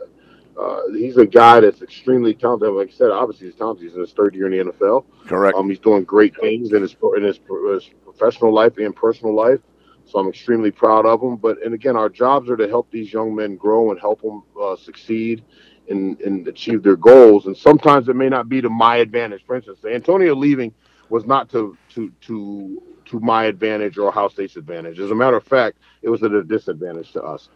uh, 0.57 0.81
he's 0.91 1.17
a 1.17 1.25
guy 1.25 1.59
that's 1.59 1.81
extremely 1.81 2.33
talented. 2.33 2.69
Like 2.69 2.89
I 2.89 2.91
said, 2.91 3.11
obviously 3.11 3.47
he's 3.47 3.55
talented. 3.55 3.83
He's 3.83 3.93
in 3.93 4.01
his 4.01 4.11
third 4.13 4.33
year 4.33 4.51
in 4.51 4.67
the 4.67 4.71
NFL. 4.71 5.05
Correct. 5.27 5.55
Um, 5.55 5.69
he's 5.69 5.79
doing 5.79 6.03
great 6.03 6.35
things 6.35 6.73
in 6.73 6.81
his 6.81 6.95
in 7.15 7.23
his, 7.23 7.39
his 7.73 7.89
professional 8.03 8.53
life 8.53 8.77
and 8.77 8.95
personal 8.95 9.35
life. 9.35 9.59
So 10.05 10.19
I'm 10.19 10.27
extremely 10.27 10.71
proud 10.71 11.05
of 11.05 11.21
him. 11.21 11.35
But 11.35 11.61
and 11.63 11.73
again, 11.73 11.95
our 11.95 12.09
jobs 12.09 12.49
are 12.49 12.57
to 12.57 12.67
help 12.67 12.89
these 12.89 13.13
young 13.13 13.35
men 13.35 13.55
grow 13.55 13.91
and 13.91 13.99
help 13.99 14.21
them 14.21 14.43
uh, 14.59 14.75
succeed 14.75 15.43
and, 15.89 16.19
and 16.21 16.47
achieve 16.47 16.81
their 16.81 16.95
goals. 16.95 17.45
And 17.45 17.55
sometimes 17.55 18.09
it 18.09 18.15
may 18.15 18.29
not 18.29 18.49
be 18.49 18.61
to 18.61 18.69
my 18.69 18.97
advantage. 18.97 19.45
For 19.45 19.55
instance, 19.55 19.85
Antonio 19.85 20.33
leaving 20.33 20.73
was 21.09 21.25
not 21.25 21.49
to 21.51 21.77
to 21.89 22.11
to 22.21 22.81
to 23.05 23.19
my 23.19 23.45
advantage 23.45 23.97
or 23.97 24.07
Ohio 24.07 24.29
State's 24.29 24.55
advantage. 24.55 24.99
As 24.99 25.11
a 25.11 25.15
matter 25.15 25.37
of 25.37 25.43
fact, 25.43 25.77
it 26.01 26.09
was 26.09 26.23
at 26.23 26.31
a 26.31 26.43
disadvantage 26.43 27.11
to 27.13 27.21
us. 27.21 27.49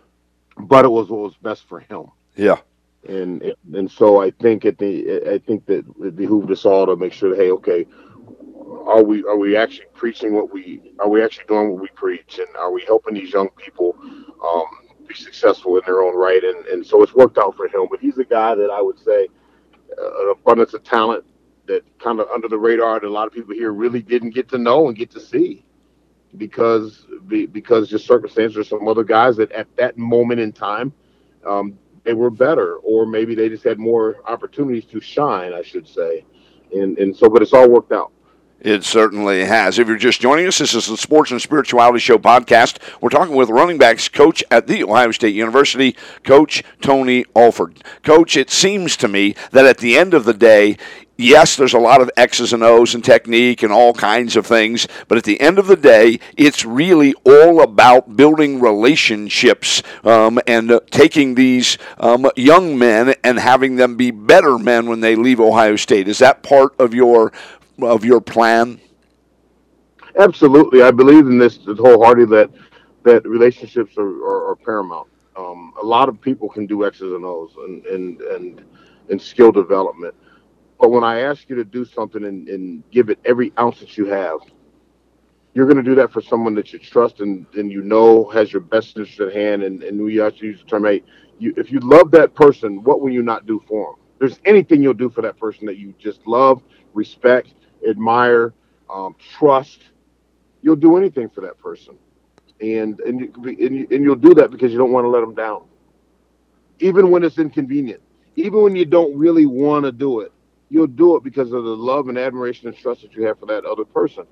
But 0.58 0.86
it 0.86 0.89
was 0.89 1.10
what 1.10 1.22
was 1.22 1.36
best 1.38 1.68
for 1.68 1.80
him. 1.80 2.12
Yeah. 2.36 2.58
And 3.08 3.54
and 3.74 3.89
so 3.91 4.22
I 4.22 4.32
think 4.32 4.66
at 4.66 4.78
the 4.78 5.34
I 5.34 5.39
think 5.39 5.66
that 5.66 5.86
it 6.02 6.16
behooved 6.16 6.52
us 6.52 6.66
all 6.66 6.86
to 6.86 6.95
make 6.95 7.14
sure 7.14 7.30
that 7.32 7.39
hey, 7.41 7.52
okay, 7.52 7.88
are 8.86 9.04
we 9.04 9.24
are 9.26 9.38
we 9.38 9.56
actually 9.58 9.88
preaching 9.93 10.34
what 10.34 10.54
we 10.54 10.93
are 10.99 11.10
we 11.10 11.24
actually 11.24 11.45
doing 11.47 11.72
what 11.72 11.82
we 11.82 11.88
preach? 11.95 12.39
And 12.39 12.47
are 12.58 12.72
we 12.72 12.84
helping 12.86 13.16
these 13.16 13.34
young 13.34 13.49
people 13.58 13.95
um, 14.45 14.66
be 15.08 15.16
successful 15.16 15.78
in 15.78 15.84
their 15.86 16.02
own 16.02 16.16
right? 16.16 16.43
And, 16.43 16.66
and 16.68 16.86
so 16.86 17.02
it's 17.04 17.14
worked 17.16 17.38
out 17.38 17.56
for 17.56 17.68
him. 17.68 17.88
But 17.89 17.99
he's 17.99 18.18
a 18.20 18.26
guy 18.26 18.56
that 18.56 18.70
I 18.70 18.82
would 18.82 18.99
say 18.99 19.28
uh, 19.97 20.22
an 20.24 20.36
abundance 20.39 20.74
of 20.74 20.84
talent 20.84 21.26
that 21.68 21.84
kind 21.99 22.20
of 22.20 22.28
under 22.30 22.47
the 22.47 22.58
radar 22.58 22.99
that 22.99 23.08
a 23.08 23.10
lot 23.10 23.28
of 23.28 23.34
people 23.34 23.54
here 23.54 23.72
really 23.72 24.02
didn't 24.02 24.32
get 24.32 24.49
to 24.49 24.58
know 24.58 24.88
and 24.88 24.97
get 24.97 25.12
to 25.12 25.20
see 25.20 25.66
because 26.38 27.06
because 27.52 27.89
just 27.89 28.06
circumstances 28.06 28.58
or 28.58 28.64
some 28.64 28.88
other 28.88 29.04
guys 29.04 29.36
that 29.38 29.52
at 29.52 29.68
that 29.76 29.97
moment 29.97 30.39
in 30.39 30.52
time 30.52 30.93
um, 31.45 31.78
they 32.04 32.14
were 32.14 32.30
better 32.30 32.76
or 32.78 33.06
maybe 33.06 33.36
they 33.36 33.49
just 33.49 33.64
had 33.64 33.80
more 33.80 34.18
opportunities 34.28 34.86
to 34.86 34.99
shine 34.99 35.54
I 35.54 35.62
should 35.62 35.88
say 35.88 36.26
and 36.74 36.97
and 36.97 37.16
so 37.16 37.30
but 37.30 37.41
it's 37.41 37.54
all 37.54 37.70
worked 37.70 37.91
out 37.91 38.12
it 38.62 38.84
certainly 38.84 39.43
has. 39.43 39.80
If 39.80 39.88
you're 39.88 39.97
just 39.97 40.22
joining 40.22 40.45
us, 40.45 40.60
this 40.60 40.76
is 40.76 40.86
the 40.86 40.95
Sports 40.95 41.32
and 41.32 41.41
Spirituality 41.41 41.97
Show 41.97 42.20
podcast. 42.20 42.78
We're 43.02 43.10
talking 43.10 43.36
with 43.36 43.49
running 43.49 43.80
backs 43.80 44.08
coach 44.08 44.43
at 44.52 44.68
The 44.68 44.84
Ohio 44.84 45.10
State 45.10 45.34
University, 45.34 45.95
Coach 46.24 46.64
Tony 46.80 47.26
Alford. 47.36 47.84
Coach, 48.04 48.38
it 48.38 48.52
seems 48.52 48.95
to 48.97 49.08
me 49.08 49.34
that 49.49 49.66
at 49.66 49.80
the 49.80 49.97
end 49.97 50.14
of 50.14 50.26
the 50.26 50.34
day, 50.36 50.78
yes, 51.22 51.55
there's 51.55 51.74
a 51.74 51.80
lot 51.80 52.01
of 52.01 52.09
X's 52.17 52.53
and 52.53 52.63
O's 52.63 52.95
and 52.95 53.03
technique 53.03 53.63
and 53.63 53.72
all 53.72 53.93
kinds 53.93 54.36
of 54.36 54.45
things, 54.45 54.88
but 55.07 55.17
at 55.17 55.24
the 55.24 55.39
end 55.39 55.59
of 55.59 55.67
the 55.67 55.76
day, 55.76 56.19
it's 56.38 56.65
really 56.65 57.13
all 57.26 57.61
about 57.61 58.15
building 58.17 58.59
relationships 58.59 59.84
um, 60.03 60.39
and 60.47 60.72
uh, 60.72 60.80
taking 60.89 61.36
these 61.36 61.78
um, 61.99 62.30
young 62.36 62.78
men 62.78 63.15
and 63.24 63.39
having 63.39 63.76
them 63.76 63.95
be 63.95 64.11
better 64.11 64.57
men 64.57 64.88
when 64.88 64.99
they 64.99 65.15
leave 65.15 65.39
Ohio 65.39 65.76
State. 65.76 66.07
Is 66.07 66.19
that 66.19 66.43
part 66.43 66.74
of 66.80 66.93
your 66.93 67.32
of 67.82 68.05
your 68.05 68.22
plan? 68.22 68.80
Absolutely, 70.19 70.82
I 70.82 70.91
believe 70.91 71.28
in 71.28 71.38
this 71.38 71.57
wholeheartedly. 71.65 72.36
That 72.38 72.51
that 73.03 73.26
relationships 73.28 73.97
are, 73.97 74.07
are, 74.07 74.51
are 74.51 74.55
paramount. 74.55 75.07
Um, 75.36 75.74
a 75.82 75.86
lot 75.86 76.09
of 76.09 76.22
people 76.22 76.49
can 76.49 76.67
do 76.67 76.86
X's 76.86 77.01
and 77.13 77.26
O's 77.26 77.51
and 77.57 77.86
and 77.86 78.22
and, 78.22 78.65
and 79.09 79.22
skill 79.22 79.51
development, 79.51 80.13
but 80.82 80.89
when 80.89 81.03
I 81.03 81.21
ask 81.21 81.47
you 81.47 81.55
to 81.57 81.63
do 81.63 81.86
something 81.86 82.25
and, 82.25 82.49
and 82.49 82.84
give 82.89 83.09
it 83.11 83.19
every 83.23 83.53
ounce 83.59 83.79
that 83.82 83.97
you 83.97 84.07
have, 84.07 84.39
you're 85.53 85.67
going 85.67 85.77
to 85.77 85.84
do 85.84 85.93
that 85.95 86.11
for 86.11 86.21
someone 86.21 86.55
that 86.55 86.73
you 86.73 86.79
trust 86.79 87.19
and, 87.19 87.45
and 87.53 87.71
you 87.71 87.84
know 87.84 88.27
has 88.32 88.51
your 88.51 88.63
best 88.63 88.97
interest 88.97 89.19
at 89.19 89.32
hand. 89.32 89.61
And, 89.61 89.84
and 89.84 90.01
we 90.01 90.19
actually 90.19 90.47
use 90.47 90.59
the 90.61 90.65
term, 90.65 90.86
hey, 90.86 91.03
you, 91.38 91.53
if 91.55 91.71
you 91.71 91.79
love 91.82 92.09
that 92.11 92.34
person, 92.34 92.84
what 92.84 92.99
will 92.99 93.11
you 93.11 93.21
not 93.21 93.45
do 93.45 93.61
for 93.67 93.91
them? 93.91 93.99
There's 94.17 94.39
anything 94.43 94.82
you'll 94.82 94.95
do 94.95 95.09
for 95.09 95.21
that 95.21 95.38
person 95.38 95.67
that 95.67 95.77
you 95.77 95.93
just 95.99 96.25
love, 96.25 96.63
respect, 96.95 97.49
admire, 97.88 98.53
um, 98.89 99.15
trust, 99.38 99.79
you'll 100.63 100.75
do 100.75 100.97
anything 100.97 101.29
for 101.29 101.41
that 101.41 101.59
person, 101.59 101.95
and 102.59 102.99
and 103.01 103.19
you, 103.19 103.34
and, 103.43 103.75
you, 103.75 103.88
and 103.91 104.03
you'll 104.03 104.15
do 104.15 104.34
that 104.36 104.51
because 104.51 104.71
you 104.71 104.77
don't 104.77 104.91
want 104.91 105.05
to 105.05 105.09
let 105.09 105.21
them 105.21 105.34
down, 105.34 105.63
even 106.79 107.09
when 107.09 107.23
it's 107.23 107.39
inconvenient, 107.39 108.01
even 108.36 108.61
when 108.61 108.75
you 108.75 108.86
don't 108.86 109.17
really 109.17 109.45
want 109.47 109.86
to 109.86 109.91
do 109.91 110.19
it, 110.19 110.32
you'll 110.72 110.88
do 110.88 111.17
it 111.17 111.24
because 111.24 111.53
of 111.53 111.65
the 111.65 111.78
love 111.78 112.09
and 112.09 112.17
admiration 112.17 112.69
and 112.69 112.78
trust 112.78 113.03
that 113.03 113.13
you 113.15 113.26
have 113.26 113.39
for 113.39 113.47
that 113.47 113.65
other 113.65 113.86
person, 113.86 114.26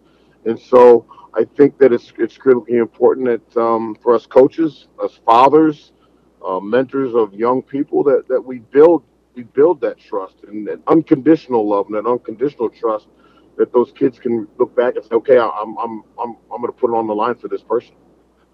and 0.45 0.59
so 0.59 1.05
I 1.35 1.45
think 1.57 1.77
that 1.79 1.93
it's 1.93 2.13
it's 2.17 2.37
critically 2.37 2.77
important 2.77 3.27
that 3.27 3.61
um, 3.61 3.95
for 4.01 4.15
us 4.15 4.25
coaches, 4.25 4.87
us 5.03 5.19
fathers, 5.25 5.93
uh, 6.45 6.59
mentors 6.59 7.15
of 7.15 7.33
young 7.33 7.61
people, 7.61 8.03
that 8.05 8.27
that 8.29 8.41
we 8.41 8.59
build 8.59 9.03
we 9.35 9.43
build 9.43 9.81
that 9.81 9.99
trust 9.99 10.37
and 10.47 10.67
that 10.67 10.81
unconditional 10.87 11.67
love 11.69 11.87
and 11.87 11.95
that 11.95 12.09
unconditional 12.09 12.69
trust 12.69 13.07
that 13.57 13.73
those 13.73 13.91
kids 13.93 14.19
can 14.19 14.47
look 14.57 14.75
back 14.75 14.95
and 14.95 15.05
say, 15.05 15.15
okay, 15.15 15.37
I'm 15.39 15.77
I'm 15.77 16.03
I'm 16.19 16.37
I'm 16.53 16.61
going 16.61 16.67
to 16.67 16.79
put 16.79 16.91
it 16.91 16.95
on 16.95 17.07
the 17.07 17.15
line 17.15 17.35
for 17.35 17.49
this 17.49 17.63
person. 17.63 17.95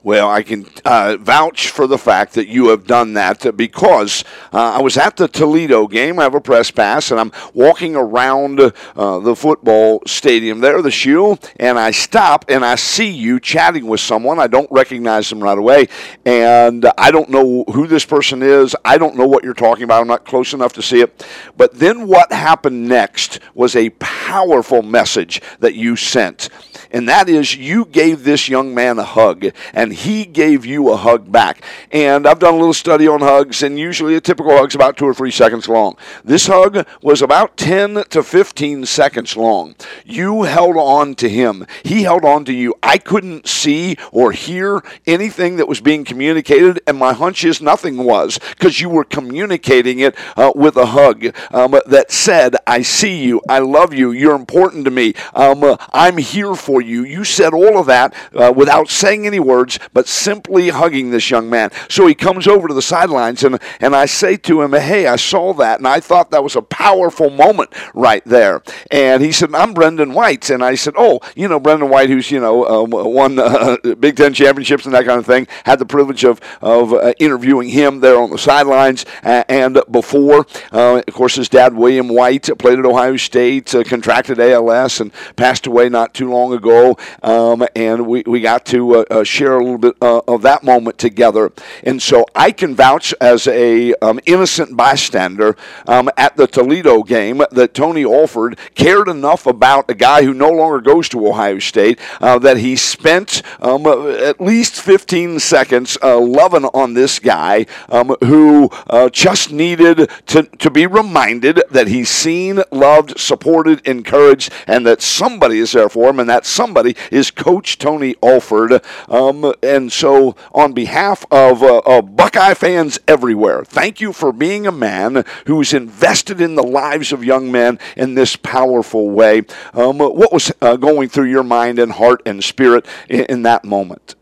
Well, 0.05 0.29
I 0.29 0.43
can 0.43 0.67
uh, 0.85 1.17
vouch 1.19 1.69
for 1.69 1.87
the 1.87 1.97
fact 1.97 2.35
that 2.35 2.47
you 2.47 2.67
have 2.67 2.85
done 2.85 3.13
that 3.13 3.57
because 3.57 4.23
uh, 4.53 4.73
I 4.77 4.81
was 4.83 4.97
at 4.97 5.17
the 5.17 5.27
Toledo 5.27 5.87
game. 5.87 6.19
I 6.19 6.23
have 6.25 6.35
a 6.35 6.39
press 6.39 6.69
pass, 6.69 7.09
and 7.09 7.19
I'm 7.19 7.31
walking 7.55 7.95
around 7.95 8.59
uh, 8.61 9.19
the 9.21 9.35
football 9.35 10.03
stadium 10.05 10.59
there, 10.59 10.83
the 10.83 10.91
shoe, 10.91 11.39
and 11.59 11.79
I 11.79 11.89
stop 11.89 12.45
and 12.49 12.63
I 12.63 12.75
see 12.75 13.09
you 13.09 13.39
chatting 13.39 13.87
with 13.87 13.99
someone. 13.99 14.37
I 14.37 14.45
don't 14.45 14.71
recognize 14.71 15.27
them 15.27 15.43
right 15.43 15.57
away, 15.57 15.87
and 16.23 16.85
I 16.99 17.09
don't 17.09 17.29
know 17.29 17.63
who 17.73 17.87
this 17.87 18.05
person 18.05 18.43
is. 18.43 18.75
I 18.85 18.99
don't 18.99 19.15
know 19.15 19.25
what 19.25 19.43
you're 19.43 19.55
talking 19.55 19.85
about. 19.85 20.01
I'm 20.01 20.07
not 20.07 20.23
close 20.23 20.53
enough 20.53 20.73
to 20.73 20.83
see 20.83 21.01
it. 21.01 21.25
But 21.57 21.73
then 21.73 22.05
what 22.05 22.31
happened 22.31 22.87
next 22.87 23.39
was 23.55 23.75
a 23.75 23.89
powerful 23.89 24.83
message 24.83 25.41
that 25.61 25.73
you 25.73 25.95
sent 25.95 26.49
and 26.95 27.09
that 27.09 27.27
is 27.27 27.55
you 27.57 27.83
gave 27.85 28.23
this 28.23 28.47
young 28.47 28.73
man 28.73 28.97
a 28.99 29.03
hug, 29.03 29.47
and 29.73 29.91
he 29.95 30.25
gave 30.25 30.65
you 30.65 30.91
a 30.91 30.97
hug 30.97 31.31
back. 31.31 31.63
And 31.91 32.27
I've 32.27 32.39
done 32.39 32.53
a 32.53 32.57
little 32.57 32.73
study 32.73 33.07
on 33.07 33.21
hugs, 33.21 33.63
and 33.63 33.79
usually 33.79 34.15
a 34.15 34.21
typical 34.21 34.51
hug's 34.51 34.75
about 34.75 34.97
two 34.97 35.05
or 35.05 35.13
three 35.13 35.31
seconds 35.31 35.67
long. 35.67 35.97
This 36.23 36.47
hug 36.47 36.85
was 37.01 37.21
about 37.21 37.57
10 37.57 38.03
to 38.09 38.23
15 38.23 38.85
seconds 38.85 39.35
long. 39.37 39.75
You 40.05 40.43
held 40.43 40.77
on 40.77 41.15
to 41.15 41.29
him, 41.29 41.65
he 41.83 42.03
held 42.03 42.25
on 42.25 42.45
to 42.45 42.53
you. 42.53 42.75
I 42.83 42.97
couldn't 42.97 43.47
see 43.47 43.97
or 44.11 44.31
hear 44.31 44.83
anything 45.07 45.55
that 45.57 45.67
was 45.67 45.81
being 45.81 46.03
communicated, 46.03 46.81
and 46.85 46.97
my 46.97 47.13
hunch 47.13 47.43
is 47.43 47.61
nothing 47.61 47.97
was 47.97 48.39
because 48.49 48.81
you 48.81 48.89
were 48.89 49.03
communicating 49.03 49.99
it 49.99 50.15
uh, 50.35 50.51
with 50.55 50.75
a 50.77 50.87
hug 50.87 51.33
um, 51.51 51.75
that 51.87 52.11
said, 52.11 52.55
I 52.67 52.81
see 52.81 53.23
you, 53.23 53.41
I 53.47 53.59
love 53.59 53.93
you, 53.93 54.11
you're 54.11 54.35
important 54.35 54.85
to 54.85 54.91
me, 54.91 55.13
um, 55.33 55.63
uh, 55.63 55.77
I'm 55.93 56.17
here 56.17 56.55
for 56.55 56.81
you. 56.81 57.03
You 57.03 57.23
said 57.23 57.53
all 57.53 57.77
of 57.77 57.85
that 57.87 58.13
uh, 58.33 58.53
without 58.55 58.89
saying 58.89 59.25
any 59.25 59.39
words, 59.39 59.79
but 59.93 60.07
simply 60.07 60.69
hugging 60.69 61.11
this 61.11 61.29
young 61.29 61.49
man. 61.49 61.71
So 61.89 62.07
he 62.07 62.15
comes 62.15 62.47
over 62.47 62.67
to 62.67 62.73
the 62.73 62.81
sidelines, 62.81 63.43
and, 63.43 63.59
and 63.79 63.95
I 63.95 64.05
say 64.05 64.38
to 64.38 64.61
him, 64.61 64.73
Hey, 64.73 65.07
I 65.07 65.15
saw 65.15 65.53
that, 65.53 65.79
and 65.79 65.88
I 65.88 65.99
thought 65.99 66.31
that 66.31 66.43
was 66.43 66.55
a 66.55 66.61
powerful 66.61 67.29
moment 67.29 67.73
right 67.93 68.23
there. 68.25 68.61
And 68.91 69.21
he 69.23 69.31
said, 69.31 69.53
I'm 69.53 69.73
Brendon 69.73 70.13
White. 70.13 70.49
And 70.49 70.63
I 70.63 70.75
said, 70.75 70.93
Oh, 70.97 71.19
you 71.36 71.47
know, 71.47 71.59
Brendon 71.59 71.89
White, 71.89 72.09
who's, 72.09 72.31
you 72.31 72.39
know, 72.39 72.65
uh, 72.65 72.83
won 72.83 73.39
uh, 73.39 73.77
Big 73.99 74.15
Ten 74.17 74.33
championships 74.33 74.86
and 74.86 74.93
that 74.93 75.05
kind 75.05 75.19
of 75.19 75.25
thing, 75.25 75.47
had 75.65 75.79
the 75.79 75.86
privilege 75.86 76.23
of, 76.23 76.39
of 76.61 76.93
uh, 76.93 77.13
interviewing 77.19 77.69
him 77.69 77.99
there 77.99 78.19
on 78.19 78.29
the 78.29 78.38
sidelines. 78.38 79.05
and 79.23 79.81
before, 79.91 80.45
uh, 80.71 81.01
of 81.07 81.13
course, 81.13 81.36
his 81.36 81.49
dad, 81.49 81.75
William 81.75 82.09
White, 82.09 82.49
played 82.59 82.79
at 82.79 82.86
Ohio 82.86 83.17
State, 83.17 83.73
uh, 83.73 83.83
contracted 83.83 84.39
ALS, 84.39 84.99
and 84.99 85.11
passed 85.36 85.67
away 85.67 85.89
not 85.89 86.13
too 86.13 86.29
long 86.29 86.53
ago 86.53 86.95
um, 87.23 87.65
and 87.75 88.07
we, 88.07 88.23
we 88.25 88.41
got 88.41 88.65
to 88.67 88.97
uh, 88.97 89.23
share 89.23 89.61
little 89.66 89.78
bit 89.78 89.95
uh, 90.01 90.22
of 90.28 90.41
that 90.43 90.63
moment 90.63 90.97
together. 90.97 91.51
And 91.84 92.01
so 92.01 92.26
I 92.36 92.51
can 92.51 92.76
vouch 92.76 93.13
as 93.20 93.47
a 93.47 93.93
um, 93.95 94.20
innocent 94.26 94.76
bystander 94.78 95.55
um, 95.88 96.09
at 96.18 96.38
the 96.38 96.47
Toledo 96.47 97.03
game 97.03 97.41
that 97.51 97.74
Tony 97.74 98.05
Alford 98.05 98.57
cared 98.76 99.07
enough 99.07 99.45
about 99.45 99.89
a 99.89 99.95
guy 99.95 100.24
who 100.24 100.34
no 100.34 100.49
longer 100.49 100.80
goes 100.82 101.09
to 101.09 101.28
Ohio 101.28 101.59
State 101.59 101.99
uh, 102.22 102.39
that 102.39 102.57
he 102.57 102.76
spent 102.76 103.41
um, 103.61 103.86
at 103.86 104.39
least 104.39 104.82
15 104.82 105.39
seconds 105.39 105.97
uh, 106.01 106.20
loving 106.20 106.66
on 106.66 106.93
this 106.93 107.20
guy 107.20 107.66
um, 107.89 108.16
who 108.22 108.70
uh, 108.88 109.09
just 109.09 109.51
needed 109.51 110.09
to, 110.28 110.43
to 110.43 110.70
be 110.70 110.86
reminded 110.86 111.61
that 111.72 111.88
he's 111.88 112.09
seen, 112.09 112.61
loved, 112.72 113.20
supported, 113.20 113.86
encouraged, 113.88 114.51
and 114.68 114.86
that 114.86 115.01
somebody 115.01 115.59
is 115.59 115.72
there 115.72 115.89
for 115.89 116.09
him, 116.09 116.20
and 116.20 116.30
that 116.30 116.45
somebody 116.45 116.95
is 117.11 117.32
Coach 117.32 117.78
Tony 117.78 118.16
Alford. 118.22 118.82
Um, 119.09 119.53
and 119.61 119.91
so, 119.91 120.35
on 120.53 120.73
behalf 120.73 121.25
of, 121.31 121.63
uh, 121.63 121.81
of 121.85 122.15
Buckeye 122.15 122.53
fans 122.53 122.99
everywhere, 123.07 123.63
thank 123.63 124.01
you 124.01 124.13
for 124.13 124.31
being 124.31 124.67
a 124.67 124.71
man 124.71 125.23
who's 125.47 125.73
invested 125.73 126.41
in 126.41 126.55
the 126.55 126.63
lives 126.63 127.11
of 127.11 127.23
young 127.23 127.51
men 127.51 127.79
in 127.95 128.15
this 128.15 128.35
powerful 128.35 129.09
way. 129.09 129.43
Um, 129.73 129.97
what 129.97 130.31
was 130.31 130.51
uh, 130.61 130.75
going 130.77 131.09
through 131.09 131.29
your 131.29 131.43
mind 131.43 131.79
and 131.79 131.91
heart 131.91 132.21
and 132.25 132.43
spirit 132.43 132.85
in, 133.09 133.25
in 133.25 133.43
that 133.43 133.65
moment? 133.65 134.15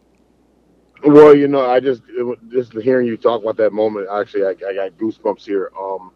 Well, 1.03 1.35
you 1.35 1.47
know, 1.47 1.65
I 1.65 1.79
just 1.79 2.01
just 2.49 2.73
hearing 2.73 3.07
you 3.07 3.17
talk 3.17 3.41
about 3.41 3.57
that 3.57 3.73
moment. 3.73 4.07
Actually, 4.11 4.45
I, 4.45 4.49
I 4.49 4.73
got 4.73 4.97
goosebumps 4.97 5.45
here. 5.45 5.69
Um, 5.77 6.11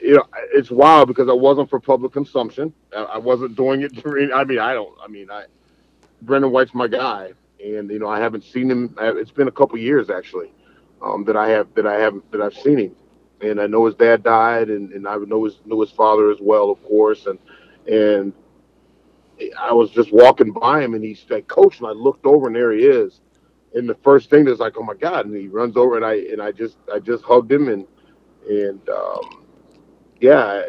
you 0.00 0.14
know, 0.14 0.24
it's 0.52 0.70
wild 0.70 1.08
because 1.08 1.28
it 1.28 1.38
wasn't 1.38 1.70
for 1.70 1.80
public 1.80 2.12
consumption. 2.12 2.72
I, 2.94 3.18
wasn't 3.18 3.56
doing 3.56 3.82
it 3.82 3.96
to. 3.96 4.32
I 4.32 4.44
mean, 4.44 4.58
I 4.58 4.74
don't. 4.74 4.94
I 5.02 5.08
mean, 5.08 5.30
I 5.30 5.46
Brendon 6.22 6.52
White's 6.52 6.74
my 6.74 6.86
guy, 6.86 7.32
and 7.64 7.90
you 7.90 7.98
know, 7.98 8.08
I 8.08 8.20
haven't 8.20 8.44
seen 8.44 8.70
him. 8.70 8.94
It's 9.00 9.30
been 9.30 9.48
a 9.48 9.52
couple 9.52 9.78
years 9.78 10.10
actually 10.10 10.52
um, 11.02 11.24
that 11.24 11.36
I 11.36 11.48
have 11.48 11.68
that 11.74 11.86
I 11.86 11.94
haven't 11.94 12.30
that 12.32 12.40
I've 12.40 12.54
seen 12.54 12.78
him, 12.78 12.96
and 13.40 13.60
I 13.60 13.66
know 13.66 13.86
his 13.86 13.94
dad 13.94 14.22
died, 14.22 14.68
and, 14.70 14.92
and 14.92 15.08
I 15.08 15.16
know 15.16 15.44
his 15.44 15.60
know 15.64 15.80
his 15.80 15.90
father 15.90 16.30
as 16.30 16.38
well, 16.40 16.70
of 16.70 16.82
course, 16.84 17.26
and 17.26 17.38
and 17.90 18.32
I 19.58 19.72
was 19.72 19.90
just 19.90 20.12
walking 20.12 20.52
by 20.52 20.82
him, 20.82 20.94
and 20.94 21.02
he's 21.02 21.24
like, 21.28 21.48
"Coach," 21.48 21.78
and 21.78 21.86
I 21.88 21.92
looked 21.92 22.26
over, 22.26 22.46
and 22.46 22.56
there 22.56 22.72
he 22.72 22.84
is, 22.84 23.20
and 23.74 23.88
the 23.88 23.96
first 23.96 24.30
thing 24.30 24.46
is 24.48 24.58
like, 24.58 24.74
"Oh 24.78 24.82
my 24.82 24.94
God!" 24.94 25.26
and 25.26 25.36
he 25.36 25.48
runs 25.48 25.76
over, 25.76 25.96
and 25.96 26.04
I 26.04 26.14
and 26.14 26.40
I 26.40 26.52
just 26.52 26.76
I 26.92 26.98
just 26.98 27.24
hugged 27.24 27.50
him, 27.50 27.68
and 27.68 27.86
and 28.48 28.88
um, 28.88 29.44
yeah, 30.20 30.62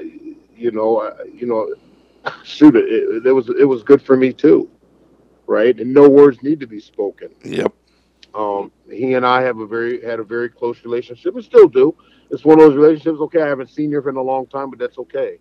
you 0.55 0.71
know, 0.71 1.13
you 1.33 1.45
know, 1.45 1.73
shoot, 2.43 2.75
it, 2.75 3.25
it 3.25 3.31
was 3.31 3.49
it 3.49 3.65
was 3.65 3.83
good 3.83 4.01
for 4.01 4.15
me 4.17 4.33
too, 4.33 4.69
right? 5.47 5.77
And 5.79 5.93
no 5.93 6.09
words 6.09 6.41
need 6.43 6.59
to 6.59 6.67
be 6.67 6.79
spoken. 6.79 7.29
Yep. 7.43 7.73
Um, 8.33 8.71
he 8.89 9.13
and 9.13 9.25
I 9.25 9.41
have 9.43 9.59
a 9.59 9.65
very 9.65 10.03
had 10.03 10.19
a 10.19 10.23
very 10.23 10.49
close 10.49 10.83
relationship, 10.83 11.35
and 11.35 11.43
still 11.43 11.69
do. 11.69 11.95
It's 12.31 12.43
one 12.43 12.59
of 12.59 12.65
those 12.65 12.75
relationships. 12.75 13.19
Okay, 13.21 13.41
I 13.41 13.47
haven't 13.47 13.69
seen 13.69 13.91
you 13.91 14.01
for 14.01 14.09
in 14.09 14.17
a 14.17 14.21
long 14.21 14.47
time, 14.47 14.69
but 14.69 14.79
that's 14.79 14.97
okay. 14.97 15.39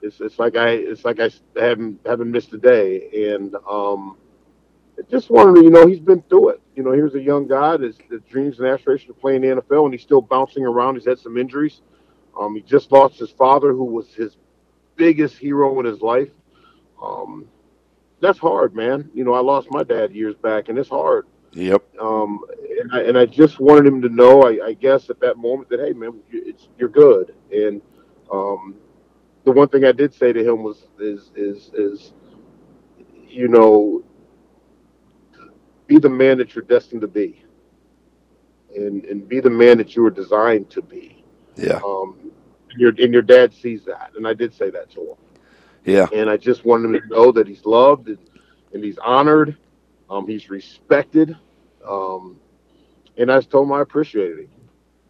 It's 0.00 0.20
it's 0.20 0.38
like 0.38 0.56
I 0.56 0.70
it's 0.70 1.04
like 1.04 1.20
I 1.20 1.30
haven't 1.56 2.00
haven't 2.06 2.30
missed 2.30 2.52
a 2.54 2.58
day, 2.58 3.34
and 3.34 3.54
um, 3.70 4.16
just 5.10 5.28
wanted 5.28 5.56
to 5.56 5.64
you 5.64 5.70
know 5.70 5.86
he's 5.86 6.00
been 6.00 6.22
through 6.22 6.50
it. 6.50 6.62
You 6.76 6.82
know, 6.82 6.92
here's 6.92 7.14
a 7.14 7.20
young 7.20 7.46
guy 7.46 7.76
that's, 7.76 7.98
that 8.08 8.26
dreams 8.30 8.58
and 8.58 8.66
aspirations 8.66 9.10
of 9.10 9.20
playing 9.20 9.44
in 9.44 9.56
the 9.56 9.62
NFL, 9.62 9.84
and 9.84 9.92
he's 9.92 10.02
still 10.02 10.22
bouncing 10.22 10.64
around. 10.64 10.94
He's 10.94 11.04
had 11.04 11.18
some 11.18 11.36
injuries. 11.36 11.82
Um, 12.38 12.54
he 12.54 12.62
just 12.62 12.90
lost 12.90 13.18
his 13.18 13.30
father, 13.30 13.72
who 13.72 13.84
was 13.84 14.14
his 14.14 14.36
biggest 14.96 15.36
hero 15.36 15.78
in 15.80 15.84
his 15.84 16.00
life. 16.00 16.30
Um, 17.02 17.46
that's 18.20 18.38
hard, 18.38 18.74
man. 18.74 19.10
You 19.14 19.24
know, 19.24 19.34
I 19.34 19.40
lost 19.40 19.68
my 19.70 19.82
dad 19.82 20.14
years 20.14 20.34
back, 20.36 20.68
and 20.68 20.78
it's 20.78 20.88
hard. 20.88 21.26
Yep. 21.52 21.82
Um, 22.00 22.40
and 22.80 22.92
I, 22.92 23.02
and 23.02 23.18
I 23.18 23.26
just 23.26 23.58
wanted 23.58 23.86
him 23.86 24.00
to 24.02 24.08
know, 24.08 24.42
I, 24.42 24.66
I 24.66 24.72
guess, 24.74 25.10
at 25.10 25.20
that 25.20 25.36
moment 25.36 25.68
that 25.70 25.80
hey, 25.80 25.92
man, 25.92 26.20
it's 26.30 26.68
you're 26.78 26.88
good. 26.88 27.34
And 27.52 27.82
um, 28.30 28.76
the 29.44 29.52
one 29.52 29.68
thing 29.68 29.84
I 29.84 29.92
did 29.92 30.14
say 30.14 30.32
to 30.32 30.44
him 30.44 30.62
was, 30.62 30.86
is 30.98 31.32
is 31.34 31.70
is, 31.74 32.12
you 33.26 33.48
know, 33.48 34.04
be 35.86 35.98
the 35.98 36.10
man 36.10 36.38
that 36.38 36.54
you're 36.54 36.64
destined 36.64 37.00
to 37.00 37.08
be, 37.08 37.42
and 38.76 39.04
and 39.04 39.28
be 39.28 39.40
the 39.40 39.50
man 39.50 39.78
that 39.78 39.96
you 39.96 40.02
were 40.02 40.10
designed 40.10 40.70
to 40.70 40.82
be. 40.82 41.24
Yeah. 41.56 41.80
Um, 41.84 42.32
and 42.70 42.80
your 42.80 42.90
and 42.90 43.12
your 43.12 43.22
dad 43.22 43.52
sees 43.52 43.84
that, 43.86 44.12
and 44.16 44.26
I 44.26 44.34
did 44.34 44.54
say 44.54 44.70
that 44.70 44.90
to 44.90 45.00
him. 45.00 45.16
Yeah. 45.84 46.06
And 46.12 46.28
I 46.28 46.36
just 46.36 46.64
wanted 46.64 46.94
him 46.94 47.00
to 47.00 47.14
know 47.14 47.32
that 47.32 47.46
he's 47.46 47.64
loved 47.64 48.08
and, 48.08 48.18
and 48.72 48.84
he's 48.84 48.98
honored. 48.98 49.56
Um, 50.08 50.26
he's 50.26 50.50
respected. 50.50 51.36
Um, 51.86 52.38
and 53.16 53.30
I 53.30 53.38
just 53.38 53.50
told 53.50 53.66
him 53.66 53.72
I 53.72 53.80
appreciated 53.80 54.38
him, 54.40 54.50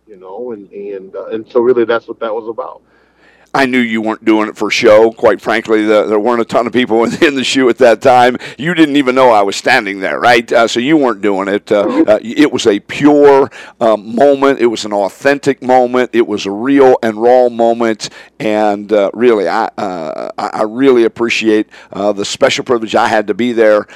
you 0.07 0.17
know, 0.17 0.53
and 0.53 0.71
and 0.73 1.15
uh, 1.15 1.27
and 1.27 1.49
so 1.51 1.61
really 1.61 1.85
that's 1.85 2.09
what 2.09 2.21
that 2.21 2.35
was 2.35 2.49
about. 2.49 2.83
I 3.53 3.67
knew 3.67 3.81
you 3.81 4.01
weren't 4.01 4.25
doing 4.25 4.49
it 4.49 4.57
for 4.57 4.71
show. 4.71 5.11
Quite 5.11 5.41
frankly, 5.41 5.85
the, 5.85 6.05
there 6.07 6.21
weren't 6.21 6.41
a 6.41 6.45
ton 6.45 6.69
of 6.69 6.73
people 6.73 7.03
in 7.23 7.35
the 7.35 7.43
shoe 7.43 7.69
at 7.69 7.79
that 7.79 8.01
time. 8.01 8.37
You 8.59 8.75
didn't 8.75 8.97
even 8.97 9.17
know 9.17 9.31
I 9.31 9.43
was 9.43 9.57
standing 9.57 9.99
there, 9.99 10.21
right? 10.21 10.51
Uh, 10.53 10.69
so 10.69 10.79
you 10.79 10.97
weren't 10.97 11.21
doing 11.21 11.49
it. 11.49 11.73
Uh, 11.73 12.05
uh, 12.07 12.19
it 12.23 12.53
was 12.53 12.67
a 12.69 12.79
pure 12.79 13.51
um, 13.81 14.15
moment. 14.15 14.61
It 14.61 14.67
was 14.67 14.85
an 14.85 14.93
authentic 14.93 15.63
moment. 15.63 16.11
It 16.13 16.27
was 16.29 16.47
a 16.47 16.51
real 16.51 16.97
and 17.03 17.17
raw 17.21 17.49
moment. 17.49 18.11
And 18.39 18.93
uh, 18.93 19.11
really, 19.15 19.49
I 19.49 19.65
uh, 19.77 20.31
I 20.39 20.63
really 20.63 21.05
appreciate 21.05 21.69
uh, 21.93 22.13
the 22.13 22.25
special 22.25 22.65
privilege 22.65 22.95
I 22.95 23.09
had 23.09 23.27
to 23.27 23.35
be 23.35 23.53
there 23.53 23.87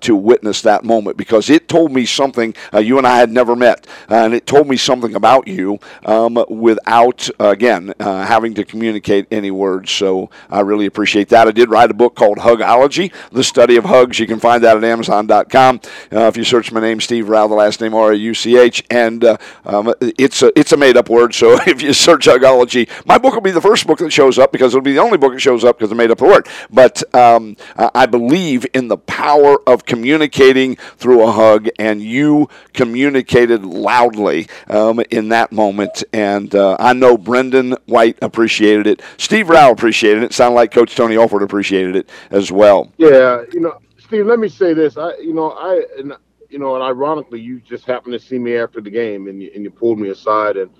to 0.00 0.16
witness 0.16 0.60
that 0.62 0.84
moment 0.84 1.16
because 1.16 1.48
it 1.48 1.68
told 1.68 1.92
me 1.92 2.04
something 2.04 2.54
you 2.78 2.98
and 2.98 3.06
I 3.06 3.16
had 3.16 3.30
never 3.30 3.56
met, 3.56 3.86
and 4.08 4.34
it 4.34 4.46
told 4.46 4.68
me 4.68 4.76
something 4.76 5.14
about 5.14 5.48
you 5.48 5.78
um, 6.04 6.44
without 6.48 7.28
again 7.38 7.94
having 7.98 8.54
to 8.54 8.64
communicate 8.64 9.03
communicate 9.04 9.32
any 9.32 9.50
words. 9.50 9.90
So 9.90 10.30
I 10.50 10.60
really 10.60 10.86
appreciate 10.86 11.28
that. 11.28 11.46
I 11.46 11.52
did 11.52 11.70
write 11.70 11.90
a 11.90 11.94
book 11.94 12.14
called 12.14 12.40
Hugology, 12.40 13.12
The 13.30 13.44
Study 13.44 13.76
of 13.76 13.84
Hugs. 13.84 14.18
You 14.18 14.26
can 14.26 14.40
find 14.40 14.64
that 14.64 14.76
at 14.76 14.84
Amazon.com. 14.84 15.80
Uh, 16.12 16.20
if 16.20 16.36
you 16.36 16.44
search 16.44 16.72
my 16.72 16.80
name, 16.80 17.00
Steve 17.00 17.28
Rauch, 17.28 17.48
the 17.48 17.54
last 17.54 17.80
name 17.80 17.94
R 17.94 18.12
A 18.12 18.16
U 18.16 18.34
C 18.34 18.58
H, 18.58 18.82
and 18.90 19.24
uh, 19.24 19.36
um, 19.64 19.92
it's 20.00 20.42
a 20.42 20.58
it's 20.58 20.72
a 20.72 20.76
made 20.76 20.96
up 20.96 21.08
word. 21.08 21.34
So 21.34 21.58
if 21.66 21.82
you 21.82 21.92
search 21.92 22.24
Hugology, 22.24 22.88
my 23.04 23.18
book 23.18 23.34
will 23.34 23.40
be 23.40 23.50
the 23.50 23.60
first 23.60 23.86
book 23.86 23.98
that 23.98 24.10
shows 24.10 24.38
up 24.38 24.52
because 24.52 24.74
it'll 24.74 24.82
be 24.82 24.92
the 24.92 25.00
only 25.00 25.18
book 25.18 25.32
that 25.34 25.40
shows 25.40 25.64
up 25.64 25.78
because 25.78 25.92
I 25.92 25.94
made 25.94 26.10
up 26.10 26.18
the 26.18 26.24
word. 26.24 26.48
But 26.70 27.02
um, 27.14 27.56
I 27.76 28.06
believe 28.06 28.66
in 28.74 28.88
the 28.88 28.96
power 28.96 29.58
of 29.66 29.84
communicating 29.84 30.76
through 30.96 31.22
a 31.22 31.32
hug, 31.32 31.68
and 31.78 32.02
you 32.02 32.48
communicated 32.72 33.64
loudly 33.64 34.48
um, 34.68 35.00
in 35.10 35.28
that 35.28 35.52
moment. 35.52 36.02
And 36.12 36.54
uh, 36.54 36.76
I 36.78 36.92
know 36.92 37.16
Brendon 37.18 37.76
White 37.86 38.18
appreciated 38.22 38.86
it 38.86 38.93
it. 38.94 39.02
Steve 39.18 39.48
Rauch 39.48 39.72
appreciated 39.72 40.22
it. 40.22 40.32
Sounded 40.32 40.54
like 40.54 40.72
Coach 40.72 40.96
Tony 40.96 41.16
Alford 41.16 41.42
appreciated 41.42 41.96
it 41.96 42.10
as 42.30 42.50
well. 42.50 42.90
Yeah, 42.96 43.42
you 43.52 43.60
know, 43.60 43.78
Steve. 43.98 44.26
Let 44.26 44.38
me 44.38 44.48
say 44.48 44.74
this. 44.74 44.96
I, 44.96 45.16
you 45.18 45.34
know, 45.34 45.50
I, 45.52 45.84
and, 45.98 46.14
you 46.48 46.58
know, 46.58 46.74
and 46.74 46.82
ironically, 46.82 47.40
you 47.40 47.60
just 47.60 47.84
happened 47.84 48.12
to 48.12 48.18
see 48.18 48.38
me 48.38 48.56
after 48.56 48.80
the 48.80 48.90
game, 48.90 49.28
and 49.28 49.42
you, 49.42 49.50
and 49.54 49.64
you 49.64 49.70
pulled 49.70 49.98
me 49.98 50.10
aside, 50.10 50.56
and 50.56 50.70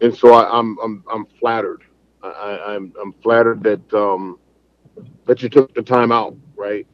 and 0.00 0.14
so 0.14 0.32
I, 0.32 0.58
am 0.58 0.78
I'm, 0.82 0.84
I'm 0.84 1.04
I'm 1.12 1.26
flattered. 1.38 1.82
I, 2.22 2.74
I'm 2.74 2.92
I'm 3.00 3.12
flattered 3.14 3.62
that 3.64 3.94
um 3.94 4.38
that 5.26 5.42
you 5.42 5.48
took 5.48 5.74
the 5.74 5.82
time 5.82 6.12
out, 6.12 6.36
right? 6.56 6.86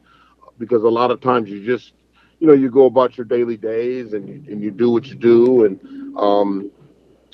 Because 0.57 0.83
a 0.83 0.89
lot 0.89 1.11
of 1.11 1.21
times 1.21 1.49
you 1.49 1.65
just 1.65 1.93
you 2.39 2.47
know 2.47 2.53
you 2.53 2.69
go 2.69 2.85
about 2.85 3.17
your 3.17 3.25
daily 3.25 3.57
days 3.57 4.13
and 4.13 4.27
you, 4.27 4.51
and 4.51 4.63
you 4.63 4.71
do 4.71 4.89
what 4.89 5.07
you 5.07 5.15
do 5.15 5.65
and 5.65 6.17
um 6.17 6.71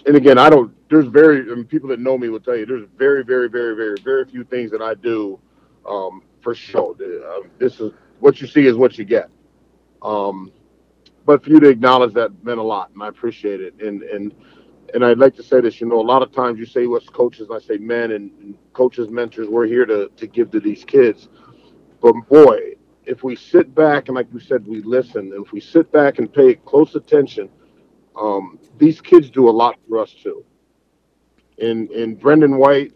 and 0.05 0.15
again 0.15 0.37
I 0.37 0.49
don't 0.49 0.73
there's 0.95 1.07
very 1.07 1.43
mean, 1.43 1.65
people 1.65 1.89
that 1.89 1.99
know 1.99 2.17
me 2.17 2.29
will 2.29 2.39
tell 2.39 2.55
you 2.55 2.65
there's 2.65 2.87
very 2.97 3.23
very 3.23 3.49
very 3.49 3.75
very 3.75 3.97
very 4.01 4.25
few 4.25 4.45
things 4.45 4.71
that 4.71 4.81
I 4.81 4.93
do 4.93 5.39
um, 5.85 6.23
for 6.41 6.55
show. 6.55 6.95
Uh, 6.95 7.47
this 7.59 7.81
is 7.81 7.91
what 8.19 8.39
you 8.39 8.47
see 8.47 8.65
is 8.65 8.75
what 8.75 8.97
you 8.97 9.03
get. 9.03 9.29
Um, 10.01 10.51
but 11.25 11.43
for 11.43 11.49
you 11.49 11.59
to 11.59 11.67
acknowledge 11.67 12.13
that 12.13 12.31
meant 12.43 12.59
a 12.59 12.63
lot, 12.63 12.91
and 12.93 13.03
I 13.03 13.09
appreciate 13.09 13.59
it. 13.59 13.73
And 13.81 14.03
and 14.03 14.33
and 14.93 15.03
I'd 15.03 15.17
like 15.17 15.35
to 15.35 15.43
say 15.43 15.59
this. 15.59 15.81
You 15.81 15.87
know, 15.87 15.99
a 15.99 16.09
lot 16.13 16.21
of 16.21 16.31
times 16.31 16.59
you 16.59 16.65
say 16.65 16.87
what's 16.87 17.09
coaches, 17.09 17.49
and 17.49 17.57
I 17.57 17.59
say 17.59 17.77
men 17.77 18.11
and, 18.11 18.31
and 18.39 18.57
coaches, 18.71 19.09
mentors. 19.09 19.49
We're 19.49 19.67
here 19.67 19.85
to 19.85 20.09
to 20.15 20.27
give 20.27 20.49
to 20.51 20.61
these 20.61 20.85
kids. 20.85 21.27
But 22.01 22.13
boy, 22.29 22.75
if 23.03 23.21
we 23.21 23.35
sit 23.35 23.75
back 23.75 24.07
and 24.07 24.15
like 24.15 24.27
you 24.31 24.39
said, 24.39 24.65
we 24.65 24.81
listen, 24.81 25.33
and 25.33 25.45
if 25.45 25.51
we 25.51 25.59
sit 25.59 25.91
back 25.91 26.19
and 26.19 26.31
pay 26.31 26.55
close 26.55 26.95
attention, 26.95 27.49
um, 28.15 28.59
these 28.77 29.01
kids 29.01 29.29
do 29.29 29.49
a 29.49 29.51
lot 29.51 29.75
for 29.89 29.99
us 29.99 30.13
too 30.13 30.45
in 31.57 31.87
in 31.91 32.15
Brendon 32.15 32.57
White, 32.57 32.93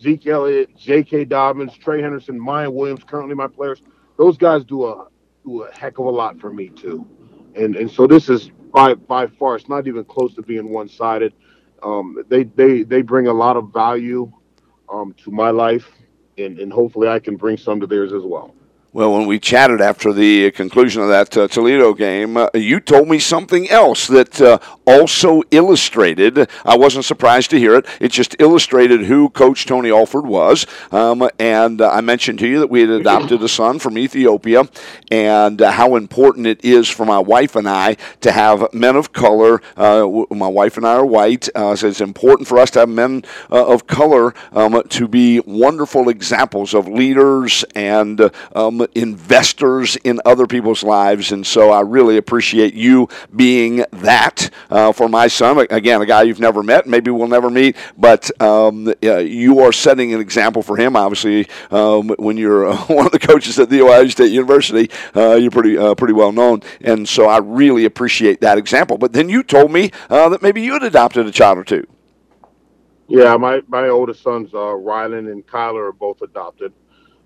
Zeke 0.00 0.26
Elliott, 0.28 0.76
J.K. 0.76 1.24
Dobbins, 1.26 1.76
Trey 1.76 2.00
Henderson, 2.00 2.38
Miyan 2.38 2.72
Williams, 2.72 3.04
currently 3.04 3.34
my 3.34 3.46
players. 3.46 3.82
Those 4.16 4.36
guys 4.36 4.64
do 4.64 4.86
a 4.86 5.06
do 5.44 5.62
a 5.62 5.72
heck 5.72 5.98
of 5.98 6.06
a 6.06 6.10
lot 6.10 6.38
for 6.40 6.52
me 6.52 6.68
too, 6.68 7.06
and 7.54 7.76
and 7.76 7.90
so 7.90 8.06
this 8.06 8.28
is 8.28 8.50
by 8.72 8.94
by 8.94 9.26
far 9.26 9.56
it's 9.56 9.68
not 9.68 9.86
even 9.86 10.04
close 10.04 10.34
to 10.34 10.42
being 10.42 10.70
one 10.70 10.88
sided. 10.88 11.32
Um, 11.82 12.22
they 12.28 12.44
they 12.44 12.82
they 12.82 13.02
bring 13.02 13.26
a 13.26 13.32
lot 13.32 13.56
of 13.56 13.72
value 13.72 14.30
um, 14.92 15.14
to 15.24 15.30
my 15.30 15.50
life, 15.50 15.90
and 16.38 16.58
and 16.58 16.72
hopefully 16.72 17.08
I 17.08 17.18
can 17.18 17.36
bring 17.36 17.56
some 17.56 17.80
to 17.80 17.86
theirs 17.86 18.12
as 18.12 18.22
well. 18.22 18.54
Well, 18.92 19.12
when 19.12 19.26
we 19.26 19.38
chatted 19.38 19.80
after 19.80 20.12
the 20.12 20.50
conclusion 20.50 21.00
of 21.00 21.08
that 21.10 21.36
uh, 21.36 21.46
Toledo 21.46 21.94
game, 21.94 22.36
uh, 22.36 22.48
you 22.54 22.80
told 22.80 23.06
me 23.06 23.20
something 23.20 23.70
else 23.70 24.08
that 24.08 24.40
uh, 24.40 24.58
also 24.84 25.44
illustrated. 25.52 26.48
I 26.64 26.76
wasn't 26.76 27.04
surprised 27.04 27.50
to 27.50 27.58
hear 27.60 27.76
it. 27.76 27.86
It 28.00 28.10
just 28.10 28.34
illustrated 28.40 29.02
who 29.04 29.30
Coach 29.30 29.64
Tony 29.66 29.92
Alford 29.92 30.26
was. 30.26 30.66
Um, 30.90 31.30
and 31.38 31.80
uh, 31.80 31.88
I 31.88 32.00
mentioned 32.00 32.40
to 32.40 32.48
you 32.48 32.58
that 32.58 32.68
we 32.68 32.80
had 32.80 32.90
adopted 32.90 33.40
a 33.44 33.48
son 33.48 33.78
from 33.78 33.96
Ethiopia 33.96 34.64
and 35.08 35.62
uh, 35.62 35.70
how 35.70 35.94
important 35.94 36.48
it 36.48 36.64
is 36.64 36.88
for 36.88 37.06
my 37.06 37.20
wife 37.20 37.54
and 37.54 37.68
I 37.68 37.96
to 38.22 38.32
have 38.32 38.74
men 38.74 38.96
of 38.96 39.12
color. 39.12 39.62
Uh, 39.76 40.24
my 40.32 40.48
wife 40.48 40.76
and 40.76 40.84
I 40.84 40.94
are 40.94 41.06
white, 41.06 41.44
so 41.54 41.86
it's 41.86 42.00
important 42.00 42.48
for 42.48 42.58
us 42.58 42.72
to 42.72 42.80
have 42.80 42.88
men 42.88 43.22
of 43.50 43.86
color 43.86 44.34
um, 44.50 44.82
to 44.88 45.06
be 45.06 45.38
wonderful 45.46 46.08
examples 46.08 46.74
of 46.74 46.88
leaders 46.88 47.64
and 47.76 48.20
um, 48.56 48.79
investors 48.94 49.96
in 50.04 50.20
other 50.24 50.46
people's 50.46 50.82
lives. 50.82 51.32
And 51.32 51.46
so 51.46 51.70
I 51.70 51.80
really 51.80 52.16
appreciate 52.16 52.74
you 52.74 53.08
being 53.34 53.84
that 53.92 54.50
uh, 54.70 54.92
for 54.92 55.08
my 55.08 55.28
son. 55.28 55.66
Again, 55.70 56.00
a 56.00 56.06
guy 56.06 56.22
you've 56.22 56.40
never 56.40 56.62
met, 56.62 56.86
maybe 56.86 57.10
we'll 57.10 57.28
never 57.28 57.50
meet, 57.50 57.76
but 57.96 58.30
um, 58.40 58.92
you 59.02 59.60
are 59.60 59.72
setting 59.72 60.14
an 60.14 60.20
example 60.20 60.62
for 60.62 60.76
him. 60.76 60.96
Obviously, 60.96 61.48
um, 61.70 62.08
when 62.18 62.36
you're 62.36 62.68
uh, 62.68 62.76
one 62.86 63.06
of 63.06 63.12
the 63.12 63.18
coaches 63.18 63.58
at 63.58 63.70
the 63.70 63.82
Ohio 63.82 64.06
State 64.08 64.32
University, 64.32 64.90
uh, 65.14 65.34
you're 65.34 65.50
pretty 65.50 65.76
uh, 65.76 65.94
pretty 65.94 66.14
well 66.14 66.32
known. 66.32 66.62
And 66.80 67.08
so 67.08 67.26
I 67.26 67.38
really 67.38 67.84
appreciate 67.84 68.40
that 68.40 68.58
example. 68.58 68.98
But 68.98 69.12
then 69.12 69.28
you 69.28 69.42
told 69.42 69.70
me 69.70 69.90
uh, 70.08 70.28
that 70.30 70.42
maybe 70.42 70.62
you 70.62 70.74
had 70.74 70.82
adopted 70.82 71.26
a 71.26 71.32
child 71.32 71.58
or 71.58 71.64
two. 71.64 71.86
Yeah, 73.10 73.36
my, 73.36 73.60
my 73.66 73.88
oldest 73.88 74.22
sons, 74.22 74.54
uh, 74.54 74.58
Rylan 74.58 75.32
and 75.32 75.44
Kyler, 75.44 75.88
are 75.88 75.92
both 75.92 76.22
adopted. 76.22 76.72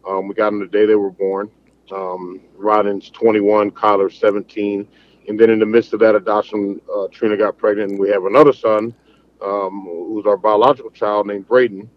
Um, 0.07 0.29
we 0.29 0.35
got 0.35 0.51
them 0.51 0.61
the 0.61 0.67
day 0.67 0.87
they 0.87 0.95
were 0.95 1.11
born. 1.11 1.51
Um, 1.93 2.41
Rylan's 2.57 3.11
21, 3.11 3.71
Kyler's 3.73 4.19
17. 4.19 4.87
And 5.29 5.41
then 5.41 5.51
in 5.51 5.59
the 5.59 5.67
midst 5.67 5.93
of 5.93 6.01
that 6.01 6.15
adoption, 6.15 6.81
uh, 6.95 7.09
Trina 7.11 7.37
got 7.37 7.57
pregnant, 7.57 7.93
and 7.93 8.01
we 8.01 8.11
have 8.11 8.25
another 8.25 8.53
son, 8.53 8.95
um, 9.43 9.85
who's 9.87 10.27
our 10.27 10.37
biological 10.37 10.91
child 10.91 11.27
named 11.27 11.49
Braden. 11.49 11.89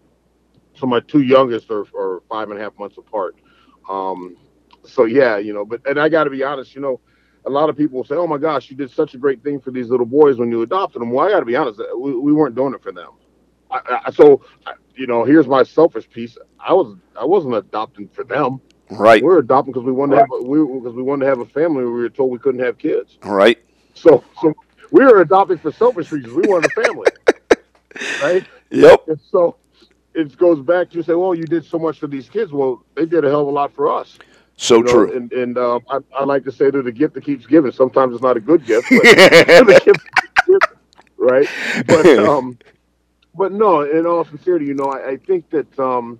So 0.74 0.86
my 0.86 1.00
two 1.00 1.22
youngest 1.22 1.70
are, 1.70 1.84
are 1.96 2.22
five 2.28 2.50
and 2.50 2.58
a 2.58 2.62
half 2.62 2.78
months 2.78 2.96
apart. 2.98 3.36
Um, 3.88 4.36
so 4.84 5.04
yeah, 5.04 5.36
you 5.38 5.52
know, 5.52 5.64
but 5.64 5.86
and 5.86 5.98
I 6.00 6.08
got 6.08 6.24
to 6.24 6.30
be 6.30 6.42
honest, 6.42 6.74
you 6.74 6.80
know, 6.80 7.00
a 7.46 7.50
lot 7.50 7.68
of 7.68 7.76
people 7.76 8.04
say, 8.04 8.14
"Oh 8.14 8.26
my 8.26 8.38
gosh, 8.38 8.70
you 8.70 8.76
did 8.76 8.90
such 8.90 9.14
a 9.14 9.18
great 9.18 9.42
thing 9.42 9.60
for 9.60 9.70
these 9.70 9.88
little 9.88 10.06
boys 10.06 10.38
when 10.38 10.50
you 10.50 10.62
adopted 10.62 11.02
them." 11.02 11.10
Well, 11.10 11.26
I 11.26 11.30
got 11.30 11.40
to 11.40 11.46
be 11.46 11.56
honest, 11.56 11.80
we, 11.98 12.14
we 12.14 12.32
weren't 12.32 12.54
doing 12.54 12.74
it 12.74 12.82
for 12.82 12.92
them. 12.92 13.10
I, 13.70 14.00
I, 14.06 14.10
so 14.10 14.42
you 14.98 15.06
know, 15.06 15.24
here's 15.24 15.46
my 15.46 15.62
selfish 15.62 16.10
piece. 16.10 16.36
I 16.58 16.72
was 16.72 16.96
I 17.18 17.24
wasn't 17.24 17.54
adopting 17.54 18.08
for 18.08 18.24
them. 18.24 18.60
Right. 18.90 19.22
We 19.22 19.28
are 19.28 19.38
adopting 19.38 19.72
because 19.72 19.86
we 19.86 19.92
wanted 19.92 20.16
right. 20.16 20.26
to 20.26 20.36
have 20.36 20.44
a, 20.44 20.48
we 20.48 20.80
because 20.80 20.94
we 20.94 21.02
wanted 21.02 21.24
to 21.24 21.28
have 21.30 21.40
a 21.40 21.46
family. 21.46 21.84
We 21.84 21.90
were 21.90 22.08
told 22.08 22.32
we 22.32 22.38
couldn't 22.38 22.62
have 22.62 22.78
kids. 22.78 23.18
Right. 23.22 23.58
So 23.94 24.24
so 24.42 24.54
we 24.90 25.04
were 25.04 25.20
adopting 25.20 25.58
for 25.58 25.72
selfish 25.72 26.10
reasons. 26.10 26.34
We 26.34 26.42
wanted 26.48 26.70
a 26.76 26.82
family. 26.82 27.06
right. 28.22 28.44
Yep. 28.70 29.08
And 29.08 29.20
so 29.30 29.56
it 30.14 30.36
goes 30.36 30.60
back 30.60 30.90
to 30.90 31.02
say, 31.02 31.14
well, 31.14 31.34
you 31.34 31.44
did 31.44 31.64
so 31.64 31.78
much 31.78 32.00
for 32.00 32.08
these 32.08 32.28
kids. 32.28 32.52
Well, 32.52 32.84
they 32.96 33.06
did 33.06 33.24
a 33.24 33.28
hell 33.28 33.42
of 33.42 33.48
a 33.48 33.50
lot 33.50 33.72
for 33.72 33.88
us. 33.88 34.18
So 34.56 34.78
you 34.78 34.84
know, 34.84 34.92
true. 34.92 35.16
And, 35.16 35.32
and 35.32 35.56
uh, 35.56 35.78
I, 35.88 35.98
I, 36.16 36.24
like 36.24 36.42
to 36.44 36.52
say 36.52 36.70
that 36.70 36.82
the 36.82 36.90
gift 36.90 37.14
that 37.14 37.24
keeps 37.24 37.46
giving. 37.46 37.70
Sometimes 37.70 38.14
it's 38.14 38.22
not 38.22 38.36
a 38.36 38.40
good 38.40 38.66
gift, 38.66 38.88
but 38.90 39.06
right? 41.16 41.48
But 41.86 42.06
um, 42.18 42.58
but 43.38 43.52
no, 43.52 43.82
in 43.82 44.04
all 44.06 44.24
sincerity, 44.24 44.66
you 44.66 44.74
know, 44.74 44.86
I, 44.86 45.10
I 45.10 45.16
think 45.16 45.48
that 45.50 45.78
um, 45.78 46.18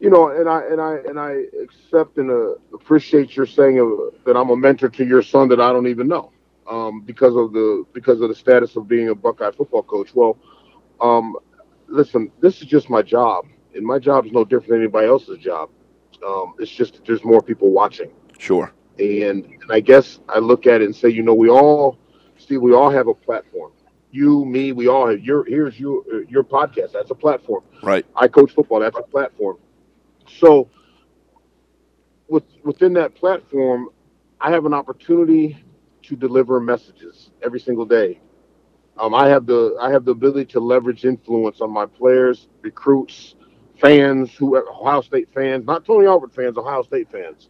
you 0.00 0.10
know, 0.10 0.30
and 0.30 0.48
I 0.48 0.62
and 0.62 0.80
I 0.80 0.96
and 1.08 1.20
I 1.20 1.44
accept 1.62 2.16
and 2.16 2.30
uh, 2.30 2.54
appreciate 2.72 3.36
your 3.36 3.46
saying 3.46 3.78
uh, 3.78 4.16
that 4.26 4.36
I'm 4.36 4.50
a 4.50 4.56
mentor 4.56 4.88
to 4.88 5.04
your 5.04 5.22
son 5.22 5.48
that 5.50 5.60
I 5.60 5.72
don't 5.72 5.86
even 5.86 6.08
know 6.08 6.32
um, 6.68 7.02
because 7.02 7.36
of 7.36 7.52
the 7.52 7.84
because 7.92 8.20
of 8.22 8.28
the 8.28 8.34
status 8.34 8.76
of 8.76 8.88
being 8.88 9.10
a 9.10 9.14
Buckeye 9.14 9.52
football 9.52 9.82
coach. 9.82 10.14
Well, 10.14 10.38
um, 11.00 11.36
listen, 11.86 12.32
this 12.40 12.60
is 12.60 12.66
just 12.66 12.90
my 12.90 13.02
job, 13.02 13.46
and 13.74 13.84
my 13.84 13.98
job 13.98 14.26
is 14.26 14.32
no 14.32 14.44
different 14.44 14.70
than 14.70 14.80
anybody 14.80 15.06
else's 15.06 15.38
job. 15.38 15.68
Um, 16.26 16.54
it's 16.58 16.70
just 16.70 16.94
that 16.94 17.04
there's 17.04 17.24
more 17.24 17.42
people 17.42 17.70
watching. 17.70 18.10
Sure. 18.38 18.72
And, 18.98 19.44
and 19.44 19.70
I 19.70 19.80
guess 19.80 20.20
I 20.28 20.38
look 20.38 20.66
at 20.66 20.80
it 20.80 20.84
and 20.84 20.94
say, 20.94 21.08
you 21.08 21.22
know, 21.22 21.34
we 21.34 21.50
all, 21.50 21.98
Steve, 22.38 22.62
we 22.62 22.72
all 22.72 22.90
have 22.90 23.08
a 23.08 23.14
platform. 23.14 23.72
You, 24.14 24.44
me, 24.44 24.70
we 24.70 24.86
all 24.86 25.08
have. 25.08 25.24
Your 25.24 25.44
here's 25.44 25.78
your 25.80 26.22
your 26.28 26.44
podcast. 26.44 26.92
That's 26.92 27.10
a 27.10 27.16
platform. 27.16 27.64
Right. 27.82 28.06
I 28.14 28.28
coach 28.28 28.52
football. 28.52 28.78
That's 28.78 28.96
a 28.96 29.02
platform. 29.02 29.58
So, 30.38 30.68
with 32.28 32.44
within 32.62 32.92
that 32.92 33.16
platform, 33.16 33.88
I 34.40 34.52
have 34.52 34.66
an 34.66 34.72
opportunity 34.72 35.58
to 36.02 36.14
deliver 36.14 36.60
messages 36.60 37.30
every 37.42 37.58
single 37.58 37.86
day. 37.86 38.20
Um, 38.98 39.16
I 39.16 39.26
have 39.26 39.46
the 39.46 39.76
I 39.80 39.90
have 39.90 40.04
the 40.04 40.12
ability 40.12 40.52
to 40.52 40.60
leverage 40.60 41.04
influence 41.04 41.60
on 41.60 41.72
my 41.72 41.86
players, 41.86 42.46
recruits, 42.62 43.34
fans, 43.80 44.32
who 44.32 44.56
Ohio 44.56 45.00
State 45.00 45.28
fans, 45.34 45.66
not 45.66 45.84
Tony 45.84 46.06
Alford 46.06 46.32
fans, 46.32 46.56
Ohio 46.56 46.84
State 46.84 47.10
fans. 47.10 47.48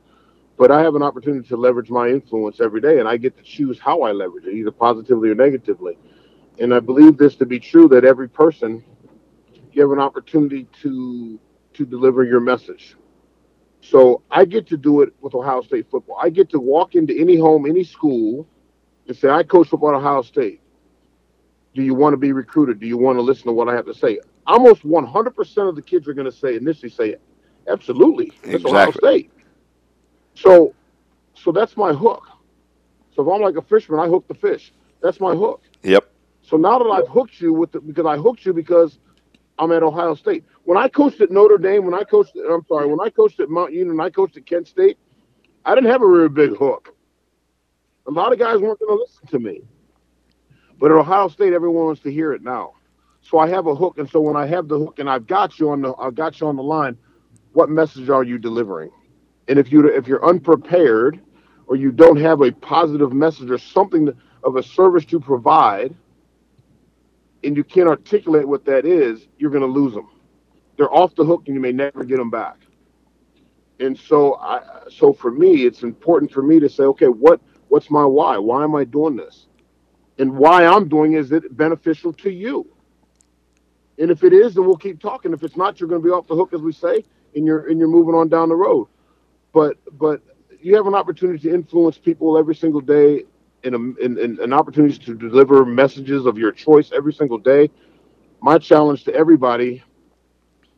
But 0.57 0.71
I 0.71 0.81
have 0.81 0.95
an 0.95 1.03
opportunity 1.03 1.47
to 1.49 1.59
leverage 1.59 1.91
my 1.91 2.09
influence 2.09 2.59
every 2.59 2.81
day, 2.81 3.01
and 3.01 3.07
I 3.09 3.19
get 3.19 3.37
to 3.37 3.43
choose 3.43 3.79
how 3.79 4.01
I 4.01 4.13
leverage 4.13 4.47
it, 4.47 4.55
either 4.55 4.71
positively 4.71 5.29
or 5.29 5.35
negatively. 5.35 5.99
And 6.59 6.73
I 6.75 6.81
believe 6.81 7.17
this 7.17 7.35
to 7.37 7.47
be 7.47 7.59
true 7.59 7.89
that 7.89 8.05
every 8.05 8.29
person 8.29 8.85
you 9.73 9.83
have 9.83 9.91
an 9.91 9.99
opportunity 9.99 10.67
to 10.83 11.39
to 11.75 11.85
deliver 11.85 12.23
your 12.23 12.41
message. 12.41 12.95
So 13.81 14.23
I 14.31 14.45
get 14.45 14.69
to 14.69 14.77
do 14.77 15.03
it 15.03 15.13
with 15.21 15.35
Ohio 15.35 15.63
State 15.63 15.91
football. 15.91 16.17
I 16.21 16.31
get 16.31 16.51
to 16.51 16.61
walk 16.61 16.95
into 16.95 17.19
any 17.19 17.37
home, 17.37 17.67
any 17.67 17.85
school, 17.85 18.47
and 19.09 19.17
say, 19.17 19.29
"I 19.29 19.43
coach 19.43 19.69
football 19.69 19.91
at 19.91 19.97
Ohio 19.97 20.23
State." 20.23 20.61
Do 21.75 21.83
you 21.83 21.95
want 21.95 22.13
to 22.13 22.17
be 22.17 22.33
recruited? 22.33 22.79
Do 22.79 22.87
you 22.87 22.97
want 22.97 23.19
to 23.19 23.23
listen 23.23 23.47
to 23.47 23.53
what 23.53 23.69
I 23.69 23.75
have 23.75 23.87
to 23.87 23.95
say? 23.95 24.21
Almost 24.47 24.85
100% 24.85 25.69
of 25.69 25.75
the 25.75 25.83
kids 25.83 26.07
are 26.07 26.15
going 26.15 26.31
to 26.31 26.37
say 26.37 26.55
initially 26.55 26.89
say, 26.89 27.17
absolutely. 27.67 28.33
it's 28.45 28.63
exactly. 28.63 28.71
Ohio 28.71 28.91
State. 28.93 29.31
So, 30.35 30.75
so 31.35 31.51
that's 31.51 31.77
my 31.77 31.93
hook. 31.93 32.29
So 33.17 33.23
if 33.23 33.35
I'm 33.35 33.43
like 33.43 33.57
a 33.57 33.63
fisherman, 33.63 34.01
I 34.01 34.09
hook 34.09 34.29
the 34.29 34.35
fish. 34.35 34.73
That's 35.03 35.21
my 35.21 35.35
hook. 35.35 35.63
Yep. 35.83 36.09
So 36.47 36.57
now 36.57 36.79
that 36.79 36.89
I've 36.89 37.09
hooked 37.09 37.41
you 37.41 37.53
with 37.53 37.73
the, 37.73 37.81
because 37.81 38.07
I 38.07 38.17
hooked 38.17 38.45
you 38.45 38.53
because 38.53 38.99
I'm 39.59 39.73
at 39.73 39.83
Ohio 39.83 40.15
State. 40.15 40.45
When 40.65 40.77
I 40.77 40.89
coached 40.89 41.21
at 41.21 41.31
Notre 41.31 41.59
Dame, 41.59 41.85
when 41.85 41.95
I 41.95 42.05
coached, 42.05 42.37
I'm 42.37 42.65
sorry, 42.67 42.87
when 42.87 43.01
I 43.01 43.09
coached 43.11 43.41
at 43.41 43.49
Mount 43.49 43.73
Union, 43.73 43.99
I 44.01 44.11
coached 44.11 44.37
at 44.37 44.45
Kent 44.47 44.69
State, 44.69 44.99
I 45.65 45.75
didn't 45.75 45.91
have 45.91 46.03
a 46.03 46.07
really 46.07 46.29
big 46.29 46.57
hook. 46.57 46.95
A 48.07 48.11
lot 48.11 48.33
of 48.33 48.39
guys 48.39 48.61
weren't 48.61 48.79
going 48.79 48.99
to 48.99 49.03
listen 49.03 49.27
to 49.29 49.39
me. 49.39 49.63
But 50.79 50.91
at 50.91 50.99
Ohio 50.99 51.29
State, 51.29 51.55
everyone 51.55 51.87
wants 51.87 52.03
to 52.03 52.13
hear 52.13 52.33
it 52.35 52.43
now. 52.43 52.75
So 53.23 53.39
I 53.39 53.49
have 53.49 53.67
a 53.67 53.75
hook, 53.75 53.97
and 53.97 54.09
so 54.09 54.21
when 54.21 54.37
I 54.37 54.47
have 54.47 54.69
the 54.69 54.79
hook 54.79 54.99
and 54.99 55.09
I've 55.09 55.27
got 55.27 55.59
you 55.59 55.71
on 55.71 55.81
the 55.81 55.95
I've 55.95 56.15
got 56.15 56.41
you 56.41 56.47
on 56.47 56.57
the 56.57 56.63
line, 56.63 56.99
what 57.55 57.71
message 57.71 58.11
are 58.11 58.23
you 58.23 58.37
delivering? 58.37 58.91
And 59.49 59.59
if 59.59 59.73
you 59.73 59.87
if 59.87 60.07
you're 60.07 60.25
unprepared 60.27 61.23
or 61.67 61.77
you 61.77 61.91
don't 61.91 62.19
have 62.19 62.43
a 62.43 62.53
positive 62.53 63.15
message 63.15 63.51
or 63.51 63.57
something 63.57 64.11
of 64.43 64.57
a 64.57 64.63
service 64.63 65.07
to 65.07 65.19
provide, 65.19 65.95
and 67.45 67.57
you 67.57 67.65
can't 67.65 67.89
articulate 67.89 68.47
what 68.47 68.65
that 68.65 68.87
is, 68.87 69.27
you're 69.39 69.51
going 69.51 69.63
to 69.63 69.69
lose 69.69 69.95
them. 69.95 70.09
They're 70.77 70.93
off 70.93 71.15
the 71.15 71.25
hook, 71.25 71.45
and 71.47 71.55
you 71.55 71.61
may 71.61 71.73
never 71.73 72.05
get 72.05 72.19
them 72.19 72.31
back. 72.31 72.57
And 73.81 73.99
so, 73.99 74.37
I 74.37 74.61
so 74.91 75.13
for 75.13 75.31
me, 75.31 75.65
it's 75.65 75.83
important 75.83 76.31
for 76.33 76.43
me 76.43 76.61
to 76.61 76.69
say, 76.69 76.85
okay, 76.85 77.07
what 77.09 77.41
what's 77.69 77.91
my 77.91 78.05
why? 78.05 78.39
Why 78.39 78.65
am 78.65 78.75
I 78.75 78.85
doing 78.85 79.17
this? 79.17 79.47
and 80.19 80.37
why 80.37 80.65
I'm 80.65 80.89
doing 80.89 81.15
is 81.15 81.33
it 81.33 81.57
beneficial 81.57 82.13
to 82.15 82.31
you? 82.31 82.67
And 83.99 84.11
if 84.11 84.25
it 84.25 84.33
is, 84.33 84.55
then 84.55 84.67
we'll 84.67 84.77
keep 84.77 85.01
talking. 85.01 85.33
If 85.33 85.43
it's 85.43 85.57
not, 85.57 85.79
you're 85.79 85.89
going 85.89 86.03
to 86.03 86.07
be 86.07 86.11
off 86.11 86.27
the 86.27 86.35
hook, 86.35 86.53
as 86.53 86.61
we 86.61 86.73
say, 86.73 87.05
and 87.35 87.47
you're 87.47 87.69
and 87.69 87.79
you're 87.79 87.89
moving 87.89 88.15
on 88.15 88.29
down 88.29 88.49
the 88.49 88.57
road. 88.57 88.89
But 89.53 89.79
but 89.99 90.21
you 90.61 90.75
have 90.77 90.87
an 90.87 90.95
opportunity 90.95 91.49
to 91.49 91.55
influence 91.55 91.99
people 91.99 92.37
every 92.37 92.55
single 92.55 92.81
day, 92.81 93.25
and 93.65 93.97
and 93.99 94.39
an 94.39 94.53
opportunity 94.53 94.99
to 94.99 95.15
deliver 95.15 95.65
messages 95.65 96.27
of 96.27 96.39
your 96.39 96.53
choice 96.53 96.91
every 96.93 97.13
single 97.13 97.39
day. 97.39 97.71
My 98.41 98.59
challenge 98.59 99.05
to 99.05 99.15
everybody 99.15 99.83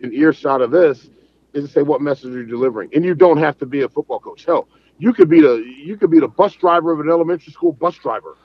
in 0.00 0.12
earshot 0.12 0.60
of 0.60 0.70
this 0.70 1.08
is 1.52 1.64
to 1.64 1.70
say 1.70 1.82
what 1.82 2.00
message 2.00 2.34
are 2.34 2.42
you 2.42 2.46
delivering, 2.46 2.90
and 2.94 3.04
you 3.04 3.14
don't 3.14 3.38
have 3.38 3.58
to 3.58 3.66
be 3.66 3.82
a 3.82 3.88
football 3.88 4.20
coach. 4.20 4.44
Hell, 4.44 4.68
you 4.98 5.12
could 5.12 5.28
be 5.28 5.40
the 5.40 5.64
you 5.84 5.96
could 5.96 6.10
be 6.10 6.20
the 6.20 6.28
bus 6.28 6.54
driver 6.54 6.92
of 6.92 7.00
an 7.00 7.08
elementary 7.08 7.52
school 7.52 7.72
bus 7.72 7.96
driver 7.96 8.36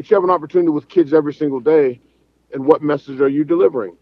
but 0.00 0.08
you 0.08 0.16
have 0.16 0.24
an 0.24 0.30
opportunity 0.30 0.70
with 0.70 0.88
kids 0.88 1.12
every 1.12 1.34
single 1.34 1.60
day, 1.60 2.00
and 2.54 2.64
what 2.64 2.80
message 2.80 3.20
are 3.20 3.28
you 3.28 3.44
delivering? 3.44 3.98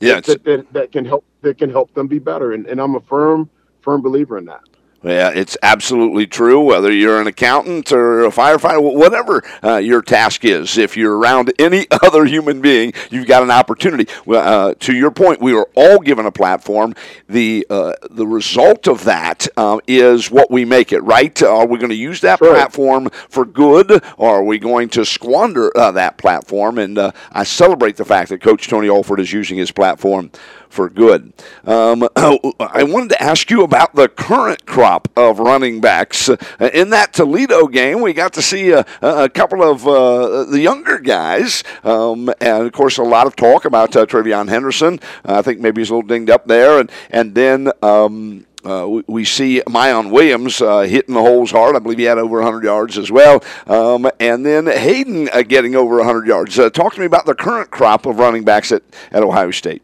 Yeah, 0.00 0.20
that, 0.20 0.42
that, 0.44 0.72
that, 0.72 0.90
can 0.90 1.04
help 1.04 1.26
that 1.42 1.58
can 1.58 1.68
help 1.68 1.92
them 1.92 2.06
be 2.06 2.18
better, 2.18 2.52
and, 2.52 2.66
and 2.66 2.80
I'm 2.80 2.94
a 2.94 3.00
firm 3.00 3.50
firm 3.82 4.00
believer 4.00 4.38
in 4.38 4.46
that. 4.46 4.62
Yeah, 5.04 5.30
it's 5.34 5.58
absolutely 5.62 6.26
true. 6.26 6.60
Whether 6.62 6.90
you're 6.90 7.20
an 7.20 7.26
accountant 7.26 7.92
or 7.92 8.24
a 8.24 8.30
firefighter, 8.30 8.82
whatever 8.82 9.42
uh, 9.62 9.76
your 9.76 10.00
task 10.00 10.46
is, 10.46 10.78
if 10.78 10.96
you're 10.96 11.18
around 11.18 11.52
any 11.58 11.86
other 11.90 12.24
human 12.24 12.62
being, 12.62 12.94
you've 13.10 13.26
got 13.26 13.42
an 13.42 13.50
opportunity. 13.50 14.10
Uh, 14.26 14.72
to 14.80 14.94
your 14.94 15.10
point, 15.10 15.42
we 15.42 15.54
are 15.54 15.68
all 15.74 15.98
given 15.98 16.24
a 16.24 16.32
platform. 16.32 16.94
The 17.28 17.66
uh, 17.68 17.92
the 18.10 18.26
result 18.26 18.88
of 18.88 19.04
that 19.04 19.46
um, 19.58 19.80
is 19.86 20.30
what 20.30 20.50
we 20.50 20.64
make 20.64 20.90
it. 20.90 21.00
Right? 21.00 21.42
Are 21.42 21.66
we 21.66 21.78
going 21.78 21.90
to 21.90 21.96
use 21.96 22.22
that 22.22 22.38
sure. 22.38 22.54
platform 22.54 23.10
for 23.28 23.44
good, 23.44 24.02
or 24.16 24.36
are 24.36 24.44
we 24.44 24.58
going 24.58 24.88
to 24.90 25.04
squander 25.04 25.76
uh, 25.76 25.90
that 25.92 26.16
platform? 26.16 26.78
And 26.78 26.96
uh, 26.96 27.12
I 27.30 27.44
celebrate 27.44 27.96
the 27.96 28.06
fact 28.06 28.30
that 28.30 28.40
Coach 28.40 28.68
Tony 28.68 28.88
Alford 28.88 29.20
is 29.20 29.32
using 29.32 29.58
his 29.58 29.70
platform 29.70 30.30
for 30.74 30.90
good. 30.90 31.32
Um, 31.64 32.08
I 32.16 32.82
wanted 32.82 33.10
to 33.10 33.22
ask 33.22 33.50
you 33.50 33.62
about 33.62 33.94
the 33.94 34.08
current 34.08 34.66
crop 34.66 35.08
of 35.16 35.38
running 35.38 35.80
backs. 35.80 36.28
Uh, 36.28 36.36
in 36.74 36.90
that 36.90 37.12
Toledo 37.14 37.68
game, 37.68 38.02
we 38.02 38.12
got 38.12 38.34
to 38.34 38.42
see 38.42 38.72
a, 38.72 38.84
a 39.00 39.28
couple 39.28 39.62
of 39.62 39.86
uh, 39.86 40.44
the 40.44 40.60
younger 40.60 40.98
guys, 40.98 41.62
um, 41.84 42.28
and 42.40 42.66
of 42.66 42.72
course, 42.72 42.98
a 42.98 43.02
lot 43.02 43.26
of 43.26 43.36
talk 43.36 43.64
about 43.64 43.96
uh, 43.96 44.04
TreVeyon 44.04 44.48
Henderson. 44.48 45.00
I 45.24 45.42
think 45.42 45.60
maybe 45.60 45.80
he's 45.80 45.90
a 45.90 45.94
little 45.94 46.08
dinged 46.08 46.30
up 46.30 46.46
there, 46.46 46.80
and 46.80 46.90
and 47.10 47.34
then. 47.34 47.70
Um, 47.82 48.46
uh, 48.64 48.86
we, 48.88 49.04
we, 49.06 49.24
see 49.26 49.60
Miyan 49.66 50.10
Williams 50.10 50.62
uh, 50.62 50.80
hitting 50.80 51.14
the 51.14 51.20
holes 51.20 51.50
hard. 51.50 51.76
I 51.76 51.80
believe 51.80 51.98
he 51.98 52.04
had 52.04 52.16
over 52.16 52.38
100 52.38 52.64
yards 52.64 52.96
as 52.96 53.10
well. 53.10 53.44
Um, 53.66 54.10
and 54.18 54.46
then 54.46 54.66
Hayden 54.66 55.28
uh, 55.34 55.42
getting 55.42 55.76
over 55.76 55.96
100 55.96 56.26
yards. 56.26 56.58
Uh, 56.58 56.70
talk 56.70 56.94
to 56.94 57.00
me 57.00 57.04
about 57.04 57.26
the 57.26 57.34
current 57.34 57.70
crop 57.70 58.06
of 58.06 58.18
running 58.18 58.42
backs 58.42 58.72
at, 58.72 58.82
at 59.12 59.22
Ohio 59.22 59.50
State. 59.50 59.82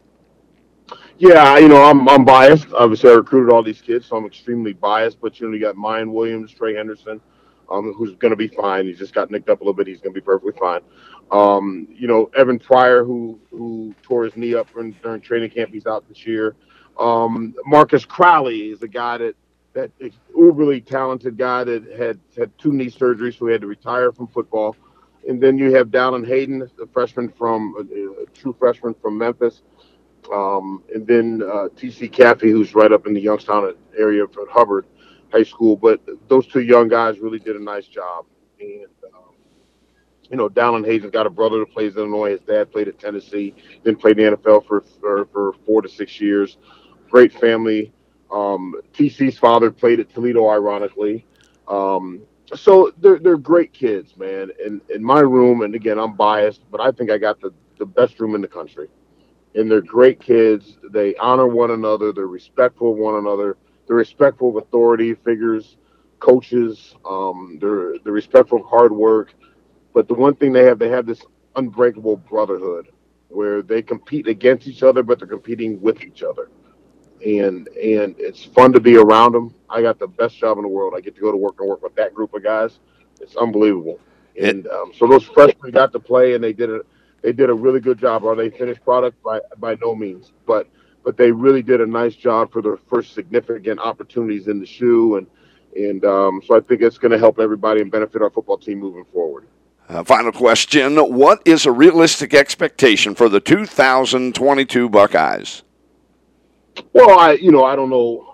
Yeah, 1.21 1.59
you 1.59 1.67
know, 1.67 1.83
I'm, 1.83 2.09
I'm 2.09 2.25
biased. 2.25 2.73
Obviously, 2.73 3.11
I 3.11 3.13
recruited 3.13 3.53
all 3.53 3.61
these 3.61 3.79
kids, 3.79 4.07
so 4.07 4.15
I'm 4.15 4.25
extremely 4.25 4.73
biased. 4.73 5.21
But, 5.21 5.39
you 5.39 5.47
know, 5.47 5.53
you 5.53 5.59
got 5.61 5.75
Miyan 5.75 6.11
Williams, 6.11 6.51
Trey 6.51 6.73
Henderson, 6.73 7.21
um, 7.69 7.93
who's 7.93 8.15
going 8.15 8.31
to 8.31 8.35
be 8.35 8.47
fine. 8.47 8.87
He 8.87 8.93
just 8.93 9.13
got 9.13 9.29
nicked 9.29 9.47
up 9.47 9.61
a 9.61 9.63
little 9.63 9.75
bit. 9.75 9.85
He's 9.85 10.01
going 10.01 10.15
to 10.15 10.19
be 10.19 10.25
perfectly 10.25 10.59
fine. 10.59 10.81
Um, 11.29 11.87
you 11.91 12.07
know, 12.07 12.31
Evan 12.35 12.57
Pryor, 12.57 13.03
who 13.03 13.39
who 13.51 13.93
tore 14.01 14.23
his 14.23 14.35
knee 14.35 14.55
up 14.55 14.73
during, 14.73 14.93
during 15.03 15.21
training 15.21 15.51
camp, 15.51 15.71
he's 15.71 15.85
out 15.85 16.09
this 16.09 16.25
year. 16.25 16.55
Um, 16.97 17.53
Marcus 17.67 18.03
Crowley 18.03 18.71
is 18.71 18.81
a 18.81 18.87
guy 18.87 19.19
that 19.19 19.35
that 19.73 19.91
uberly 20.35 20.83
talented 20.83 21.37
guy 21.37 21.63
that 21.65 21.83
had 21.91 22.19
had 22.35 22.51
two 22.57 22.73
knee 22.73 22.89
surgeries, 22.89 23.37
so 23.37 23.45
he 23.45 23.51
had 23.51 23.61
to 23.61 23.67
retire 23.67 24.11
from 24.11 24.25
football. 24.25 24.75
And 25.27 25.39
then 25.39 25.59
you 25.59 25.71
have 25.75 25.89
Dallan 25.89 26.27
Hayden, 26.27 26.67
a 26.81 26.87
freshman 26.87 27.29
from 27.29 27.75
a, 27.77 28.23
a 28.23 28.25
true 28.33 28.55
freshman 28.57 28.95
from 28.95 29.19
Memphis. 29.19 29.61
Um, 30.31 30.83
and 30.93 31.05
then 31.07 31.41
uh, 31.43 31.69
TC 31.75 32.11
Caffey, 32.11 32.51
who's 32.51 32.75
right 32.75 32.91
up 32.91 33.07
in 33.07 33.13
the 33.13 33.21
Youngstown 33.21 33.73
area 33.97 34.27
for 34.27 34.47
Hubbard 34.49 34.85
High 35.31 35.43
School. 35.43 35.75
But 35.75 36.01
those 36.27 36.47
two 36.47 36.61
young 36.61 36.87
guys 36.87 37.19
really 37.19 37.39
did 37.39 37.55
a 37.55 37.63
nice 37.63 37.87
job. 37.87 38.25
And 38.59 38.85
um, 39.13 39.35
you 40.29 40.37
know, 40.37 40.49
Dallan 40.49 40.85
Hayden 40.85 41.09
got 41.09 41.25
a 41.25 41.29
brother 41.29 41.59
that 41.59 41.71
plays 41.73 41.93
in 41.93 41.99
Illinois. 41.99 42.31
His 42.31 42.41
dad 42.41 42.71
played 42.71 42.87
at 42.87 42.99
Tennessee, 42.99 43.55
then 43.83 43.95
played 43.95 44.19
in 44.19 44.31
the 44.31 44.37
NFL 44.37 44.67
for 44.67 44.81
for, 44.99 45.25
for 45.25 45.53
four 45.65 45.81
to 45.81 45.89
six 45.89 46.21
years 46.21 46.57
great 47.11 47.33
family. 47.33 47.93
Um, 48.31 48.75
TC's 48.93 49.37
father 49.37 49.69
played 49.69 49.99
at 49.99 50.09
Toledo, 50.09 50.49
ironically. 50.49 51.25
Um, 51.67 52.21
so 52.55 52.91
they're 52.99 53.19
they're 53.19 53.37
great 53.37 53.73
kids, 53.73 54.17
man. 54.17 54.49
And 54.65 54.81
in 54.89 55.03
my 55.03 55.19
room, 55.19 55.61
and 55.61 55.75
again, 55.75 55.99
I'm 55.99 56.15
biased, 56.15 56.61
but 56.71 56.81
I 56.81 56.91
think 56.91 57.11
I 57.11 57.17
got 57.17 57.39
the 57.41 57.53
the 57.77 57.85
best 57.85 58.19
room 58.19 58.33
in 58.35 58.41
the 58.41 58.47
country. 58.47 58.87
And 59.55 59.69
they're 59.69 59.81
great 59.81 60.19
kids. 60.21 60.77
They 60.91 61.15
honor 61.17 61.47
one 61.47 61.71
another. 61.71 62.13
They're 62.13 62.27
respectful 62.27 62.93
of 62.93 62.97
one 62.97 63.15
another. 63.15 63.57
They're 63.87 63.97
respectful 63.97 64.49
of 64.57 64.63
authority 64.63 65.13
figures, 65.15 65.77
coaches. 66.19 66.95
Um, 67.09 67.57
they're 67.61 67.97
they're 68.03 68.13
respectful 68.13 68.59
of 68.59 68.65
hard 68.65 68.91
work. 68.93 69.33
But 69.93 70.07
the 70.07 70.13
one 70.13 70.35
thing 70.35 70.53
they 70.53 70.65
have, 70.65 70.79
they 70.79 70.89
have 70.89 71.05
this 71.05 71.21
unbreakable 71.57 72.17
brotherhood 72.17 72.89
where 73.29 73.61
they 73.61 73.81
compete 73.81 74.27
against 74.27 74.67
each 74.67 74.83
other, 74.83 75.03
but 75.03 75.19
they're 75.19 75.27
competing 75.27 75.81
with 75.81 76.01
each 76.03 76.23
other 76.23 76.49
and 77.25 77.67
and 77.69 78.15
it's 78.19 78.43
fun 78.43 78.73
to 78.73 78.79
be 78.79 78.97
around 78.97 79.33
them. 79.33 79.53
I 79.69 79.81
got 79.81 79.99
the 79.99 80.07
best 80.07 80.37
job 80.37 80.57
in 80.57 80.63
the 80.63 80.69
world. 80.69 80.93
I 80.95 81.01
get 81.01 81.15
to 81.15 81.21
go 81.21 81.31
to 81.31 81.37
work 81.37 81.55
and 81.59 81.69
work 81.69 81.83
with 81.83 81.95
that 81.95 82.13
group 82.13 82.33
of 82.33 82.43
guys. 82.43 82.79
It's 83.21 83.35
unbelievable. 83.35 83.99
And 84.41 84.67
um, 84.67 84.91
so 84.97 85.07
those 85.07 85.23
freshmen 85.25 85.71
got 85.71 85.91
to 85.93 85.99
play, 85.99 86.33
and 86.33 86.43
they 86.43 86.53
did 86.53 86.69
a 86.69 86.81
they 87.21 87.31
did 87.31 87.49
a 87.49 87.53
really 87.53 87.79
good 87.79 87.99
job. 87.99 88.25
Are 88.25 88.35
they 88.35 88.49
finished 88.49 88.83
product? 88.83 89.21
By 89.23 89.39
by 89.57 89.75
no 89.81 89.95
means, 89.95 90.31
but 90.45 90.67
but 91.03 91.17
they 91.17 91.31
really 91.31 91.61
did 91.61 91.81
a 91.81 91.85
nice 91.85 92.15
job 92.15 92.51
for 92.51 92.61
their 92.61 92.77
first 92.77 93.13
significant 93.13 93.79
opportunities 93.79 94.47
in 94.47 94.59
the 94.59 94.65
shoe, 94.65 95.17
and 95.17 95.27
and 95.75 96.03
um, 96.05 96.41
so 96.45 96.55
I 96.55 96.59
think 96.59 96.81
it's 96.81 96.97
going 96.97 97.11
to 97.11 97.19
help 97.19 97.39
everybody 97.39 97.81
and 97.81 97.91
benefit 97.91 98.21
our 98.21 98.29
football 98.29 98.57
team 98.57 98.79
moving 98.79 99.05
forward. 99.05 99.47
Uh, 99.87 100.03
final 100.03 100.31
question: 100.31 100.95
What 100.95 101.41
is 101.45 101.65
a 101.65 101.71
realistic 101.71 102.33
expectation 102.33 103.15
for 103.15 103.29
the 103.29 103.39
2022 103.39 104.89
Buckeyes? 104.89 105.63
Well, 106.93 107.19
I 107.19 107.33
you 107.33 107.51
know 107.51 107.63
I 107.65 107.75
don't 107.75 107.89
know. 107.89 108.27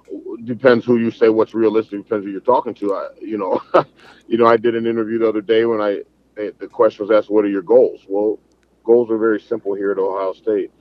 Depends 0.44 0.86
who 0.86 0.98
you 0.98 1.12
say 1.12 1.30
what's 1.30 1.54
realistic. 1.54 2.04
Depends 2.04 2.26
who 2.26 2.32
you're 2.32 2.42
talking 2.42 2.74
to. 2.76 2.94
I 2.94 3.10
you 3.22 3.38
know, 3.38 3.62
you 4.28 4.38
know 4.38 4.46
I 4.46 4.58
did 4.58 4.76
an 4.76 4.86
interview 4.86 5.20
the 5.20 5.28
other 5.28 5.42
day 5.42 5.66
when 5.66 5.82
I 5.82 6.04
the 6.36 6.68
question 6.68 7.06
was 7.06 7.16
asked, 7.16 7.30
"What 7.30 7.44
are 7.46 7.50
your 7.50 7.64
goals?" 7.64 8.02
Well, 8.08 8.40
goals 8.88 9.12
are 9.12 9.18
very 9.18 9.40
simple 9.40 9.76
here 9.76 9.92
at 9.92 10.00
Ohio 10.00 10.34
State. 10.34 10.72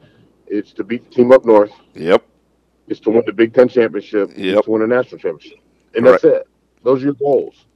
It's 0.47 0.73
to 0.75 0.85
beat 0.85 1.05
the 1.05 1.11
team 1.11 1.33
up 1.33 1.45
north. 1.45 1.73
Yep. 1.95 2.25
It's 2.87 3.01
to 3.01 3.11
win 3.11 3.25
the 3.27 3.33
Big 3.33 3.53
Ten 3.53 3.69
championship. 3.69 4.31
Yep. 4.37 4.65
to 4.65 4.71
win 4.71 4.83
a 4.83 4.87
national 4.87 5.21
championship, 5.21 5.59
and 5.95 6.07
that's 6.07 6.25
it. 6.25 6.49
Those 6.85 7.03
are 7.03 7.07
your 7.07 7.15
goals. 7.15 7.67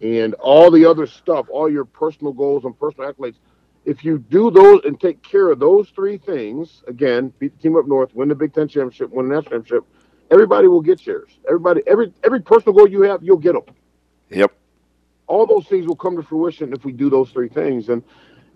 And 0.00 0.34
all 0.34 0.70
the 0.70 0.84
other 0.84 1.06
stuff, 1.06 1.46
all 1.50 1.68
your 1.68 1.84
personal 1.84 2.32
goals 2.32 2.64
and 2.64 2.78
personal 2.78 3.12
accolades, 3.12 3.34
if 3.84 4.04
you 4.04 4.18
do 4.18 4.50
those 4.52 4.82
and 4.84 5.00
take 5.00 5.22
care 5.22 5.48
of 5.48 5.58
those 5.58 5.88
three 5.88 6.18
things, 6.18 6.84
again, 6.86 7.32
beat 7.40 7.56
the 7.56 7.62
team 7.62 7.76
up 7.76 7.88
north, 7.88 8.14
win 8.14 8.28
the 8.28 8.36
Big 8.36 8.54
Ten 8.54 8.68
championship, 8.68 9.10
win 9.10 9.28
the 9.28 9.34
national 9.34 9.60
championship, 9.62 9.84
everybody 10.30 10.68
will 10.68 10.82
get 10.82 11.00
shares. 11.00 11.30
Everybody, 11.48 11.82
every 11.88 12.12
every 12.22 12.40
personal 12.40 12.74
goal 12.74 12.88
you 12.88 13.02
have, 13.02 13.24
you'll 13.24 13.38
get 13.38 13.54
them. 13.54 13.74
Yep. 14.30 14.52
All 15.26 15.46
those 15.46 15.66
things 15.66 15.86
will 15.86 15.96
come 15.96 16.16
to 16.16 16.22
fruition 16.22 16.72
if 16.72 16.84
we 16.84 16.92
do 16.92 17.10
those 17.10 17.30
three 17.30 17.48
things. 17.48 17.88
And 17.88 18.04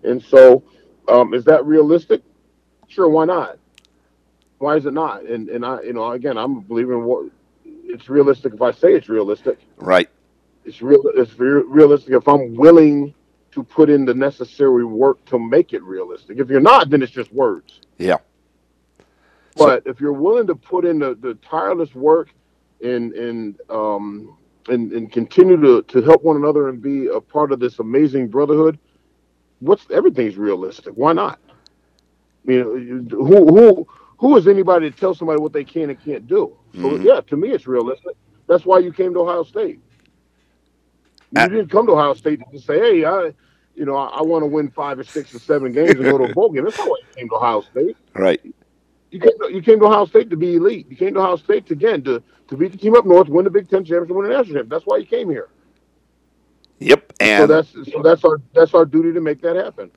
and 0.03 0.23
so, 0.23 0.63
um, 1.07 1.33
is 1.33 1.45
that 1.45 1.65
realistic? 1.65 2.21
Sure, 2.87 3.09
why 3.09 3.25
not? 3.25 3.57
Why 4.59 4.75
is 4.75 4.85
it 4.85 4.93
not? 4.93 5.23
And 5.23 5.49
and 5.49 5.65
I, 5.65 5.81
you 5.81 5.93
know, 5.93 6.11
again, 6.11 6.37
I'm 6.37 6.61
believing 6.61 7.03
what 7.03 7.29
it's 7.65 8.09
realistic 8.09 8.53
if 8.53 8.61
I 8.61 8.71
say 8.71 8.93
it's 8.93 9.09
realistic. 9.09 9.59
Right. 9.77 10.09
It's 10.65 10.81
real. 10.81 11.01
It's 11.15 11.37
realistic 11.37 12.13
if 12.13 12.27
I'm 12.27 12.55
willing 12.55 13.13
to 13.51 13.63
put 13.63 13.89
in 13.89 14.05
the 14.05 14.13
necessary 14.13 14.85
work 14.85 15.23
to 15.25 15.37
make 15.37 15.73
it 15.73 15.83
realistic. 15.83 16.39
If 16.39 16.49
you're 16.49 16.61
not, 16.61 16.89
then 16.89 17.01
it's 17.01 17.11
just 17.11 17.31
words. 17.33 17.81
Yeah. 17.97 18.17
But 19.55 19.83
so, 19.83 19.89
if 19.91 19.99
you're 19.99 20.13
willing 20.13 20.47
to 20.47 20.55
put 20.55 20.85
in 20.85 20.99
the, 20.99 21.15
the 21.15 21.35
tireless 21.47 21.93
work 21.93 22.29
and 22.83 23.13
and 23.13 23.59
um 23.69 24.37
and, 24.69 24.91
and 24.93 25.11
continue 25.11 25.59
to, 25.59 25.81
to 25.83 26.01
help 26.01 26.23
one 26.23 26.37
another 26.37 26.69
and 26.69 26.81
be 26.81 27.07
a 27.07 27.19
part 27.19 27.51
of 27.51 27.59
this 27.59 27.79
amazing 27.79 28.29
brotherhood, 28.29 28.79
what's 29.63 29.89
everything's 29.89 30.37
realistic. 30.37 30.93
Why 30.95 31.13
not? 31.13 31.39
I 31.47 32.51
mean, 32.51 33.09
who 33.09 33.47
who 33.47 33.87
who 34.17 34.37
is 34.37 34.47
anybody 34.47 34.91
to 34.91 34.97
tell 34.97 35.15
somebody 35.15 35.39
what 35.39 35.53
they 35.53 35.63
can 35.63 35.89
and 35.89 36.03
can't 36.03 36.27
do? 36.27 36.55
So 36.73 36.81
mm-hmm. 36.81 37.03
yeah, 37.03 37.21
to 37.21 37.37
me 37.37 37.49
it's 37.49 37.67
realistic. 37.67 38.15
That's 38.47 38.65
why 38.65 38.79
you 38.79 38.91
came 38.91 39.13
to 39.13 39.21
Ohio 39.21 39.43
State. 39.43 39.79
You 41.35 41.47
didn't 41.49 41.69
come 41.69 41.87
to 41.87 41.93
Ohio 41.93 42.13
State 42.13 42.41
to 42.51 42.59
say, 42.59 42.79
"Hey, 42.79 43.05
I, 43.05 43.33
you 43.75 43.85
know, 43.85 43.95
I, 43.95 44.19
I 44.19 44.21
want 44.21 44.43
to 44.43 44.47
win 44.47 44.69
five 44.69 44.99
or 44.99 45.03
six 45.03 45.33
or 45.33 45.39
seven 45.39 45.71
games 45.71 45.91
and 45.91 46.03
go 46.03 46.17
to 46.17 46.25
a 46.25 46.33
bowl 46.33 46.51
game." 46.51 46.65
That's 46.65 46.77
not 46.77 46.89
why 46.89 46.97
you 46.99 47.15
came 47.15 47.29
to 47.29 47.35
Ohio 47.35 47.61
State. 47.61 47.97
Right. 48.13 48.41
You 49.09 49.19
came, 49.19 49.37
to, 49.39 49.53
you 49.53 49.61
came 49.61 49.79
to 49.79 49.85
Ohio 49.85 50.05
State 50.05 50.29
to 50.31 50.37
be 50.37 50.55
elite. 50.55 50.87
You 50.89 50.95
came 50.95 51.13
to 51.13 51.19
Ohio 51.19 51.37
State 51.37 51.67
to, 51.67 51.73
again 51.73 52.03
to 52.03 52.21
to 52.49 52.57
beat 52.57 52.71
the 52.71 52.77
team 52.77 52.95
up 52.95 53.05
north, 53.05 53.29
win 53.29 53.45
the 53.45 53.51
Big 53.51 53.69
Ten 53.69 53.83
championship, 53.83 54.15
win 54.15 54.25
the 54.25 54.29
national 54.29 54.45
championship. 54.45 54.69
That's 54.69 54.85
why 54.85 54.97
you 54.97 55.05
came 55.05 55.29
here. 55.29 55.49
Yep, 56.83 57.13
and 57.21 57.41
so 57.43 57.47
that's 57.47 57.91
so 57.91 58.01
that's 58.03 58.25
our 58.25 58.41
that's 58.53 58.73
our 58.73 58.85
duty 58.85 59.13
to 59.13 59.21
make 59.21 59.41
that 59.41 59.55
happen. 59.55 59.89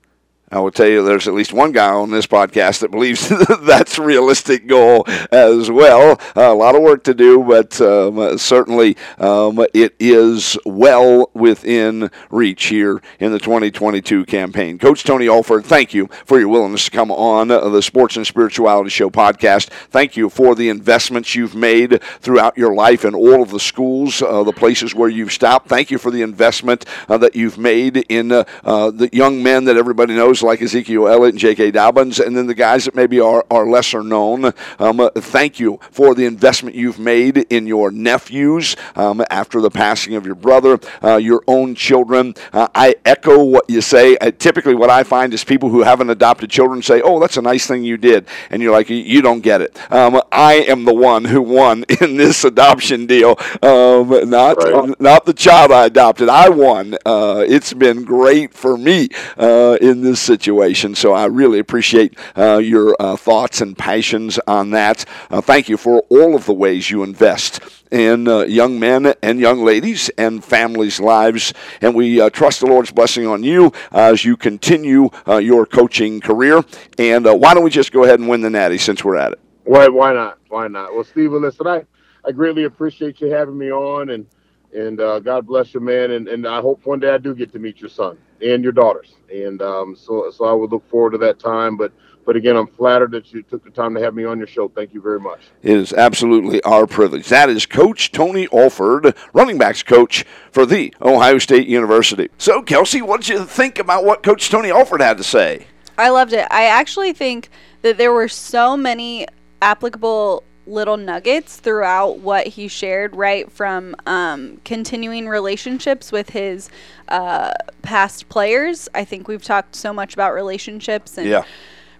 I 0.49 0.59
will 0.59 0.71
tell 0.71 0.87
you, 0.87 1.03
there's 1.03 1.27
at 1.27 1.33
least 1.33 1.51
one 1.51 1.73
guy 1.73 1.89
on 1.89 2.09
this 2.09 2.25
podcast 2.25 2.79
that 2.79 2.91
believes 2.91 3.27
that's 3.63 3.97
a 3.97 4.01
realistic 4.01 4.65
goal 4.65 5.03
as 5.29 5.69
well. 5.69 6.21
Uh, 6.37 6.53
a 6.53 6.53
lot 6.53 6.73
of 6.73 6.81
work 6.81 7.03
to 7.03 7.13
do, 7.13 7.43
but 7.43 7.79
um, 7.81 8.37
certainly 8.37 8.95
um, 9.17 9.59
it 9.73 9.93
is 9.99 10.57
well 10.65 11.29
within 11.33 12.09
reach 12.29 12.65
here 12.65 13.01
in 13.19 13.33
the 13.33 13.39
2022 13.39 14.25
campaign. 14.25 14.79
Coach 14.79 15.03
Tony 15.03 15.27
Alford, 15.27 15.65
thank 15.65 15.93
you 15.93 16.07
for 16.25 16.39
your 16.39 16.47
willingness 16.47 16.85
to 16.85 16.91
come 16.91 17.11
on 17.11 17.49
the 17.49 17.81
Sports 17.81 18.15
and 18.15 18.25
Spirituality 18.25 18.89
Show 18.89 19.09
podcast. 19.09 19.67
Thank 19.89 20.15
you 20.15 20.29
for 20.29 20.55
the 20.55 20.69
investments 20.69 21.35
you've 21.35 21.55
made 21.55 22.01
throughout 22.21 22.57
your 22.57 22.73
life 22.73 23.03
in 23.03 23.13
all 23.13 23.41
of 23.41 23.51
the 23.51 23.59
schools, 23.59 24.21
uh, 24.21 24.43
the 24.43 24.53
places 24.53 24.95
where 24.95 25.09
you've 25.09 25.33
stopped. 25.33 25.67
Thank 25.67 25.91
you 25.91 25.97
for 25.97 26.09
the 26.09 26.21
investment 26.21 26.85
uh, 27.09 27.17
that 27.17 27.35
you've 27.35 27.57
made 27.57 27.97
in 28.09 28.31
uh, 28.31 28.45
uh, 28.63 28.91
the 28.91 29.09
young 29.11 29.43
men 29.43 29.65
that 29.65 29.75
everybody 29.75 30.15
knows 30.15 30.36
like 30.41 30.61
Ezekiel 30.61 31.07
Elliott 31.07 31.33
and 31.33 31.39
J.K. 31.39 31.71
Dobbins, 31.71 32.19
and 32.19 32.35
then 32.35 32.47
the 32.47 32.53
guys 32.53 32.85
that 32.85 32.95
maybe 32.95 33.19
are, 33.19 33.45
are 33.49 33.67
lesser 33.67 34.03
known. 34.03 34.53
Um, 34.79 34.99
uh, 34.99 35.09
thank 35.15 35.59
you 35.59 35.79
for 35.91 36.15
the 36.15 36.25
investment 36.25 36.75
you've 36.75 36.99
made 36.99 37.37
in 37.49 37.67
your 37.67 37.91
nephews 37.91 38.75
um, 38.95 39.23
after 39.29 39.61
the 39.61 39.69
passing 39.69 40.15
of 40.15 40.25
your 40.25 40.35
brother, 40.35 40.79
uh, 41.03 41.17
your 41.17 41.43
own 41.47 41.75
children. 41.75 42.35
Uh, 42.53 42.67
I 42.75 42.95
echo 43.05 43.43
what 43.43 43.69
you 43.69 43.81
say. 43.81 44.17
Uh, 44.17 44.31
typically, 44.31 44.75
what 44.75 44.89
I 44.89 45.03
find 45.03 45.33
is 45.33 45.43
people 45.43 45.69
who 45.69 45.83
haven't 45.83 46.09
adopted 46.09 46.49
children 46.49 46.81
say, 46.81 47.01
"Oh, 47.01 47.19
that's 47.19 47.37
a 47.37 47.41
nice 47.41 47.67
thing 47.67 47.83
you 47.83 47.97
did," 47.97 48.27
and 48.49 48.61
you're 48.61 48.71
like, 48.71 48.89
"You 48.89 49.21
don't 49.21 49.41
get 49.41 49.61
it." 49.61 49.77
Um, 49.91 50.21
I 50.31 50.55
am 50.55 50.85
the 50.85 50.93
one 50.93 51.25
who 51.25 51.41
won 51.41 51.85
in 52.01 52.17
this 52.17 52.43
adoption 52.43 53.05
deal, 53.05 53.37
um, 53.61 54.29
not 54.29 54.57
right. 54.57 54.99
not 54.99 55.25
the 55.25 55.33
child 55.33 55.71
I 55.71 55.85
adopted. 55.85 56.29
I 56.29 56.49
won. 56.49 56.95
Uh, 57.05 57.43
it's 57.47 57.73
been 57.73 58.03
great 58.03 58.53
for 58.53 58.77
me 58.77 59.09
uh, 59.37 59.77
in 59.81 60.01
this 60.01 60.19
situation. 60.19 60.95
So 60.95 61.13
I 61.13 61.25
really 61.25 61.59
appreciate 61.59 62.17
uh, 62.37 62.57
your 62.57 62.95
uh, 62.99 63.15
thoughts 63.15 63.61
and 63.61 63.77
passions 63.77 64.39
on 64.47 64.71
that. 64.71 65.05
Uh, 65.29 65.41
thank 65.41 65.69
you 65.69 65.77
for 65.77 66.01
all 66.09 66.35
of 66.35 66.45
the 66.45 66.53
ways 66.53 66.89
you 66.89 67.03
invest 67.03 67.59
in 67.91 68.27
uh, 68.27 68.41
young 68.41 68.79
men 68.79 69.13
and 69.21 69.39
young 69.39 69.63
ladies 69.63 70.09
and 70.17 70.43
families' 70.43 70.99
lives. 70.99 71.53
And 71.81 71.95
we 71.95 72.19
uh, 72.19 72.29
trust 72.29 72.59
the 72.59 72.67
Lord's 72.67 72.91
blessing 72.91 73.27
on 73.27 73.43
you 73.43 73.71
as 73.91 74.25
you 74.25 74.37
continue 74.37 75.09
uh, 75.27 75.37
your 75.37 75.65
coaching 75.65 76.19
career. 76.19 76.63
And 76.97 77.27
uh, 77.27 77.35
why 77.35 77.53
don't 77.53 77.63
we 77.63 77.69
just 77.69 77.91
go 77.91 78.03
ahead 78.03 78.19
and 78.19 78.27
win 78.27 78.41
the 78.41 78.49
Natty 78.49 78.77
since 78.77 79.03
we're 79.03 79.17
at 79.17 79.33
it? 79.33 79.39
Why? 79.67 79.87
Why 79.89 80.13
not? 80.13 80.39
Why 80.47 80.67
not? 80.67 80.93
Well, 80.93 81.03
Steve, 81.03 81.33
listen, 81.33 81.67
I 81.67 81.85
I 82.25 82.31
greatly 82.31 82.63
appreciate 82.63 83.19
you 83.19 83.27
having 83.27 83.57
me 83.57 83.71
on, 83.71 84.09
and 84.11 84.25
and 84.73 84.99
uh, 84.99 85.19
God 85.19 85.45
bless 85.45 85.73
you, 85.73 85.79
man. 85.79 86.11
And 86.11 86.27
and 86.27 86.47
I 86.47 86.61
hope 86.61 86.85
one 86.85 86.99
day 86.99 87.09
I 87.09 87.17
do 87.17 87.35
get 87.35 87.51
to 87.53 87.59
meet 87.59 87.79
your 87.81 87.89
son 87.89 88.17
and 88.41 88.63
your 88.63 88.71
daughters, 88.71 89.15
and 89.33 89.61
um, 89.61 89.95
so 89.95 90.31
so 90.31 90.45
I 90.45 90.53
would 90.53 90.71
look 90.71 90.89
forward 90.89 91.11
to 91.11 91.17
that 91.19 91.39
time. 91.39 91.75
But 91.75 91.91
but 92.25 92.37
again, 92.37 92.55
I'm 92.55 92.67
flattered 92.67 93.11
that 93.11 93.33
you 93.33 93.41
took 93.41 93.63
the 93.63 93.69
time 93.69 93.93
to 93.95 94.01
have 94.01 94.13
me 94.13 94.23
on 94.23 94.37
your 94.37 94.47
show. 94.47 94.69
Thank 94.69 94.93
you 94.93 95.01
very 95.01 95.19
much. 95.19 95.39
It 95.63 95.75
is 95.75 95.91
absolutely 95.91 96.61
our 96.63 96.87
privilege. 96.87 97.27
That 97.27 97.49
is 97.49 97.65
Coach 97.65 98.11
Tony 98.11 98.47
Alford, 98.53 99.15
running 99.33 99.57
backs 99.57 99.83
coach 99.83 100.25
for 100.51 100.65
the 100.65 100.93
Ohio 101.01 101.39
State 101.39 101.67
University. 101.67 102.29
So, 102.37 102.61
Kelsey, 102.61 103.01
what 103.01 103.21
did 103.21 103.29
you 103.29 103.45
think 103.45 103.79
about 103.79 104.05
what 104.05 104.23
Coach 104.23 104.49
Tony 104.49 104.71
Alford 104.71 105.01
had 105.01 105.17
to 105.17 105.23
say? 105.23 105.67
I 105.97 106.09
loved 106.09 106.31
it. 106.31 106.47
I 106.51 106.65
actually 106.65 107.11
think 107.11 107.49
that 107.81 107.97
there 107.97 108.13
were 108.13 108.27
so 108.27 108.77
many 108.77 109.25
applicable 109.61 110.43
little 110.65 110.97
nuggets 110.97 111.57
throughout 111.57 112.19
what 112.19 112.45
he 112.47 112.67
shared, 112.67 113.15
right 113.15 113.49
from 113.51 113.95
um, 114.05 114.59
continuing 114.65 115.27
relationships 115.27 116.11
with 116.11 116.31
his 116.31 116.69
uh, 117.07 117.53
past 117.81 118.27
players. 118.27 118.89
I 118.93 119.05
think 119.05 119.27
we've 119.27 119.43
talked 119.43 119.75
so 119.75 119.93
much 119.93 120.13
about 120.13 120.33
relationships 120.33 121.17
and 121.17 121.27
Yeah. 121.27 121.43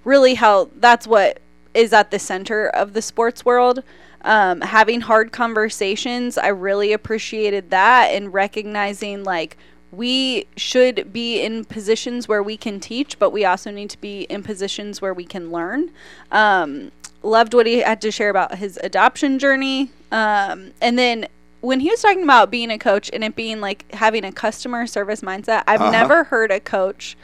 really 0.03 0.35
how 0.35 0.69
that's 0.75 1.07
what 1.07 1.39
is 1.73 1.93
at 1.93 2.11
the 2.11 2.19
center 2.19 2.67
of 2.67 2.93
the 2.93 3.01
sports 3.01 3.45
world. 3.45 3.83
Um, 4.23 4.61
having 4.61 5.01
hard 5.01 5.31
conversations, 5.31 6.37
I 6.37 6.47
really 6.47 6.91
appreciated 6.91 7.69
that 7.69 8.07
and 8.07 8.33
recognizing 8.33 9.23
like 9.23 9.55
we 9.91 10.47
should 10.57 11.13
be 11.13 11.39
in 11.41 11.63
positions 11.63 12.27
where 12.27 12.43
we 12.43 12.57
can 12.57 12.79
teach, 12.81 13.17
but 13.19 13.29
we 13.29 13.45
also 13.45 13.71
need 13.71 13.89
to 13.91 14.01
be 14.01 14.23
in 14.23 14.43
positions 14.43 15.01
where 15.01 15.13
we 15.13 15.23
can 15.23 15.49
learn. 15.49 15.91
Um, 16.29 16.91
loved 17.27 17.53
what 17.53 17.65
he 17.65 17.79
had 17.79 18.01
to 18.01 18.11
share 18.11 18.29
about 18.29 18.55
his 18.55 18.79
adoption 18.83 19.39
journey. 19.39 19.91
Um, 20.11 20.71
and 20.81 20.97
then 20.97 21.27
when 21.61 21.79
he 21.79 21.89
was 21.89 22.01
talking 22.01 22.23
about 22.23 22.49
being 22.51 22.71
a 22.71 22.77
coach 22.77 23.09
and 23.13 23.23
it 23.23 23.35
being 23.35 23.59
like 23.61 23.91
having 23.93 24.23
a 24.25 24.31
customer 24.31 24.87
service 24.87 25.21
mindset, 25.21 25.63
I've 25.67 25.81
Uh-huh. 25.81 25.91
never 25.91 26.23
heard 26.25 26.51
a 26.51 26.59
coach 26.59 27.17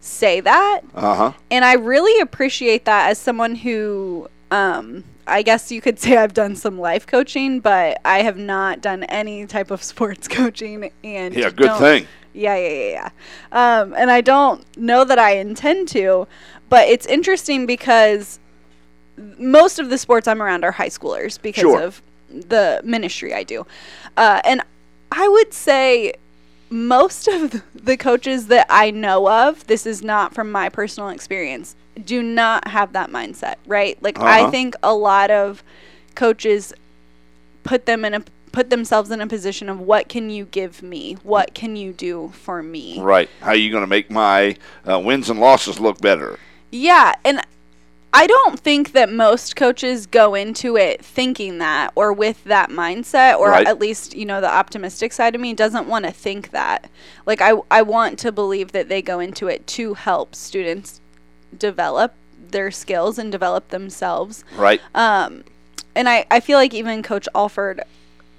say 0.00 0.40
that 0.40 0.80
Uh 0.94 1.14
huh. 1.14 1.32
and 1.50 1.64
I 1.64 1.74
really 1.74 2.20
appreciate 2.20 2.84
that 2.86 3.10
as 3.10 3.18
someone 3.18 3.54
who, 3.54 4.28
um, 4.50 5.04
I 5.26 5.42
guess 5.42 5.70
you 5.70 5.80
could 5.80 5.98
say 6.04 6.16
I've 6.16 6.34
done 6.34 6.56
some 6.56 6.78
life 6.80 7.06
coaching, 7.06 7.60
but 7.60 7.98
I 8.04 8.22
have 8.22 8.36
not 8.36 8.80
done 8.80 9.04
any 9.04 9.46
type 9.46 9.70
of 9.70 9.82
sports 9.92 10.26
coaching. 10.28 10.90
And 11.04 11.34
Yeah, 11.34 11.50
good 11.50 11.76
thing. 11.76 12.08
Yeah, 12.34 12.56
yeah, 12.56 12.68
yeah, 12.68 12.90
yeah. 12.90 13.10
Um, 13.80 13.94
and 13.94 14.10
I 14.10 14.22
don't 14.22 14.64
know 14.76 15.04
that 15.04 15.18
I 15.18 15.32
intend 15.36 15.86
to, 15.88 16.26
but 16.70 16.88
it's 16.88 17.04
interesting 17.06 17.66
because 17.66 18.38
most 19.38 19.78
of 19.78 19.90
the 19.90 19.98
sports 19.98 20.26
I'm 20.28 20.42
around 20.42 20.64
are 20.64 20.72
high 20.72 20.88
schoolers 20.88 21.40
because 21.40 21.60
Sure. 21.62 21.80
of 21.82 22.02
the 22.28 22.80
ministry 22.84 23.34
I 23.34 23.42
do. 23.42 23.66
Uh, 24.16 24.40
and 24.44 24.62
I 25.10 25.28
would 25.28 25.52
say 25.52 26.14
most 26.70 27.28
of 27.28 27.62
the 27.74 27.96
coaches 27.96 28.46
that 28.46 28.66
I 28.70 28.90
know 28.90 29.28
of, 29.28 29.66
this 29.66 29.84
is 29.86 30.02
not 30.02 30.34
from 30.34 30.50
my 30.50 30.68
personal 30.68 31.10
experience, 31.10 31.76
do 32.02 32.22
not 32.22 32.68
have 32.68 32.94
that 32.94 33.10
mindset, 33.10 33.56
right? 33.66 34.02
Like 34.02 34.18
I 34.18 34.42
Uh-huh. 34.42 34.50
think 34.50 34.74
a 34.82 34.94
lot 34.94 35.30
of 35.30 35.62
coaches 36.14 36.72
put 37.64 37.86
them 37.86 38.04
in 38.04 38.14
a 38.14 38.22
put 38.52 38.68
themselves 38.68 39.10
in 39.10 39.20
a 39.22 39.26
position 39.26 39.70
of 39.70 39.80
what 39.80 40.10
can 40.10 40.28
you 40.28 40.44
give 40.44 40.82
me? 40.82 41.14
What 41.22 41.54
can 41.54 41.74
you 41.74 41.90
do 41.92 42.32
for 42.34 42.62
me? 42.62 43.00
Right. 43.00 43.30
How 43.40 43.48
are 43.48 43.54
you 43.54 43.70
going 43.70 43.82
to 43.82 43.86
make 43.86 44.10
my 44.10 44.56
uh, 44.86 44.98
wins 44.98 45.30
and 45.30 45.40
losses 45.40 45.80
look 45.80 46.02
better? 46.02 46.38
Yeah, 46.70 47.14
and 47.24 47.40
I 48.14 48.26
don't 48.26 48.60
think 48.60 48.92
that 48.92 49.10
most 49.10 49.56
coaches 49.56 50.06
go 50.06 50.34
into 50.34 50.76
it 50.76 51.02
thinking 51.04 51.58
that 51.58 51.92
or 51.94 52.12
with 52.12 52.44
that 52.44 52.68
mindset 52.68 53.38
or 53.38 53.50
Right. 53.50 53.66
at 53.66 53.78
least, 53.78 54.14
you 54.14 54.26
know, 54.26 54.40
the 54.40 54.52
optimistic 54.52 55.12
side 55.12 55.34
of 55.34 55.40
me 55.40 55.54
doesn't 55.54 55.86
want 55.88 56.04
to 56.04 56.10
think 56.10 56.50
that. 56.50 56.90
Like 57.26 57.40
I 57.40 57.54
I 57.70 57.82
want 57.82 58.18
to 58.20 58.30
believe 58.32 58.72
that 58.72 58.88
they 58.88 59.00
go 59.00 59.18
into 59.18 59.48
it 59.48 59.66
to 59.68 59.94
help 59.94 60.34
students 60.34 61.00
develop 61.56 62.14
their 62.50 62.70
skills 62.70 63.18
and 63.18 63.32
develop 63.32 63.68
themselves. 63.68 64.44
Right. 64.56 64.80
Um, 64.94 65.44
and 65.94 66.08
I, 66.08 66.26
I 66.30 66.40
feel 66.40 66.58
like 66.58 66.74
even 66.74 67.02
Coach 67.02 67.28
Alford 67.34 67.82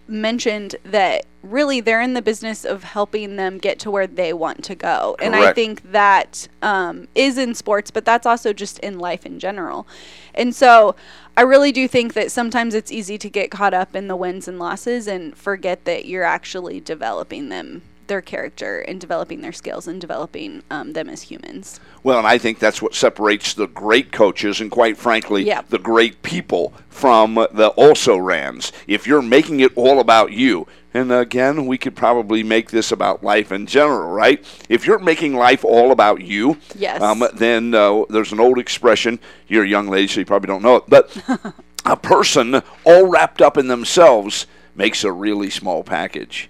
mentioned 0.07 0.75
that 0.83 1.25
really 1.41 1.81
they're 1.81 2.01
in 2.01 2.13
the 2.13 2.21
business 2.21 2.65
of 2.65 2.83
helping 2.83 3.35
them 3.35 3.57
get 3.57 3.79
to 3.79 3.91
where 3.91 4.07
they 4.07 4.33
want 4.33 4.63
to 4.63 4.75
go. 4.75 5.15
And 5.19 5.35
I 5.35 5.53
think 5.53 5.91
that 5.91 6.47
um, 6.61 7.07
is 7.15 7.37
in 7.37 7.53
sports, 7.53 7.91
but 7.91 8.05
that's 8.05 8.25
also 8.25 8.53
just 8.53 8.79
in 8.79 8.99
life 8.99 9.25
in 9.25 9.39
general. 9.39 9.87
And 10.33 10.55
so 10.55 10.95
I 11.35 11.41
really 11.41 11.71
do 11.71 11.87
think 11.87 12.13
that 12.13 12.31
sometimes 12.31 12.73
it's 12.73 12.91
easy 12.91 13.17
to 13.17 13.29
get 13.29 13.51
caught 13.51 13.73
up 13.73 13.95
in 13.95 14.07
the 14.07 14.15
wins 14.15 14.47
and 14.47 14.59
losses 14.59 15.07
and 15.07 15.35
forget 15.35 15.85
that 15.85 16.05
you're 16.05 16.23
actually 16.23 16.79
developing 16.79 17.49
them, 17.49 17.81
their 18.13 18.21
character, 18.21 18.79
and 18.81 19.01
developing 19.01 19.41
their 19.41 19.51
skills 19.51 19.87
and 19.87 19.99
developing 19.99 20.61
um, 20.69 20.93
them 20.93 21.09
as 21.09 21.23
humans. 21.23 21.79
Well, 22.03 22.19
and 22.19 22.27
I 22.27 22.37
think 22.37 22.59
that's 22.59 22.79
what 22.79 22.93
separates 22.93 23.55
the 23.55 23.65
great 23.65 24.11
coaches 24.11 24.61
and, 24.61 24.69
quite 24.69 24.97
frankly, 24.97 25.43
Yeah. 25.43 25.63
the 25.67 25.79
great 25.79 26.21
people 26.21 26.73
from 26.89 27.33
the 27.51 27.69
also 27.75 28.15
rans. 28.15 28.71
If 28.85 29.07
you're 29.07 29.23
making 29.23 29.61
it 29.61 29.71
all 29.75 29.99
about 29.99 30.31
you, 30.31 30.67
and 30.93 31.11
again, 31.11 31.65
we 31.65 31.79
could 31.79 31.95
probably 31.95 32.43
make 32.43 32.69
this 32.69 32.91
about 32.91 33.23
life 33.23 33.51
in 33.51 33.65
general, 33.65 34.11
right? 34.11 34.45
If 34.69 34.85
you're 34.85 34.99
making 34.99 35.33
life 35.33 35.65
all 35.65 35.91
about 35.91 36.21
you, 36.21 36.57
Yes. 36.75 37.01
um, 37.01 37.23
then 37.33 37.73
uh, 37.73 38.03
there's 38.11 38.31
an 38.31 38.39
old 38.39 38.59
expression. 38.59 39.19
You're 39.47 39.63
a 39.63 39.67
young 39.67 39.87
lady, 39.87 40.05
so 40.07 40.19
you 40.19 40.27
probably 40.27 40.47
don't 40.49 40.61
know 40.61 40.75
it, 40.75 40.83
but 40.87 41.17
a 41.85 41.97
person 41.97 42.61
all 42.83 43.07
wrapped 43.07 43.41
up 43.41 43.57
in 43.57 43.69
themselves 43.69 44.45
makes 44.75 45.03
a 45.03 45.11
really 45.11 45.49
small 45.49 45.83
package. 45.83 46.47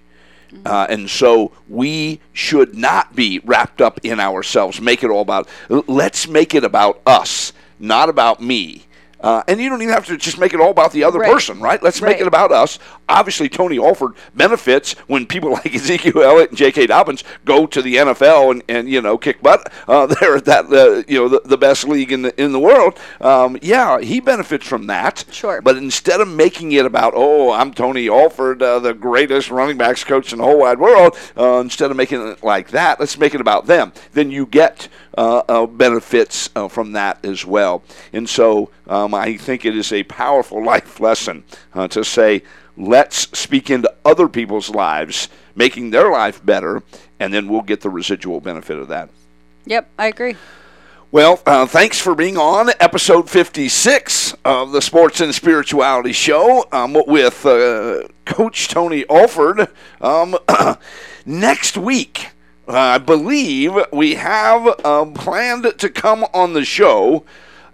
Uh, 0.66 0.88
and 0.90 1.10
so 1.10 1.52
we 1.68 2.20
should 2.34 2.76
not 2.76 3.16
be 3.16 3.40
wrapped 3.44 3.82
up 3.82 4.00
in 4.04 4.20
ourselves. 4.20 4.80
Make 4.80 5.04
it 5.04 5.10
all 5.10 5.22
about. 5.22 5.48
Let's 5.70 6.28
make 6.28 6.56
it 6.56 6.64
about 6.64 7.02
us, 7.06 7.54
not 7.80 8.10
about 8.10 8.42
me. 8.42 8.86
Uh, 9.24 9.42
and 9.48 9.60
you 9.60 9.70
don't 9.70 9.82
even 9.82 9.94
have 9.94 10.06
to 10.06 10.18
just 10.18 10.38
make 10.38 10.54
it 10.54 10.60
all 10.60 10.70
about 10.72 10.92
the 10.92 11.04
other 11.04 11.20
Right. 11.20 11.32
person, 11.32 11.60
right? 11.62 11.82
Let's 11.82 12.02
make 12.02 12.20
it 12.20 12.28
about 12.28 12.52
us. 12.52 12.78
Obviously, 13.08 13.48
Tony 13.48 13.80
Alford 13.80 14.12
benefits 14.36 14.94
when 15.08 15.26
people 15.26 15.52
like 15.54 15.74
Ezekiel 15.74 16.22
Elliott 16.22 16.50
and 16.50 16.58
J.K. 16.58 16.88
Dobbins 16.88 17.24
go 17.46 17.66
to 17.66 17.82
the 17.82 17.96
NFL 17.96 18.52
and, 18.52 18.64
and 18.68 18.90
you 18.90 19.02
know 19.02 19.18
kick 19.18 19.42
butt. 19.42 19.72
Uh, 19.88 20.06
they're 20.20 20.36
at 20.38 20.46
that 20.46 20.66
uh, 20.66 21.04
you 21.08 21.18
know 21.20 21.30
the, 21.30 21.42
the 21.46 21.58
best 21.58 21.88
league 21.88 22.12
in 22.12 22.22
the 22.24 22.42
in 22.42 22.52
the 22.52 22.60
world. 22.60 23.00
Um, 23.22 23.58
yeah, 23.62 24.00
he 24.00 24.20
benefits 24.20 24.68
from 24.68 24.88
that. 24.88 25.24
Sure. 25.32 25.62
But 25.62 25.78
instead 25.78 26.20
of 26.20 26.28
making 26.28 26.74
it 26.74 26.86
about, 26.86 27.14
oh, 27.16 27.52
I'm 27.52 27.74
Tony 27.74 28.10
Alford, 28.10 28.62
uh, 28.62 28.80
the 28.80 28.94
greatest 28.94 29.50
running 29.50 29.78
backs 29.78 30.04
coach 30.04 30.34
in 30.34 30.40
the 30.40 30.44
whole 30.44 30.60
wide 30.60 30.80
world, 30.80 31.18
uh, 31.38 31.60
instead 31.60 31.92
of 31.92 31.98
making 31.98 32.26
it 32.28 32.44
like 32.44 32.70
that, 32.72 33.00
let's 33.00 33.18
make 33.18 33.34
it 33.34 33.42
about 33.42 33.68
them. 33.68 33.94
Then 34.12 34.32
you 34.32 34.46
get 34.46 34.90
benefits 35.16 36.50
uh, 36.56 36.68
from 36.68 36.94
that 36.94 37.24
as 37.24 37.46
well. 37.46 37.84
And 38.12 38.28
so 38.28 38.70
um, 38.88 39.14
I 39.14 39.38
think 39.38 39.66
it 39.66 39.76
is 39.76 39.92
a 39.92 40.04
powerful 40.04 40.64
life 40.66 41.00
lesson 41.00 41.44
uh, 41.74 41.88
to 41.90 42.04
say, 42.04 42.44
let's 42.78 43.38
speak 43.38 43.70
into 43.70 43.94
other 44.04 44.28
people's 44.28 44.70
lives, 44.70 45.30
making 45.56 45.92
their 45.92 46.12
life 46.12 46.44
better, 46.46 46.84
and 47.20 47.34
then 47.34 47.48
we'll 47.48 47.62
get 47.62 47.82
the 47.82 47.90
residual 47.90 48.40
benefit 48.40 48.78
of 48.78 48.88
that. 48.90 49.10
Yep, 49.66 49.90
I 49.98 50.08
agree. 50.08 50.36
Well, 51.14 51.42
uh, 51.46 51.68
thanks 51.68 52.00
for 52.00 52.16
being 52.16 52.38
on 52.38 52.72
episode 52.80 53.30
56 53.30 54.34
of 54.44 54.72
the 54.72 54.82
Sports 54.82 55.22
and 55.22 55.34
Spirituality 55.34 56.12
Show 56.12 56.66
um, 56.72 56.98
with 57.06 57.46
uh, 57.46 58.08
Coach 58.26 58.68
Tony 58.68 59.06
Alford. 59.08 59.68
Um, 60.02 60.36
next 61.28 61.78
week, 61.78 62.26
uh, 62.26 62.30
I 62.68 62.98
believe 62.98 63.78
we 63.92 64.16
have 64.16 64.86
um, 64.86 65.14
planned 65.14 65.74
to 65.78 65.90
come 65.90 66.26
on 66.34 66.54
the 66.54 66.64
show 66.64 67.26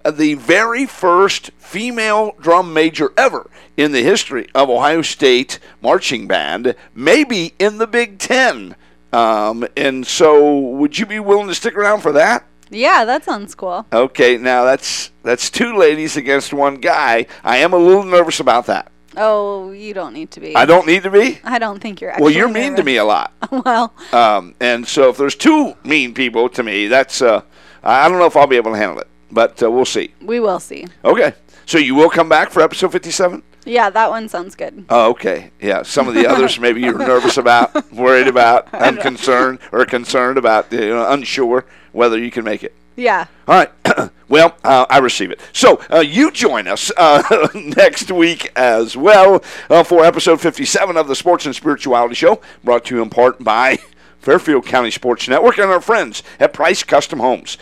uh, 0.03 0.11
the 0.11 0.33
very 0.33 0.85
first 0.85 1.51
female 1.57 2.35
drum 2.39 2.73
major 2.73 3.11
ever 3.17 3.49
in 3.77 3.91
the 3.91 4.03
history 4.03 4.47
of 4.55 4.69
Ohio 4.69 5.01
State 5.01 5.59
marching 5.81 6.27
band, 6.27 6.75
maybe 6.95 7.53
in 7.59 7.77
the 7.77 7.87
Big 7.87 8.17
Ten. 8.17 8.75
Um, 9.11 9.67
and 9.75 10.05
so, 10.07 10.57
would 10.57 10.97
you 10.97 11.05
be 11.05 11.19
willing 11.19 11.47
to 11.47 11.55
stick 11.55 11.75
around 11.75 12.01
for 12.01 12.11
that? 12.13 12.45
Yeah, 12.71 13.05
that 13.05 13.23
sounds 13.23 13.55
cool. 13.55 13.85
Okay, 13.91 14.37
now 14.37 14.63
that's 14.63 15.11
that's 15.23 15.49
two 15.49 15.75
ladies 15.75 16.15
against 16.15 16.53
one 16.53 16.75
guy. 16.75 17.25
I 17.43 17.57
am 17.57 17.73
a 17.73 17.77
little 17.77 18.03
nervous 18.03 18.39
about 18.39 18.67
that. 18.67 18.91
Oh, 19.17 19.71
you 19.71 19.93
don't 19.93 20.13
need 20.13 20.31
to 20.31 20.39
be. 20.39 20.55
I 20.55 20.65
don't 20.65 20.85
need 20.85 21.03
to 21.03 21.09
be. 21.09 21.39
I 21.43 21.59
don't 21.59 21.79
think 21.79 21.99
you're. 22.01 22.11
Actually 22.11 22.23
Well, 22.23 22.33
you're 22.33 22.49
mean 22.49 22.75
to 22.75 22.83
me 22.83 22.97
a 22.97 23.05
lot, 23.05 23.33
well, 23.51 23.93
um, 24.13 24.55
and 24.59 24.87
so 24.87 25.09
if 25.09 25.17
there's 25.17 25.35
two 25.35 25.73
mean 25.83 26.13
people 26.13 26.49
to 26.49 26.63
me, 26.63 26.87
that's 26.87 27.21
uh, 27.21 27.41
I 27.83 28.07
don't 28.07 28.19
know 28.19 28.25
if 28.25 28.35
I'll 28.35 28.47
be 28.47 28.57
able 28.57 28.71
to 28.71 28.77
handle 28.77 28.99
it, 28.99 29.07
but 29.31 29.61
uh, 29.63 29.71
we'll 29.71 29.85
see. 29.85 30.13
we 30.21 30.39
will 30.39 30.59
see. 30.59 30.85
Okay, 31.03 31.33
so 31.65 31.77
you 31.77 31.95
will 31.95 32.09
come 32.09 32.29
back 32.29 32.51
for 32.51 32.61
episode 32.61 32.91
57. 32.91 33.43
Yeah, 33.65 33.89
that 33.89 34.09
one 34.09 34.29
sounds 34.29 34.55
good. 34.55 34.85
Oh, 34.89 35.09
okay. 35.11 35.51
Yeah, 35.61 35.83
some 35.83 36.07
of 36.07 36.15
the 36.15 36.25
others 36.27 36.59
maybe 36.65 36.81
you're 36.81 36.97
nervous 36.97 37.37
about, 37.37 37.91
worried 37.91 38.27
about, 38.27 38.73
unconcerned, 38.73 39.59
or 39.71 39.85
concerned 39.85 40.37
about, 40.37 40.71
you 40.71 40.79
know, 40.89 41.11
unsure 41.11 41.65
whether 41.91 42.17
you 42.17 42.31
can 42.31 42.43
make 42.43 42.63
it. 42.63 42.73
Yeah. 42.95 43.27
All 43.47 43.55
right. 43.55 44.11
Well, 44.29 44.55
uh, 44.63 44.85
I 44.89 44.99
receive 44.99 45.31
it. 45.31 45.41
So 45.53 45.81
uh, 45.91 45.99
you 45.99 46.31
join 46.31 46.67
us 46.67 46.91
uh, 46.95 47.47
next 47.55 48.11
week 48.11 48.51
as 48.55 48.95
well 48.95 49.43
uh, 49.71 49.83
for 49.83 50.05
episode 50.05 50.39
57 50.39 50.95
of 50.95 51.07
the 51.07 51.15
Sports 51.15 51.47
and 51.47 51.55
Spirituality 51.55 52.13
Show, 52.13 52.39
brought 52.63 52.85
to 52.85 52.95
you 52.95 53.01
in 53.01 53.09
part 53.09 53.43
by 53.43 53.79
Fairfield 54.19 54.67
County 54.67 54.91
Sports 54.91 55.27
Network 55.27 55.57
and 55.57 55.71
our 55.71 55.81
friends 55.81 56.21
at 56.39 56.53
Price 56.53 56.83
Custom 56.83 57.19
Homes. 57.19 57.57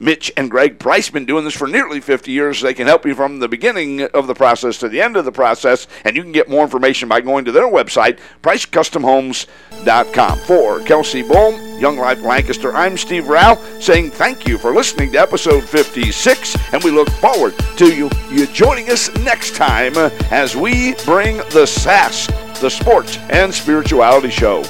Mitch 0.00 0.32
and 0.36 0.50
Greg 0.50 0.78
Price 0.78 1.10
been 1.10 1.24
doing 1.24 1.44
this 1.44 1.54
for 1.54 1.66
nearly 1.66 2.00
50 2.00 2.30
years. 2.30 2.60
They 2.60 2.74
can 2.74 2.86
help 2.86 3.04
you 3.04 3.14
from 3.14 3.38
the 3.38 3.48
beginning 3.48 4.02
of 4.02 4.26
the 4.26 4.34
process 4.34 4.78
to 4.78 4.88
the 4.88 5.00
end 5.00 5.16
of 5.16 5.24
the 5.24 5.32
process, 5.32 5.86
and 6.04 6.16
you 6.16 6.22
can 6.22 6.32
get 6.32 6.48
more 6.48 6.62
information 6.62 7.08
by 7.08 7.20
going 7.20 7.44
to 7.44 7.52
their 7.52 7.66
website, 7.66 8.18
pricecustomhomes.com. 8.42 10.38
For 10.40 10.80
Kelsey 10.80 11.22
Bull, 11.22 11.58
Young 11.78 11.96
Life 11.96 12.22
Lancaster, 12.22 12.74
I'm 12.74 12.96
Steve 12.96 13.28
Rauch 13.28 13.58
saying 13.80 14.10
thank 14.10 14.46
you 14.46 14.58
for 14.58 14.74
listening 14.74 15.12
to 15.12 15.18
episode 15.18 15.64
56, 15.64 16.56
and 16.72 16.82
we 16.82 16.90
look 16.90 17.10
forward 17.10 17.54
to 17.76 17.94
you, 17.94 18.10
you 18.30 18.46
joining 18.46 18.90
us 18.90 19.14
next 19.18 19.56
time 19.56 19.96
as 20.30 20.56
we 20.56 20.94
bring 21.04 21.38
the 21.50 21.66
SAS, 21.66 22.26
the 22.60 22.70
Sports 22.70 23.18
and 23.30 23.52
Spirituality 23.52 24.30
Show. 24.30 24.62